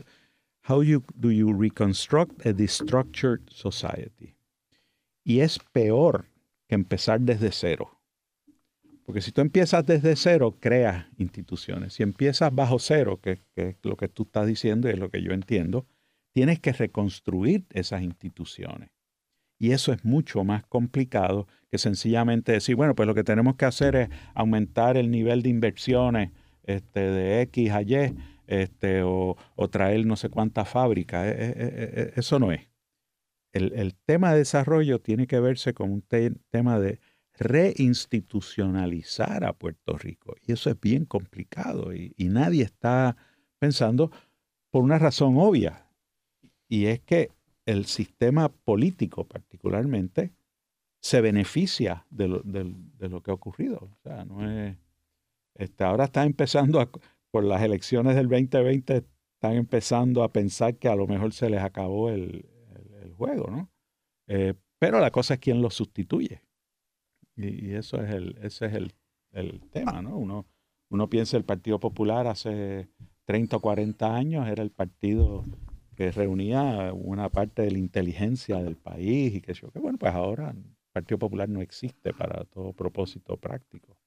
how 0.69 0.81
you, 0.81 1.03
do 1.13 1.29
you 1.29 1.51
reconstruct 1.51 2.45
a 2.45 2.53
destructured 2.53 3.41
society? 3.49 4.37
Y 5.25 5.41
es 5.41 5.59
peor 5.73 6.29
que 6.69 6.75
empezar 6.75 7.19
desde 7.19 7.51
cero. 7.51 7.94
Porque 9.05 9.21
si 9.21 9.31
tú 9.31 9.41
empiezas 9.41 9.85
desde 9.85 10.15
cero, 10.15 10.57
creas 10.59 11.05
instituciones. 11.17 11.93
Si 11.93 12.01
empiezas 12.01 12.53
bajo 12.53 12.79
cero, 12.79 13.19
que, 13.21 13.39
es 13.55 13.75
lo 13.83 13.97
que 13.97 14.07
tú 14.07 14.23
estás 14.23 14.47
diciendo 14.47 14.89
y 14.89 14.93
es 14.93 14.99
lo 14.99 15.09
que 15.09 15.21
yo 15.21 15.31
entiendo, 15.31 15.85
tienes 16.33 16.59
que 16.59 16.73
reconstruir 16.73 17.65
esas 17.69 18.01
instituciones. 18.01 18.89
Y 19.59 19.71
eso 19.71 19.93
es 19.93 20.03
mucho 20.03 20.43
más 20.43 20.65
complicado 20.65 21.47
que 21.69 21.77
sencillamente 21.77 22.51
decir, 22.51 22.75
bueno, 22.75 22.95
pues 22.95 23.07
lo 23.07 23.13
que 23.13 23.23
tenemos 23.23 23.55
que 23.55 23.65
hacer 23.65 23.95
es 23.95 24.09
aumentar 24.33 24.97
el 24.97 25.11
nivel 25.11 25.43
de 25.43 25.49
inversiones 25.49 26.31
este, 26.63 26.99
de 26.99 27.41
X 27.43 27.71
a 27.71 27.83
Y 27.83 28.15
este, 28.47 29.03
o, 29.03 29.37
traer 29.69 30.05
no 30.05 30.15
sé 30.15 30.29
cuántas 30.29 30.67
fábricas. 30.67 31.27
E, 31.27 31.29
e, 31.29 31.55
e, 31.57 32.13
eso 32.15 32.39
no 32.39 32.51
es. 32.51 32.67
El, 33.53 33.95
tema 34.05 34.33
de 34.33 34.39
desarrollo 34.39 34.99
tiene 34.99 35.27
que 35.27 35.39
verse 35.39 35.73
como 35.73 35.93
un 35.93 36.03
tema 36.49 36.77
de 36.77 36.99
reinstitucionalizar 37.37 39.45
a 39.45 39.53
Puerto 39.53 39.97
Rico. 39.97 40.35
Y 40.45 40.53
eso 40.53 40.69
es 40.69 40.79
bien 40.79 41.05
complicado 41.05 41.93
y, 41.93 42.13
nadie 42.17 42.63
está 42.63 43.17
pensando 43.59 44.11
por 44.71 44.83
una 44.83 44.99
razón 44.99 45.35
obvia. 45.37 45.87
Y 46.67 46.87
es 46.87 46.99
que 47.01 47.31
el 47.65 47.85
sistema 47.85 48.49
político 48.49 49.25
particularmente 49.25 50.33
se 50.99 51.21
beneficia 51.21 52.05
de 52.09 52.27
lo, 52.27 53.21
que 53.21 53.31
ha 53.31 53.33
ocurrido. 53.33 53.77
O 53.77 53.95
sea, 54.03 54.25
no 54.25 54.49
es, 54.49 54.75
este, 55.55 55.83
ahora 55.83 56.05
está 56.05 56.25
empezando 56.25 56.91
por 57.31 57.43
las 57.43 57.61
elecciones 57.61 58.15
del 58.15 58.27
2020, 58.27 59.05
están 59.35 59.53
empezando 59.53 60.23
a 60.23 60.31
pensar 60.31 60.77
que 60.77 60.87
a 60.87 60.95
lo 60.95 61.07
mejor 61.07 61.33
se 61.33 61.49
les 61.49 61.61
acabó 61.61 62.09
el, 62.09 62.49
juego, 63.17 63.49
¿no? 63.49 63.69
Eh, 64.27 64.55
pero 64.77 64.99
la 64.99 65.09
cosa 65.09 65.35
es 65.35 65.39
quién 65.39 65.61
lo 65.61 65.69
sustituye. 65.69 66.41
Y, 67.35 67.73
eso 67.73 68.01
es 68.01 68.11
el, 68.11 68.37
ese 68.41 68.67
es 68.67 68.73
el, 68.73 69.61
tema, 69.71 70.01
¿no? 70.01 70.17
Uno, 70.17 70.45
uno 70.89 71.09
piensa 71.09 71.35
el 71.35 71.43
Partido 71.43 71.79
Popular 71.79 72.27
hace 72.27 72.87
30 73.25 73.57
o 73.57 73.59
40 73.59 74.15
años 74.15 74.47
era 74.47 74.63
el 74.63 74.71
partido 74.71 75.43
que 75.95 76.11
reunía 76.11 76.93
una 76.93 77.29
parte 77.29 77.63
de 77.63 77.71
la 77.71 77.79
inteligencia 77.79 78.61
del 78.61 78.75
país 78.75 79.35
y 79.35 79.41
que 79.41 79.53
yo, 79.53 79.71
que 79.71 79.79
bueno, 79.79 79.97
pues 79.97 80.13
ahora 80.13 80.51
el 80.51 80.63
Partido 80.93 81.19
Popular 81.19 81.49
no 81.49 81.61
existe 81.61 82.13
para 82.13 82.45
todo 82.45 82.73
propósito 82.73 83.37
práctico. 83.37 83.97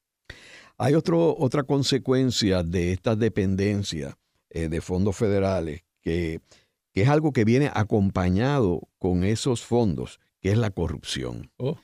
Hay 0.77 0.95
otro, 0.95 1.37
otra 1.37 1.65
consecuencia 1.65 2.63
de 2.63 2.93
esta 2.93 3.17
dependencia 3.17 4.17
eh, 4.51 4.69
de 4.69 4.81
fondos 4.81 5.17
federales 5.17 5.85
que, 6.01 6.41
que, 6.93 7.03
es 7.03 7.09
algo 7.09 7.33
que 7.33 7.45
viene 7.45 7.71
acompañado 7.75 8.89
con 8.99 9.25
esos 9.25 9.65
fondos, 9.65 10.21
que 10.41 10.51
es 10.53 10.59
la 10.59 10.71
corrupción. 10.71 11.51
Oh 11.57 11.77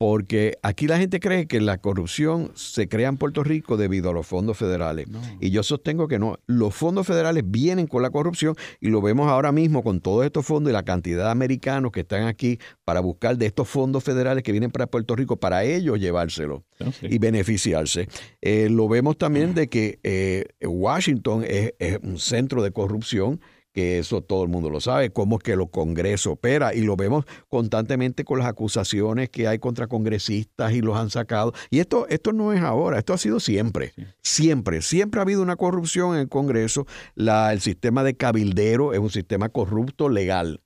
porque 0.00 0.56
aquí 0.62 0.86
la 0.86 0.96
gente 0.96 1.20
cree 1.20 1.46
que 1.46 1.60
la 1.60 1.76
corrupción 1.76 2.52
se 2.54 2.88
crea 2.88 3.10
en 3.10 3.18
Puerto 3.18 3.44
Rico 3.44 3.76
debido 3.76 4.08
a 4.08 4.14
los 4.14 4.26
fondos 4.26 4.56
federales. 4.56 5.06
Y 5.40 5.50
yo 5.50 5.62
sostengo 5.62 6.08
que 6.08 6.18
no. 6.18 6.38
Los 6.46 6.74
fondos 6.74 7.06
federales 7.06 7.44
vienen 7.46 7.86
con 7.86 8.00
la 8.00 8.08
corrupción 8.08 8.56
y 8.80 8.88
lo 8.88 9.02
vemos 9.02 9.28
ahora 9.28 9.52
mismo 9.52 9.82
con 9.82 10.00
todos 10.00 10.24
estos 10.24 10.46
fondos 10.46 10.70
y 10.70 10.72
la 10.72 10.84
cantidad 10.84 11.26
de 11.26 11.30
americanos 11.30 11.92
que 11.92 12.00
están 12.00 12.26
aquí 12.26 12.58
para 12.86 13.00
buscar 13.00 13.36
de 13.36 13.44
estos 13.44 13.68
fondos 13.68 14.02
federales 14.02 14.42
que 14.42 14.52
vienen 14.52 14.70
para 14.70 14.86
Puerto 14.86 15.14
Rico 15.14 15.36
para 15.36 15.64
ellos 15.64 16.00
llevárselo 16.00 16.64
y 17.02 17.18
beneficiarse. 17.18 18.08
Eh, 18.40 18.70
lo 18.70 18.88
vemos 18.88 19.18
también 19.18 19.52
de 19.52 19.68
que 19.68 20.00
eh, 20.02 20.46
Washington 20.66 21.44
es 21.46 21.74
un 22.02 22.18
centro 22.18 22.62
de 22.62 22.70
corrupción 22.70 23.38
que 23.72 23.98
eso 23.98 24.22
todo 24.22 24.42
el 24.42 24.48
mundo 24.48 24.70
lo 24.70 24.80
sabe, 24.80 25.10
cómo 25.10 25.36
es 25.36 25.42
que 25.42 25.56
los 25.56 25.70
congresos 25.70 26.34
opera 26.34 26.74
y 26.74 26.80
lo 26.80 26.96
vemos 26.96 27.24
constantemente 27.48 28.24
con 28.24 28.38
las 28.38 28.48
acusaciones 28.48 29.30
que 29.30 29.46
hay 29.46 29.58
contra 29.58 29.86
congresistas 29.86 30.72
y 30.72 30.80
los 30.80 30.96
han 30.96 31.10
sacado. 31.10 31.52
Y 31.70 31.80
esto, 31.80 32.06
esto 32.08 32.32
no 32.32 32.52
es 32.52 32.60
ahora, 32.60 32.98
esto 32.98 33.12
ha 33.12 33.18
sido 33.18 33.40
siempre, 33.40 33.92
siempre, 34.22 34.82
siempre 34.82 35.20
ha 35.20 35.22
habido 35.22 35.42
una 35.42 35.56
corrupción 35.56 36.14
en 36.14 36.22
el 36.22 36.28
Congreso. 36.28 36.86
La, 37.14 37.52
el 37.52 37.60
sistema 37.60 38.02
de 38.04 38.14
cabildero 38.14 38.92
es 38.92 38.98
un 38.98 39.10
sistema 39.10 39.48
corrupto 39.48 40.08
legal. 40.08 40.60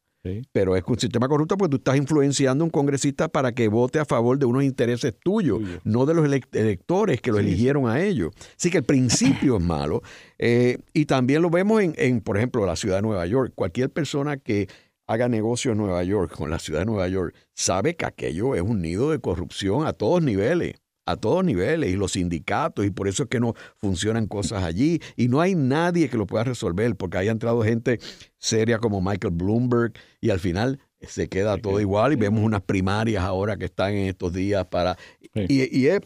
Pero 0.53 0.77
es 0.77 0.83
un 0.87 0.99
sistema 0.99 1.29
corrupto 1.29 1.57
porque 1.57 1.71
tú 1.71 1.77
estás 1.77 1.97
influenciando 1.97 2.65
a 2.65 2.67
un 2.67 2.71
congresista 2.71 3.29
para 3.29 3.53
que 3.53 3.69
vote 3.69 3.99
a 3.99 4.05
favor 4.05 4.39
de 4.39 4.47
unos 4.47 4.65
intereses 4.65 5.15
tuyos, 5.23 5.61
no 5.85 6.07
de 6.07 6.15
los 6.15 6.25
electores 6.25 7.21
que 7.21 7.31
lo 7.31 7.39
eligieron 7.39 7.89
a 7.89 8.01
ellos. 8.01 8.33
Así 8.57 8.71
que 8.71 8.79
el 8.79 8.85
principio 8.85 9.57
es 9.59 9.63
malo. 9.63 10.03
Eh, 10.39 10.79
y 10.93 11.05
también 11.05 11.43
lo 11.43 11.51
vemos 11.51 11.83
en, 11.83 11.95
en, 11.97 12.21
por 12.21 12.37
ejemplo, 12.37 12.65
la 12.65 12.77
ciudad 12.77 12.97
de 12.97 13.03
Nueva 13.03 13.27
York. 13.27 13.53
Cualquier 13.55 13.91
persona 13.91 14.39
que 14.39 14.69
haga 15.07 15.29
negocio 15.29 15.73
en 15.73 15.79
Nueva 15.79 16.03
York, 16.03 16.33
con 16.35 16.51
la 16.51 16.59
ciudad 16.59 16.81
de 16.81 16.87
Nueva 16.87 17.09
York, 17.09 17.35
sabe 17.55 17.95
que 17.97 18.07
aquello 18.07 18.55
es 18.55 18.63
un 18.63 18.81
nido 18.81 19.11
de 19.11 19.19
corrupción 19.19 19.87
a 19.87 19.93
todos 19.93 20.23
niveles 20.23 20.75
a 21.07 21.17
todos 21.17 21.45
niveles 21.45 21.91
y 21.91 21.97
los 21.97 22.13
sindicatos 22.13 22.85
y 22.87 22.91
por 22.91 23.09
eso 23.09 23.25
es 23.25 23.29
que 23.29 23.41
no 23.41 23.55
funcionan 23.77 24.27
cosas 24.27 24.65
allí 24.65 25.01
y 25.17 25.29
no 25.29 25.41
hay 25.41 25.55
nadie 25.55 26.09
que 26.09 26.17
lo 26.17 26.27
pueda 26.27 26.45
resolver 26.45 26.97
porque 26.97 27.19
haya 27.19 27.33
entrado 27.33 27.63
gente 27.63 28.01
seria 28.39 28.79
como 28.79 29.01
Michael 29.01 29.35
Bloomberg 29.35 29.93
y 30.21 30.31
al 30.31 30.41
final 30.41 30.81
se 31.01 31.29
queda 31.29 31.59
todo 31.59 31.81
igual 31.81 32.13
y 32.13 32.17
vemos 32.17 32.43
unas 32.43 32.63
primarias 32.63 33.23
ahora 33.23 33.57
que 33.57 33.67
están 33.67 33.93
en 33.93 34.09
estos 34.09 34.33
días 34.33 34.67
para 34.67 34.97
y, 35.35 35.87
es 35.87 36.01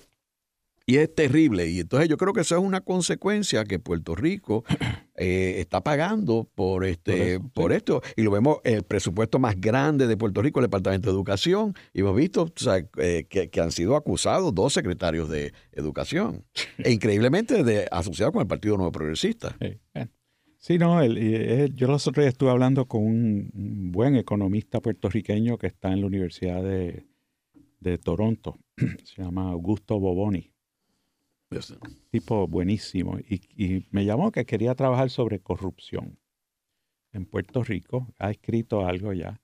y 0.86 0.96
es 0.96 1.14
terrible 1.14 1.68
y 1.68 1.80
entonces 1.80 2.08
yo 2.08 2.16
creo 2.16 2.32
que 2.32 2.40
eso 2.40 2.56
es 2.56 2.62
una 2.62 2.80
consecuencia 2.80 3.64
que 3.64 3.78
Puerto 3.78 4.16
Rico 4.16 4.64
eh, 5.20 5.60
está 5.60 5.82
pagando 5.82 6.48
por 6.54 6.84
este 6.84 7.40
por, 7.40 7.72
esto. 7.72 8.02
Y 8.16 8.22
lo 8.22 8.30
vemos 8.30 8.58
el 8.62 8.84
presupuesto 8.84 9.40
más 9.40 9.60
grande 9.60 10.06
de 10.06 10.16
Puerto 10.16 10.42
Rico 10.42 10.60
el 10.60 10.66
departamento 10.66 11.10
de 11.10 11.16
educación 11.16 11.74
y 11.92 12.00
hemos 12.00 12.14
visto 12.14 12.52
eh, 12.98 13.26
que, 13.28 13.60
han 13.60 13.72
sido 13.72 13.96
acusados 13.96 14.54
dos 14.54 14.72
secretarios 14.72 15.28
de 15.28 15.52
educación. 15.72 16.44
E 16.78 16.92
increíblemente 16.92 17.64
de 17.64 17.88
asociados 17.90 18.32
con 18.32 18.42
el 18.42 18.46
Partido 18.46 18.76
Nuevo 18.76 18.92
Progresista. 18.92 19.56
Sí, 20.58 20.78
no 20.78 21.04
yo 21.04 21.86
los 21.88 22.06
otros 22.06 22.22
días 22.22 22.34
estuve 22.34 22.50
hablando 22.50 22.86
con 22.86 23.02
un, 23.02 23.90
buen 23.90 24.14
economista 24.14 24.80
puertorriqueño 24.80 25.58
que 25.58 25.66
está 25.66 25.92
en 25.92 26.00
la 26.00 26.06
Universidad 26.06 26.62
de, 26.62 27.06
de 27.80 27.98
Toronto. 27.98 28.58
Se 29.04 29.22
llama 29.22 29.50
Augusto 29.50 29.98
Boboni 29.98 30.52
Tipo 32.10 32.46
buenísimo. 32.46 33.18
Y, 33.18 33.86
me 33.90 34.04
llamó 34.04 34.30
que 34.32 34.44
quería 34.44 34.74
trabajar 34.74 35.10
sobre 35.10 35.40
corrupción 35.40 36.18
en 37.12 37.26
Puerto 37.26 37.62
Rico. 37.62 38.06
Ha 38.18 38.30
escrito 38.30 38.86
algo 38.86 39.12
ya. 39.12 39.40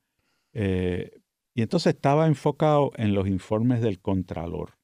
Eh, 0.52 1.20
y 1.54 1.62
entonces 1.62 1.94
estaba 1.94 2.26
enfocado 2.26 2.92
en 2.96 3.14
los 3.14 3.26
informes 3.26 3.80
del 3.80 4.00
Contralor. 4.00 4.78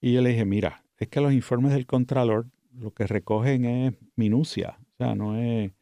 Y 0.00 0.12
yo 0.12 0.22
le 0.22 0.30
dije, 0.30 0.44
mira, 0.44 0.84
es 0.98 1.08
que 1.08 1.20
los 1.20 1.32
informes 1.32 1.72
del 1.72 1.86
Contralor 1.86 2.46
lo 2.72 2.92
que 2.92 3.06
recogen 3.06 3.64
es 3.64 3.94
minucia. 4.14 4.78
O 4.80 4.96
sea, 4.96 5.14
no 5.14 5.36
es... 5.36 5.72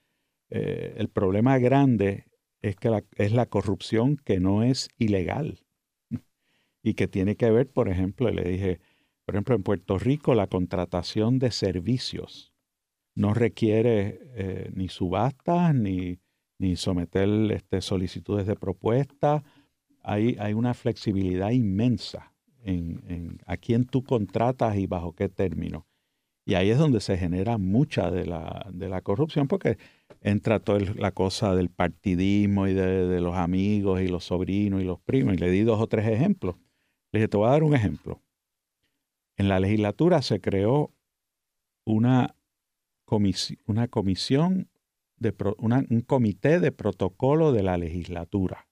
Eh, 0.48 0.94
el 0.96 1.08
problema 1.08 1.58
grande 1.58 2.26
es 2.62 2.76
que 2.76 3.02
es 3.16 3.32
la 3.32 3.46
corrupción 3.46 4.16
que 4.16 4.38
no 4.38 4.62
es 4.62 4.88
ilegal 4.96 5.58
y 6.82 6.94
que 6.94 7.08
tiene 7.08 7.36
que 7.36 7.50
ver, 7.50 7.68
por 7.68 7.88
ejemplo, 7.88 8.30
le 8.30 8.44
dije, 8.44 8.80
por 9.26 9.34
ejemplo, 9.34 9.56
en 9.56 9.64
Puerto 9.64 9.98
Rico 9.98 10.34
la 10.34 10.46
contratación 10.46 11.40
de 11.40 11.50
servicios 11.50 12.52
no 13.16 13.34
requiere 13.34 14.20
eh, 14.36 14.70
ni 14.72 14.88
subastas 14.88 15.74
ni, 15.74 16.20
ni 16.58 16.76
someter 16.76 17.28
este, 17.50 17.80
solicitudes 17.80 18.46
de 18.46 18.54
propuesta. 18.54 19.42
Hay, 20.04 20.36
hay 20.38 20.54
una 20.54 20.74
flexibilidad 20.74 21.50
inmensa 21.50 22.34
en, 22.62 23.40
a 23.46 23.56
quién 23.56 23.84
tú 23.84 24.04
contratas 24.04 24.76
y 24.76 24.86
bajo 24.86 25.12
qué 25.12 25.28
término. 25.28 25.86
Y 26.44 26.54
ahí 26.54 26.70
es 26.70 26.78
donde 26.78 27.00
se 27.00 27.16
genera 27.16 27.58
mucha 27.58 28.12
de 28.12 28.26
la, 28.26 28.68
de 28.72 28.88
la 28.88 29.00
corrupción, 29.00 29.48
porque 29.48 29.78
entra 30.20 30.60
toda 30.60 30.78
la 30.96 31.10
cosa 31.10 31.56
del 31.56 31.70
partidismo 31.70 32.68
y 32.68 32.74
de, 32.74 33.08
de, 33.08 33.20
los 33.20 33.34
amigos 33.34 34.00
y 34.00 34.06
los 34.06 34.24
sobrinos 34.24 34.80
y 34.80 34.84
los 34.84 35.00
primos. 35.00 35.34
Y 35.34 35.38
le 35.38 35.50
di 35.50 35.62
dos 35.62 35.80
o 35.80 35.88
tres 35.88 36.06
ejemplos. 36.06 36.54
Le 37.10 37.18
dije, 37.18 37.28
te 37.28 37.36
voy 37.36 37.48
a 37.48 37.52
dar 37.52 37.64
un 37.64 37.74
ejemplo. 37.74 38.22
En 39.36 39.48
la 39.48 39.60
legislatura 39.60 40.22
se 40.22 40.40
creó 40.40 40.92
una, 41.84 42.36
una 43.66 43.88
comisión, 43.88 44.70
de 45.18 45.34
un 45.58 46.02
comité 46.02 46.60
de 46.60 46.72
protocolo 46.72 47.52
de 47.52 47.62
la 47.62 47.78
legislatura. 47.78 48.68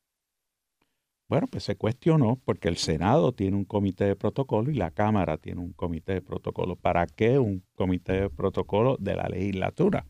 Bueno, 1.28 1.46
pues 1.48 1.64
se 1.64 1.76
cuestionó 1.76 2.36
porque 2.44 2.68
el 2.68 2.76
Senado 2.76 3.32
tiene 3.32 3.56
un 3.56 3.64
comité 3.64 4.04
de 4.04 4.16
protocolo 4.16 4.70
y 4.70 4.74
la 4.74 4.90
Cámara 4.90 5.38
tiene 5.38 5.60
un 5.60 5.72
comité 5.72 6.14
de 6.14 6.22
protocolo. 6.22 6.76
¿Para 6.76 7.06
qué 7.06 7.38
un 7.38 7.64
comité 7.74 8.12
de 8.20 8.30
protocolo 8.30 8.96
de 8.98 9.16
la 9.16 9.28
legislatura? 9.28 10.06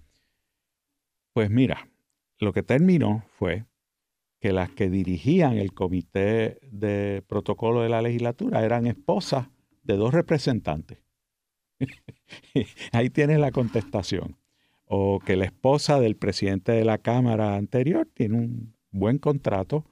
Pues 1.33 1.51
mira, 1.51 1.89
lo 2.39 2.53
que 2.53 2.63
terminó 2.63 3.25
fue 3.39 3.65
que 4.41 4.53
las 4.53 4.71
que 4.71 4.91
dirigían 4.91 5.57
el 5.57 5.73
comité 5.73 6.59
de 6.71 7.23
protocolo 7.27 7.83
de 7.83 7.89
la 7.89 8.03
legislatura 8.03 8.65
eran 8.65 8.87
esposas 8.87 9.49
de 9.85 9.97
dos 9.97 10.13
representantes. 10.13 10.99
Ahí 12.93 13.11
tienes 13.11 13.39
la 13.39 13.53
contestación. 13.53 14.37
O 14.87 15.19
que 15.19 15.37
la 15.37 15.47
esposa 15.47 15.99
del 15.99 16.17
presidente 16.17 16.73
de 16.73 16.85
la 16.85 16.99
Cámara 16.99 17.57
anterior 17.57 18.09
tiene 18.13 18.39
un 18.39 18.77
buen 18.91 19.19
contrato 19.19 19.85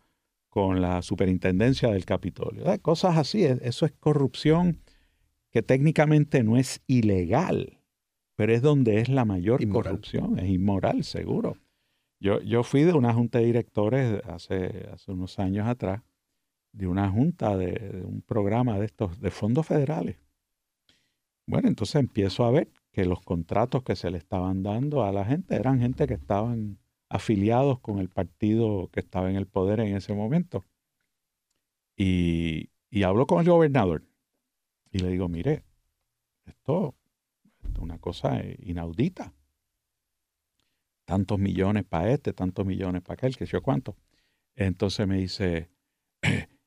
con 0.49 0.83
la 0.83 1.01
superintendencia 1.01 1.91
del 1.91 2.05
Capitolio. 2.05 2.65
Cosas 2.83 3.17
así, 3.17 3.45
eso 3.45 3.87
es 3.87 3.93
corrupción 3.93 4.81
que 5.51 5.63
técnicamente 5.63 6.43
no 6.43 6.57
es 6.57 6.83
ilegal, 6.87 7.79
pero 8.37 8.53
es 8.53 8.61
donde 8.61 9.01
es 9.01 9.09
la 9.09 9.25
mayor 9.25 9.67
corrupción, 9.69 10.39
es 10.39 10.49
inmoral, 10.49 11.05
seguro. 11.05 11.57
Yo, 12.21 12.41
yo 12.43 12.63
fui 12.63 12.83
de 12.83 12.93
una 12.93 13.13
junta 13.15 13.39
de 13.39 13.47
directores 13.47 14.23
hace, 14.27 14.89
hace 14.93 15.11
unos 15.11 15.39
años 15.39 15.67
atrás 15.67 16.03
de 16.73 16.87
una 16.87 17.11
junta, 17.11 17.57
de, 17.57 18.03
un 18.05 18.23
programa 18.23 18.79
de 18.79 18.87
estos, 18.87 19.21
de 19.21 19.31
fondos 19.31 19.67
federales. 19.67 20.17
Bueno, 21.47 21.69
entonces 21.69 21.97
empiezo 21.97 22.45
a 22.45 22.51
ver 22.51 22.71
que 22.93 23.05
los 23.05 23.21
contratos 23.21 23.83
que 23.83 23.97
se 23.97 24.11
le 24.11 24.19
estaban 24.19 24.63
dando 24.63 25.05
a 25.05 25.13
la 25.13 25.25
gente 25.25 25.57
eran 25.57 25.81
gente 25.81 26.07
que 26.07 26.15
estaban 26.15 26.79
afiliados 27.09 27.81
con 27.81 27.99
el 27.99 28.09
partido 28.09 28.89
que 28.93 29.01
estaba 29.01 29.31
en 29.31 29.37
el 29.37 29.47
poder 29.47 29.81
en 29.81 29.97
ese 29.97 30.15
momento. 30.15 30.65
Y, 31.97 32.71
y 32.91 33.03
hablo 33.03 33.27
con 33.27 33.41
el 33.41 33.49
gobernador 33.49 34.05
y 34.93 34.99
le 34.99 35.09
digo, 35.09 35.29
mire, 35.29 35.65
esto, 36.45 36.95
es 37.65 37.79
una 37.79 37.99
cosa 37.99 38.43
inaudita. 38.59 39.33
Tantos 41.07 41.39
millones 41.39 41.85
para 41.85 42.13
este, 42.13 42.33
tantos 42.33 42.67
millones 42.67 43.03
para 43.03 43.15
aquel, 43.15 43.37
que 43.37 43.47
yo 43.47 43.63
cuánto. 43.63 43.97
Entonces 44.55 45.09
me 45.09 45.17
dice, 45.17 45.71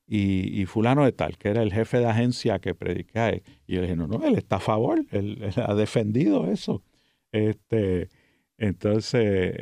y, 0.07 0.65
fulano 0.65 1.03
de 1.03 1.11
tal, 1.11 1.37
que 1.37 1.49
era 1.49 1.63
el 1.63 1.73
jefe 1.73 1.99
de 1.99 2.05
agencia 2.05 2.59
que 2.59 2.75
predica. 2.75 3.33
Y 3.33 3.41
yo 3.67 3.81
le 3.81 3.87
dije, 3.87 3.95
no, 3.95 4.07
no, 4.07 4.23
él 4.23 4.35
está 4.35 4.57
a 4.57 4.59
favor, 4.59 5.03
él, 5.11 5.51
ha 5.55 5.73
defendido 5.73 6.51
eso. 6.51 6.83
Este, 7.31 8.09
entonces, 8.57 9.55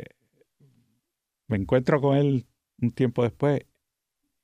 me 1.47 1.57
encuentro 1.57 2.01
con 2.01 2.17
él 2.17 2.45
un 2.81 2.91
tiempo 2.91 3.23
después 3.23 3.61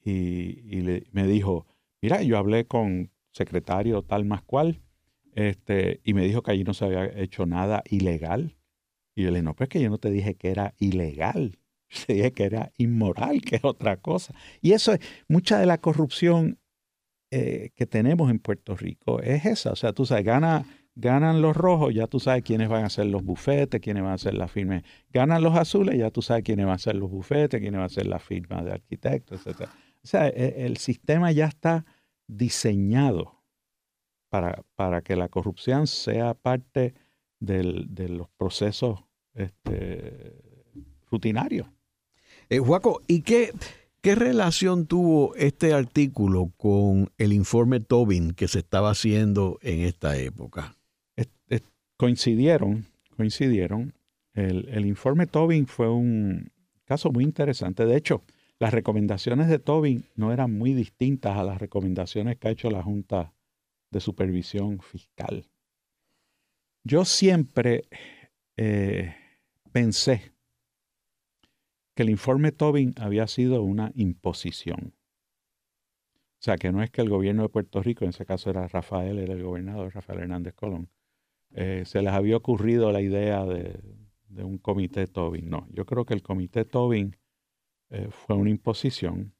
y, 0.03 0.81
me 1.11 1.27
dijo, 1.27 1.67
mira, 2.01 2.21
yo 2.23 2.37
hablé 2.37 2.65
con 2.65 3.11
secretario 3.31 4.01
tal 4.01 4.25
más 4.25 4.41
cual, 4.41 4.81
este, 5.35 6.01
y 6.03 6.13
me 6.13 6.25
dijo 6.25 6.41
que 6.41 6.51
allí 6.51 6.63
no 6.63 6.73
se 6.73 6.85
había 6.85 7.05
hecho 7.05 7.45
nada 7.45 7.83
ilegal. 7.89 8.55
Y 9.15 9.23
yo 9.23 9.29
le 9.29 9.35
dije, 9.35 9.43
no, 9.43 9.55
pues 9.55 9.69
que 9.69 9.81
yo 9.81 9.89
no 9.89 9.97
te 9.97 10.11
dije 10.11 10.35
que 10.35 10.49
era 10.49 10.73
ilegal. 10.79 11.59
se 12.07 12.13
dije 12.13 12.31
que 12.31 12.43
era 12.43 12.71
inmoral, 12.77 13.41
que 13.41 13.57
es 13.57 13.63
otra 13.63 13.97
cosa. 13.97 14.33
Y 14.61 14.73
eso 14.73 14.93
es, 14.93 14.99
mucha 15.27 15.59
de 15.59 15.65
la 15.65 15.79
corrupción 15.79 16.59
eh, 17.31 17.71
que 17.75 17.85
tenemos 17.85 18.31
en 18.31 18.39
Puerto 18.39 18.75
Rico 18.75 19.21
es 19.21 19.45
esa. 19.45 19.71
O 19.71 19.75
sea, 19.75 19.93
tú 19.93 20.05
sabes, 20.05 20.25
gana, 20.25 20.65
ganan 20.95 21.41
los 21.41 21.55
rojos, 21.55 21.93
ya 21.93 22.07
tú 22.07 22.19
sabes 22.19 22.43
quiénes 22.43 22.69
van 22.69 22.85
a 22.85 22.89
ser 22.89 23.07
los 23.07 23.23
bufetes, 23.23 23.81
quiénes 23.81 24.03
van 24.03 24.13
a 24.13 24.17
ser 24.17 24.35
las 24.35 24.51
firmas. 24.51 24.83
Ganan 25.11 25.43
los 25.43 25.55
azules, 25.55 25.97
ya 25.97 26.11
tú 26.11 26.21
sabes 26.21 26.43
quiénes 26.43 26.65
van 26.65 26.75
a 26.75 26.79
ser 26.79 26.95
los 26.95 27.09
bufetes, 27.09 27.59
quiénes 27.59 27.77
van 27.77 27.85
a 27.85 27.89
ser 27.89 28.07
las 28.07 28.23
firmas 28.23 28.65
de 28.65 28.71
arquitectos, 28.71 29.45
etc. 29.45 29.69
O 30.03 30.07
sea, 30.07 30.27
e, 30.27 30.65
el, 30.65 30.77
sistema 30.77 31.31
ya 31.31 31.45
está 31.45 31.85
diseñado 32.27 33.43
para, 34.29 34.63
para 34.75 35.01
que 35.01 35.15
la 35.15 35.29
corrupción 35.29 35.87
sea 35.87 36.35
parte 36.35 36.93
de 37.39 38.09
los 38.09 38.29
procesos 38.29 39.05
este, 39.33 40.35
rutinarios. 41.09 41.67
Eh, 42.49 42.59
Juaco, 42.59 43.01
¿y 43.07 43.21
qué, 43.21 43.53
qué 44.01 44.15
relación 44.15 44.87
tuvo 44.87 45.35
este 45.35 45.73
artículo 45.73 46.51
con 46.57 47.11
el 47.17 47.33
informe 47.33 47.79
Tobin 47.79 48.31
que 48.31 48.47
se 48.47 48.59
estaba 48.59 48.91
haciendo 48.91 49.59
en 49.61 49.81
esta 49.81 50.17
época? 50.17 50.75
coincidieron, 51.99 52.85
coincidieron. 53.17 53.93
El, 54.33 54.85
informe 54.85 55.27
Tobin 55.27 55.67
fue 55.67 55.89
un 55.89 56.49
caso 56.85 57.11
muy 57.11 57.25
interesante. 57.25 57.85
De 57.85 57.97
hecho, 57.97 58.23
las 58.57 58.73
recomendaciones 58.73 59.49
de 59.49 59.59
Tobin 59.59 60.05
no 60.15 60.31
eran 60.31 60.57
muy 60.57 60.73
distintas 60.73 61.37
a 61.37 61.43
las 61.43 61.59
recomendaciones 61.59 62.37
que 62.37 62.47
ha 62.47 62.51
hecho 62.51 62.71
la 62.71 62.81
Junta 62.81 63.33
de 63.91 63.99
Supervisión 63.99 64.79
Fiscal. 64.79 65.45
Yo 66.85 67.03
siempre 67.03 67.89
eh, 68.55 69.13
pensé 69.73 70.31
el 72.01 72.09
informe 72.09 72.51
Tobin 72.51 72.93
había 72.97 73.27
sido 73.27 73.63
una 73.63 73.91
imposición. 73.95 74.93
O 76.39 76.41
sea, 76.41 76.55
que 76.55 76.71
no 76.71 76.81
es 76.81 76.89
que 76.89 77.01
el 77.01 77.09
gobierno 77.09 77.43
de 77.43 77.49
Puerto 77.49 77.83
Rico, 77.83 78.05
en 78.05 78.11
ese 78.11 78.25
caso 78.25 78.49
era 78.49 78.67
Rafael, 78.67 79.19
era 79.19 79.33
el 79.33 79.43
gobernador 79.43 79.93
Rafael 79.93 80.19
Hernández 80.19 80.53
Colón, 80.53 80.89
eh, 81.51 81.83
se 81.85 82.01
les 82.01 82.13
había 82.13 82.37
ocurrido 82.37 82.91
la 82.91 83.01
idea 83.01 83.45
de, 83.45 83.79
un 84.43 84.57
comité 84.57 85.07
Tobin. 85.07 85.49
No, 85.49 85.67
yo 85.71 85.85
creo 85.85 86.05
que 86.05 86.13
el 86.13 86.21
comité 86.21 86.63
Tobin 86.63 87.17
eh, 87.89 88.07
fue 88.09 88.37
una 88.37 88.49
imposición, 88.49 89.33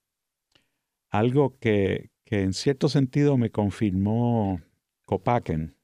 algo 1.10 1.58
que, 1.60 2.12
en 2.26 2.54
cierto 2.54 2.90
sentido 2.90 3.38
me 3.38 3.50
confirmó 3.50 4.62
Copaken, 5.06 5.76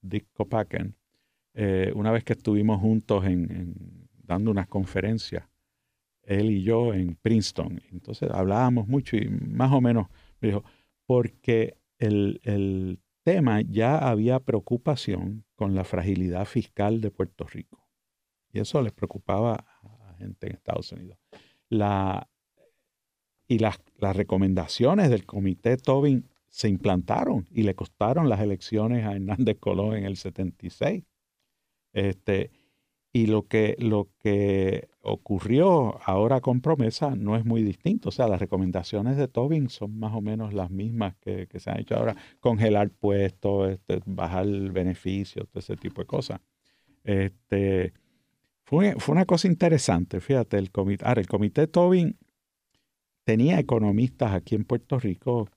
Dick 0.00 0.28
Copaken, 0.32 0.96
eh, 1.54 1.92
una 1.94 2.12
vez 2.12 2.24
que 2.24 2.34
estuvimos 2.34 2.80
juntos 2.80 3.24
en, 3.24 4.08
dando 4.22 4.50
unas 4.50 4.68
conferencias 4.68 5.48
él 6.26 6.50
y 6.50 6.62
yo 6.62 6.94
en 6.94 7.16
Princeton. 7.16 7.80
Entonces 7.90 8.30
hablábamos 8.30 8.88
mucho 8.88 9.16
y 9.16 9.28
más 9.28 9.72
o 9.72 9.80
menos 9.80 10.08
me 10.40 10.48
dijo, 10.48 10.64
porque 11.06 11.76
el, 11.98 13.00
tema 13.22 13.62
ya 13.62 13.96
había 13.96 14.38
preocupación 14.38 15.46
con 15.54 15.74
la 15.74 15.84
fragilidad 15.84 16.44
fiscal 16.44 17.00
de 17.00 17.10
Puerto 17.10 17.46
Rico. 17.46 17.88
Y 18.52 18.60
eso 18.60 18.82
les 18.82 18.92
preocupaba 18.92 19.54
a 19.54 20.14
gente 20.18 20.48
en 20.48 20.56
Estados 20.56 20.92
Unidos. 20.92 21.18
La, 21.70 22.28
y 23.48 23.60
las, 23.60 23.78
las 23.96 24.14
recomendaciones 24.14 25.08
del 25.08 25.24
comité 25.24 25.78
Tobin 25.78 26.28
se 26.48 26.68
implantaron 26.68 27.48
y 27.50 27.62
le 27.62 27.74
costaron 27.74 28.28
las 28.28 28.40
elecciones 28.40 29.06
a 29.06 29.14
Hernández 29.14 29.56
Colón 29.58 29.96
en 29.96 30.04
el 30.04 30.16
76. 30.16 31.02
Este, 31.94 32.50
y 33.16 33.26
lo 33.28 33.46
que, 33.46 33.76
lo 33.78 34.08
que 34.18 34.88
ocurrió 35.00 36.00
ahora 36.04 36.40
con 36.40 36.60
promesa 36.60 37.14
no 37.14 37.36
es 37.36 37.44
muy 37.44 37.62
distinto. 37.62 38.08
O 38.08 38.12
sea, 38.12 38.26
las 38.26 38.40
recomendaciones 38.40 39.16
de 39.16 39.28
Tobin 39.28 39.68
son 39.68 39.96
más 40.00 40.12
o 40.14 40.20
menos 40.20 40.52
las 40.52 40.68
mismas 40.72 41.14
que, 41.20 41.48
se 41.54 41.70
han 41.70 41.78
hecho 41.78 41.94
ahora. 41.94 42.16
Congelar 42.40 42.90
puestos, 42.90 43.70
este, 43.70 44.02
bajar 44.04 44.46
el 44.46 44.72
beneficio, 44.72 45.44
todo 45.44 45.60
ese 45.60 45.76
tipo 45.76 46.02
de 46.02 46.06
cosas. 46.08 46.40
Este, 47.04 47.92
fue, 48.64 48.96
fue 48.98 49.12
una 49.12 49.26
cosa 49.26 49.46
interesante, 49.46 50.20
fíjate, 50.20 50.58
el 50.58 50.72
comité, 50.72 51.04
ahora, 51.06 51.20
el 51.20 51.28
comité 51.28 51.68
Tobin 51.68 52.18
tenía 53.22 53.60
economistas 53.60 54.32
aquí 54.32 54.56
en 54.56 54.64
Puerto 54.64 54.98
Rico 54.98 55.48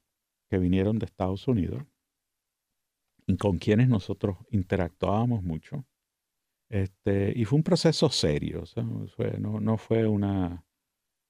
que 0.48 0.60
vinieron 0.60 1.00
de 1.00 1.08
Estados 1.08 1.48
Unidos 1.48 1.82
y 3.26 3.36
con 3.38 3.58
quienes 3.58 3.90
nosotros 3.90 4.38
interactuábamos 4.52 5.42
mucho. 5.42 5.86
Este, 6.70 7.32
y 7.36 7.46
fue 7.46 7.58
un 7.58 7.64
proceso 7.64 8.10
serio, 8.10 8.64
no, 8.76 9.78
fue 9.78 10.06
una, 10.06 10.66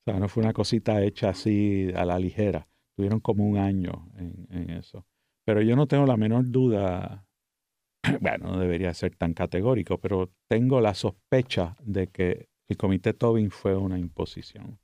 no 0.05 0.27
fue 0.27 0.43
una 0.43 0.53
cosita 0.53 1.03
hecha 1.03 1.29
así 1.29 1.89
a 1.95 2.05
la 2.05 2.17
ligera. 2.17 2.67
Tuvieron 2.95 3.19
como 3.19 3.47
un 3.47 3.57
año 3.57 4.09
en, 4.17 4.71
eso. 4.71 5.05
Pero 5.45 5.61
yo 5.61 5.75
no 5.75 5.87
tengo 5.87 6.05
la 6.07 6.17
menor 6.17 6.49
duda, 6.49 7.27
bueno, 8.21 8.51
no 8.51 8.59
debería 8.59 8.93
ser 8.93 9.15
tan 9.15 9.33
categórico, 9.33 9.99
pero 9.99 10.31
tengo 10.47 10.81
la 10.81 10.95
sospecha 10.95 11.77
de 11.81 12.07
que 12.07 12.49
el 12.67 12.77
comité 12.77 13.13
Tobin 13.13 13.51
fue 13.51 13.77
una 13.77 13.99
imposición. 13.99 14.79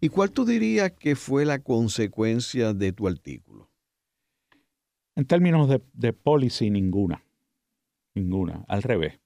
¿Y 0.00 0.10
cuál 0.10 0.30
tú 0.30 0.44
dirías 0.44 0.92
que 0.92 1.16
fue 1.16 1.44
la 1.44 1.60
consecuencia 1.60 2.74
de 2.74 2.92
tu 2.92 3.08
artículo? 3.08 3.70
En 5.16 5.24
términos 5.24 5.68
de, 5.68 5.82
de 5.94 6.12
policy, 6.12 6.70
ninguna. 6.70 7.24
Ninguna, 8.18 8.64
al 8.68 8.82
revés. 8.82 9.20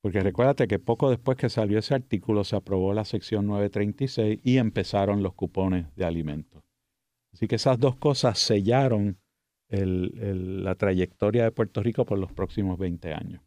Porque 0.00 0.20
recuérdate 0.20 0.68
que 0.68 0.78
poco 0.78 1.10
después 1.10 1.36
que 1.36 1.48
salió 1.48 1.78
ese 1.78 1.94
artículo 1.94 2.44
se 2.44 2.56
aprobó 2.56 2.94
la 2.94 3.04
sección 3.04 3.46
936 3.46 4.40
y 4.42 4.58
empezaron 4.58 5.22
los 5.22 5.34
cupones 5.34 5.86
de 5.96 6.04
alimentos. 6.04 6.62
Así 7.32 7.48
que 7.48 7.56
esas 7.56 7.78
dos 7.78 7.96
cosas 7.96 8.38
sellaron 8.38 9.18
la 9.68 10.74
trayectoria 10.76 11.44
de 11.44 11.50
Puerto 11.50 11.82
Rico 11.82 12.06
por 12.06 12.18
los 12.18 12.32
próximos 12.32 12.78
20 12.78 13.12
años. 13.14 13.42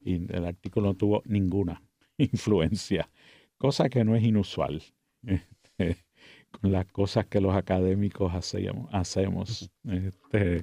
Y 0.00 0.30
el 0.32 0.44
artículo 0.44 0.88
no 0.88 0.94
tuvo 0.94 1.22
ninguna 1.24 1.82
influencia, 2.18 3.10
cosa 3.56 3.88
que 3.88 4.04
no 4.04 4.14
es 4.16 4.22
inusual 4.22 4.82
este, 5.26 6.04
con 6.50 6.72
las 6.72 6.86
cosas 6.86 7.26
que 7.26 7.40
los 7.40 7.54
académicos 7.54 8.34
hacemos. 8.34 8.88
hacemos. 8.92 9.70
Este, 9.84 10.62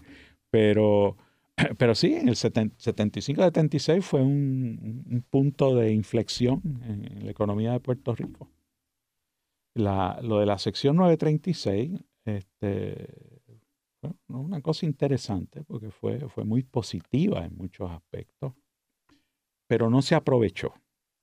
pero 0.49 1.17
pero 1.77 1.95
sí, 1.95 2.13
en 2.13 2.29
el 2.29 2.35
75-76 2.35 4.01
fue 4.01 4.21
un, 4.21 5.25
punto 5.29 5.75
de 5.75 5.93
inflexión 5.93 6.61
en, 6.83 7.25
la 7.25 7.31
economía 7.31 7.71
de 7.73 7.79
Puerto 7.79 8.15
Rico. 8.15 8.49
lo 9.75 10.39
de 10.39 10.45
la 10.45 10.57
sección 10.57 10.95
936 10.97 12.01
este, 12.25 13.41
fue 13.99 14.11
una 14.27 14.61
cosa 14.61 14.85
interesante 14.85 15.63
porque 15.63 15.91
fue, 15.91 16.27
fue 16.29 16.43
muy 16.43 16.63
positiva 16.63 17.45
en 17.45 17.55
muchos 17.55 17.89
aspectos, 17.91 18.53
pero 19.67 19.89
no 19.89 20.01
se 20.01 20.15
aprovechó, 20.15 20.73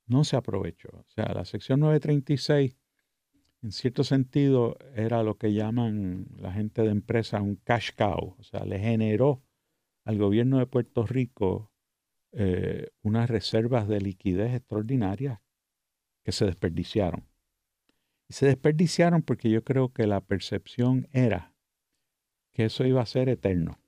no 0.07 0.25
se 0.25 0.37
aprovechó. 0.37 0.89
O 0.93 1.05
sea, 1.09 1.33
la 1.35 1.45
sección 1.45 1.81
936 1.81 2.77
en 3.63 3.73
cierto 3.73 4.05
sentido 4.05 4.79
era 4.95 5.23
lo 5.23 5.37
que 5.37 5.53
llaman 5.53 6.29
la 6.37 6.53
gente 6.53 6.83
de 6.83 6.91
empresa 6.91 7.43
un 7.43 7.57
cash 7.57 7.91
cow, 7.97 8.37
o 8.39 8.43
sea, 8.43 8.65
le 8.65 8.79
generó 8.79 9.43
al 10.09 10.17
gobierno 10.17 10.59
de 10.59 10.65
Puerto 10.65 11.05
Rico 11.05 11.71
eh, 12.33 12.89
unas 13.03 13.29
reservas 13.29 13.87
de 13.89 14.01
liquidez 14.01 14.55
extraordinarias 14.55 15.39
que 16.25 16.33
se 16.33 16.47
desperdiciaron. 16.47 17.27
Y 18.27 18.33
se 18.33 18.47
desperdiciaron 18.47 19.21
porque 19.21 19.51
yo 19.51 19.63
creo 19.65 19.93
que 19.93 20.07
la 20.07 20.23
percepción 20.23 21.09
era 21.13 21.53
que 22.53 22.65
eso 22.65 22.87
iba 22.87 23.03
a 23.03 23.07
ser 23.07 23.29
eterno. 23.29 23.81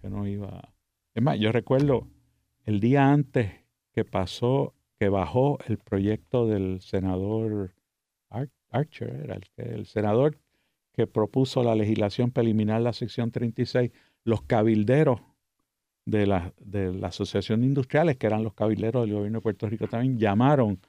Que 0.00 0.10
no 0.10 0.26
iba. 0.26 0.74
Es 1.14 1.22
más, 1.22 1.38
yo 1.38 1.52
recuerdo 1.52 2.08
el 2.64 2.80
día 2.80 3.12
antes 3.12 3.52
que 3.92 4.04
pasó, 4.04 4.74
que 4.98 5.08
bajó 5.08 5.60
el 5.68 5.78
proyecto 5.78 6.48
del 6.48 6.80
senador 6.80 7.76
Archer, 8.70 9.14
era 9.22 9.36
el, 9.36 9.44
el 9.58 9.86
senador 9.86 10.40
que 10.92 11.06
propuso 11.06 11.62
la 11.62 11.76
legislación 11.76 12.32
preliminar, 12.32 12.80
la 12.80 12.92
sección 12.92 13.30
36, 13.30 13.92
los 14.24 14.42
cabilderos 14.42 15.20
de 16.06 16.26
la, 16.26 16.52
de 16.58 16.92
la 16.92 17.08
Asociación 17.08 17.60
de 17.60 17.66
Industriales, 17.66 18.16
que 18.16 18.26
eran 18.26 18.42
los 18.42 18.54
cabilderos 18.54 19.04
del 19.04 19.14
gobierno 19.14 19.38
de 19.38 19.42
Puerto 19.42 19.68
Rico 19.68 19.86
también, 19.86 20.18
llamaron 20.18 20.80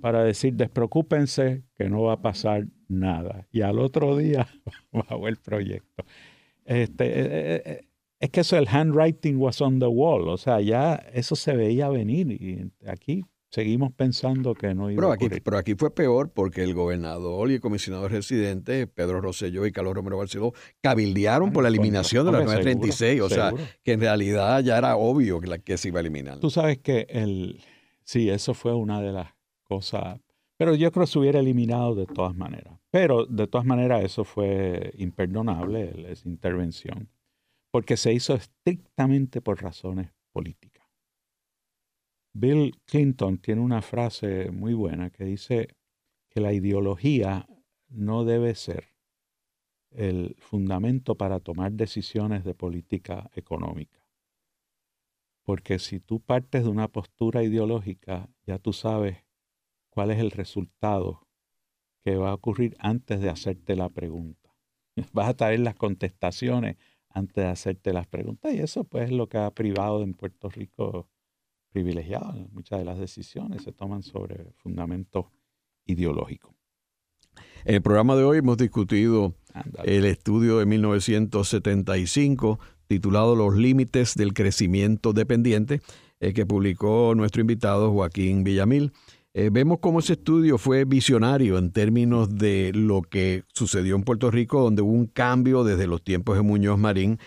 para 0.00 0.22
decir, 0.22 0.54
despreocúpense 0.54 1.64
que 1.74 1.88
no 1.88 2.02
va 2.02 2.14
a 2.14 2.22
pasar 2.22 2.66
nada. 2.88 3.46
Y 3.50 3.62
al 3.62 3.78
otro 3.78 4.16
día 4.16 4.46
bajó 4.92 5.28
el 5.28 5.36
proyecto. 5.36 6.04
Este, 6.64 7.04
eh, 7.06 7.26
eh, 7.26 7.62
eh, 7.64 7.88
es 8.20 8.30
que 8.30 8.40
eso, 8.40 8.56
el 8.56 8.68
handwriting 8.68 9.36
was 9.36 9.60
on 9.60 9.78
the 9.78 9.86
wall, 9.86 10.28
o 10.28 10.36
sea, 10.36 10.60
ya 10.60 10.94
eso 11.12 11.36
se 11.36 11.54
veía 11.54 11.88
venir 11.88 12.30
y 12.30 12.70
aquí 12.86 13.24
seguimos 13.54 13.92
pensando 13.92 14.52
que 14.52 14.74
no 14.74 14.90
iba 14.90 15.00
pero 15.00 15.12
a 15.12 15.14
aquí, 15.14 15.28
Pero 15.28 15.56
aquí 15.56 15.74
fue 15.76 15.94
peor 15.94 16.32
porque 16.32 16.64
el 16.64 16.74
gobernador 16.74 17.52
y 17.52 17.54
el 17.54 17.60
comisionado 17.60 18.08
residente, 18.08 18.88
Pedro 18.88 19.20
Rosselló 19.20 19.64
y 19.64 19.70
Carlos 19.70 19.94
Romero 19.94 20.16
Barceló, 20.18 20.52
cabildearon 20.80 21.52
por 21.52 21.62
la 21.62 21.68
eliminación 21.68 22.26
de 22.26 22.32
la 22.32 22.38
936. 22.38 23.20
o 23.20 23.28
sea, 23.28 23.52
que 23.84 23.92
en 23.92 24.00
realidad 24.00 24.60
ya 24.64 24.76
era 24.76 24.96
obvio 24.96 25.40
que, 25.40 25.46
la, 25.46 25.58
que 25.58 25.78
se 25.78 25.88
iba 25.88 26.00
a 26.00 26.02
eliminar. 26.02 26.40
Tú 26.40 26.50
sabes 26.50 26.78
que 26.78 27.06
el, 27.08 27.62
sí, 28.02 28.28
eso 28.28 28.54
fue 28.54 28.74
una 28.74 29.00
de 29.00 29.12
las 29.12 29.32
cosas. 29.62 30.18
Pero 30.56 30.74
yo 30.74 30.90
creo 30.90 31.06
que 31.06 31.12
se 31.12 31.18
hubiera 31.20 31.38
eliminado 31.38 31.94
de 31.94 32.06
todas 32.06 32.34
maneras. 32.34 32.80
Pero 32.90 33.24
de 33.24 33.46
todas 33.46 33.64
maneras 33.64 34.02
eso 34.02 34.24
fue 34.24 34.92
imperdonable, 34.98 36.10
esa 36.10 36.28
intervención, 36.28 37.08
porque 37.70 37.96
se 37.96 38.12
hizo 38.12 38.34
estrictamente 38.34 39.40
por 39.40 39.62
razones 39.62 40.10
políticas. 40.32 40.73
Bill 42.36 42.74
Clinton 42.84 43.38
tiene 43.38 43.60
una 43.60 43.80
frase 43.80 44.50
muy 44.50 44.74
buena 44.74 45.10
que 45.10 45.24
dice 45.24 45.68
que 46.28 46.40
la 46.40 46.52
ideología 46.52 47.46
no 47.88 48.24
debe 48.24 48.56
ser 48.56 48.88
el 49.92 50.34
fundamento 50.40 51.14
para 51.14 51.38
tomar 51.38 51.72
decisiones 51.72 52.42
de 52.42 52.54
política 52.54 53.30
económica. 53.36 54.00
Porque 55.44 55.78
si 55.78 56.00
tú 56.00 56.18
partes 56.18 56.64
de 56.64 56.70
una 56.70 56.88
postura 56.88 57.44
ideológica, 57.44 58.28
ya 58.44 58.58
tú 58.58 58.72
sabes 58.72 59.24
cuál 59.88 60.10
es 60.10 60.18
el 60.18 60.32
resultado 60.32 61.28
que 62.02 62.16
va 62.16 62.30
a 62.30 62.34
ocurrir 62.34 62.76
antes 62.80 63.20
de 63.20 63.30
hacerte 63.30 63.76
la 63.76 63.90
pregunta. 63.90 64.52
Vas 65.12 65.28
a 65.28 65.36
traer 65.36 65.60
las 65.60 65.76
contestaciones 65.76 66.78
antes 67.10 67.44
de 67.44 67.50
hacerte 67.50 67.92
las 67.92 68.08
preguntas 68.08 68.52
y 68.52 68.58
eso 68.58 68.82
pues 68.82 69.04
es 69.04 69.12
lo 69.12 69.28
que 69.28 69.38
ha 69.38 69.48
privado 69.52 70.02
en 70.02 70.14
Puerto 70.14 70.48
Rico 70.48 71.08
privilegiados. 71.74 72.36
Muchas 72.52 72.78
de 72.78 72.84
las 72.84 72.98
decisiones 72.98 73.64
se 73.64 73.72
toman 73.72 74.04
sobre 74.04 74.52
fundamento 74.62 75.32
ideológico. 75.84 76.54
En 77.64 77.74
el 77.74 77.82
programa 77.82 78.14
de 78.14 78.22
hoy 78.22 78.38
hemos 78.38 78.56
discutido 78.58 79.34
el 79.82 80.04
estudio 80.04 80.60
de 80.60 80.66
1975 80.66 82.60
titulado 82.86 83.34
Los 83.34 83.56
límites 83.56 84.14
del 84.14 84.34
crecimiento 84.34 85.12
dependiente, 85.12 85.80
eh, 86.20 86.32
que 86.32 86.46
publicó 86.46 87.12
nuestro 87.16 87.40
invitado 87.40 87.90
Joaquín 87.90 88.44
Villamil. 88.44 88.92
Eh, 89.32 89.50
vemos 89.52 89.78
cómo 89.80 89.98
ese 89.98 90.12
estudio 90.12 90.58
fue 90.58 90.84
visionario 90.84 91.58
en 91.58 91.72
términos 91.72 92.36
de 92.36 92.70
lo 92.72 93.02
que 93.02 93.42
sucedió 93.52 93.96
en 93.96 94.04
Puerto 94.04 94.30
Rico, 94.30 94.62
donde 94.62 94.82
hubo 94.82 94.92
un 94.92 95.06
cambio 95.06 95.64
desde 95.64 95.88
los 95.88 96.04
tiempos 96.04 96.36
de 96.36 96.42
Muñoz 96.42 96.78
Marín 96.78 97.18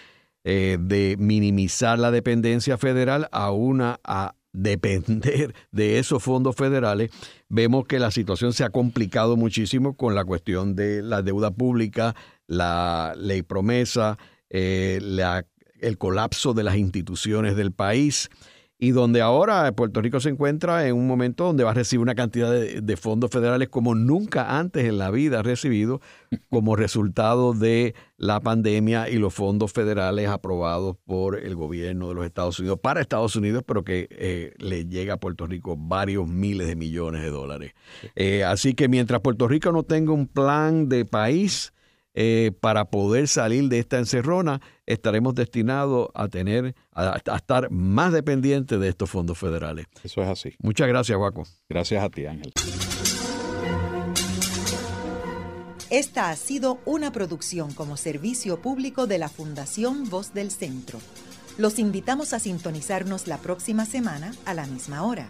eh, 0.49 0.77
de 0.79 1.17
minimizar 1.19 1.99
la 1.99 2.09
dependencia 2.09 2.77
federal 2.77 3.27
a 3.33 3.51
una 3.51 3.99
a 4.05 4.33
depender 4.57 5.53
de 5.71 5.99
esos 5.99 6.23
fondos 6.23 6.55
federales, 6.55 7.11
vemos 7.47 7.85
que 7.85 7.99
la 7.99 8.11
situación 8.11 8.53
se 8.53 8.63
ha 8.63 8.69
complicado 8.69 9.37
muchísimo 9.37 9.95
con 9.95 10.15
la 10.15 10.25
cuestión 10.25 10.75
de 10.75 11.03
la 11.03 11.21
deuda 11.21 11.51
pública, 11.51 12.15
la 12.47 13.13
ley 13.17 13.43
promesa, 13.43 14.17
eh, 14.49 14.99
el 15.79 15.97
colapso 15.97 16.53
de 16.53 16.63
las 16.63 16.77
instituciones 16.77 17.55
del 17.55 17.71
país 17.71 18.29
y 18.79 18.91
donde 18.91 19.21
ahora 19.21 19.71
Puerto 19.71 20.01
Rico 20.01 20.19
se 20.19 20.29
encuentra 20.29 20.87
en 20.87 20.95
un 20.95 21.07
momento 21.07 21.45
donde 21.45 21.63
va 21.63 21.71
a 21.71 21.73
recibir 21.73 22.01
una 22.01 22.13
cantidad 22.13 22.51
de, 22.51 22.97
fondos 22.97 23.31
federales 23.31 23.69
como 23.69 23.95
nunca 23.95 24.57
antes 24.59 24.85
en 24.85 24.97
la 24.97 25.09
vida 25.09 25.39
ha 25.39 25.43
recibido 25.43 25.99
como 26.49 26.75
resultado 26.75 27.53
de 27.53 27.95
la 28.17 28.39
pandemia 28.39 29.09
y 29.09 29.17
los 29.17 29.33
fondos 29.33 29.71
federales 29.71 30.29
aprobados 30.29 30.95
por 31.05 31.39
el 31.39 31.55
gobierno 31.55 32.09
de 32.09 32.15
los 32.15 32.25
Estados 32.25 32.59
Unidos 32.59 32.79
para 32.81 33.01
Estados 33.01 33.35
Unidos, 33.35 33.63
pero 33.65 33.83
que 33.83 34.07
eh, 34.11 34.53
le 34.57 34.85
llega 34.85 35.15
a 35.15 35.19
Puerto 35.19 35.47
Rico 35.47 35.75
varios 35.77 36.27
miles 36.27 36.67
de 36.67 36.75
millones 36.75 37.21
de 37.21 37.29
dólares. 37.29 37.73
Eh, 38.15 38.43
así 38.43 38.73
que 38.73 38.87
mientras 38.87 39.21
Puerto 39.21 39.47
Rico 39.47 39.71
no 39.71 39.83
tenga 39.83 40.11
un 40.11 40.27
plan 40.27 40.89
de 40.89 41.05
país, 41.05 41.73
eh, 42.19 42.51
para 42.61 42.85
poder 42.85 43.27
salir 43.27 43.69
de 43.69 43.77
esta 43.77 43.99
encerrona, 43.99 44.59
estaremos 44.87 45.35
destinados 45.35 46.07
a 46.15 46.27
tener, 46.27 46.73
a, 46.91 47.21
estar 47.35 47.69
más 47.69 48.11
dependientes 48.11 48.79
de 48.79 48.89
estos 48.89 49.07
fondos 49.07 49.37
federales. 49.37 49.85
Eso 50.03 50.23
es 50.23 50.27
así. 50.27 50.55
Muchas 50.57 50.87
gracias, 50.87 51.15
Guaco. 51.15 51.43
Gracias 51.69 52.03
a 52.03 52.09
ti, 52.09 52.25
Ángel. 52.25 52.51
Esta 55.91 56.31
ha 56.31 56.35
sido 56.35 56.79
una 56.85 57.11
producción 57.11 57.71
como 57.75 57.97
servicio 57.97 58.63
público 58.63 59.05
de 59.05 59.19
la 59.19 59.29
Fundación 59.29 60.09
Voz 60.09 60.33
del 60.33 60.49
Centro. 60.49 60.97
Los 61.59 61.77
invitamos 61.77 62.33
a 62.33 62.39
sintonizarnos 62.39 63.27
la 63.27 63.37
próxima 63.37 63.85
semana 63.85 64.33
a 64.45 64.55
la 64.55 64.65
misma 64.65 65.03
hora. 65.03 65.29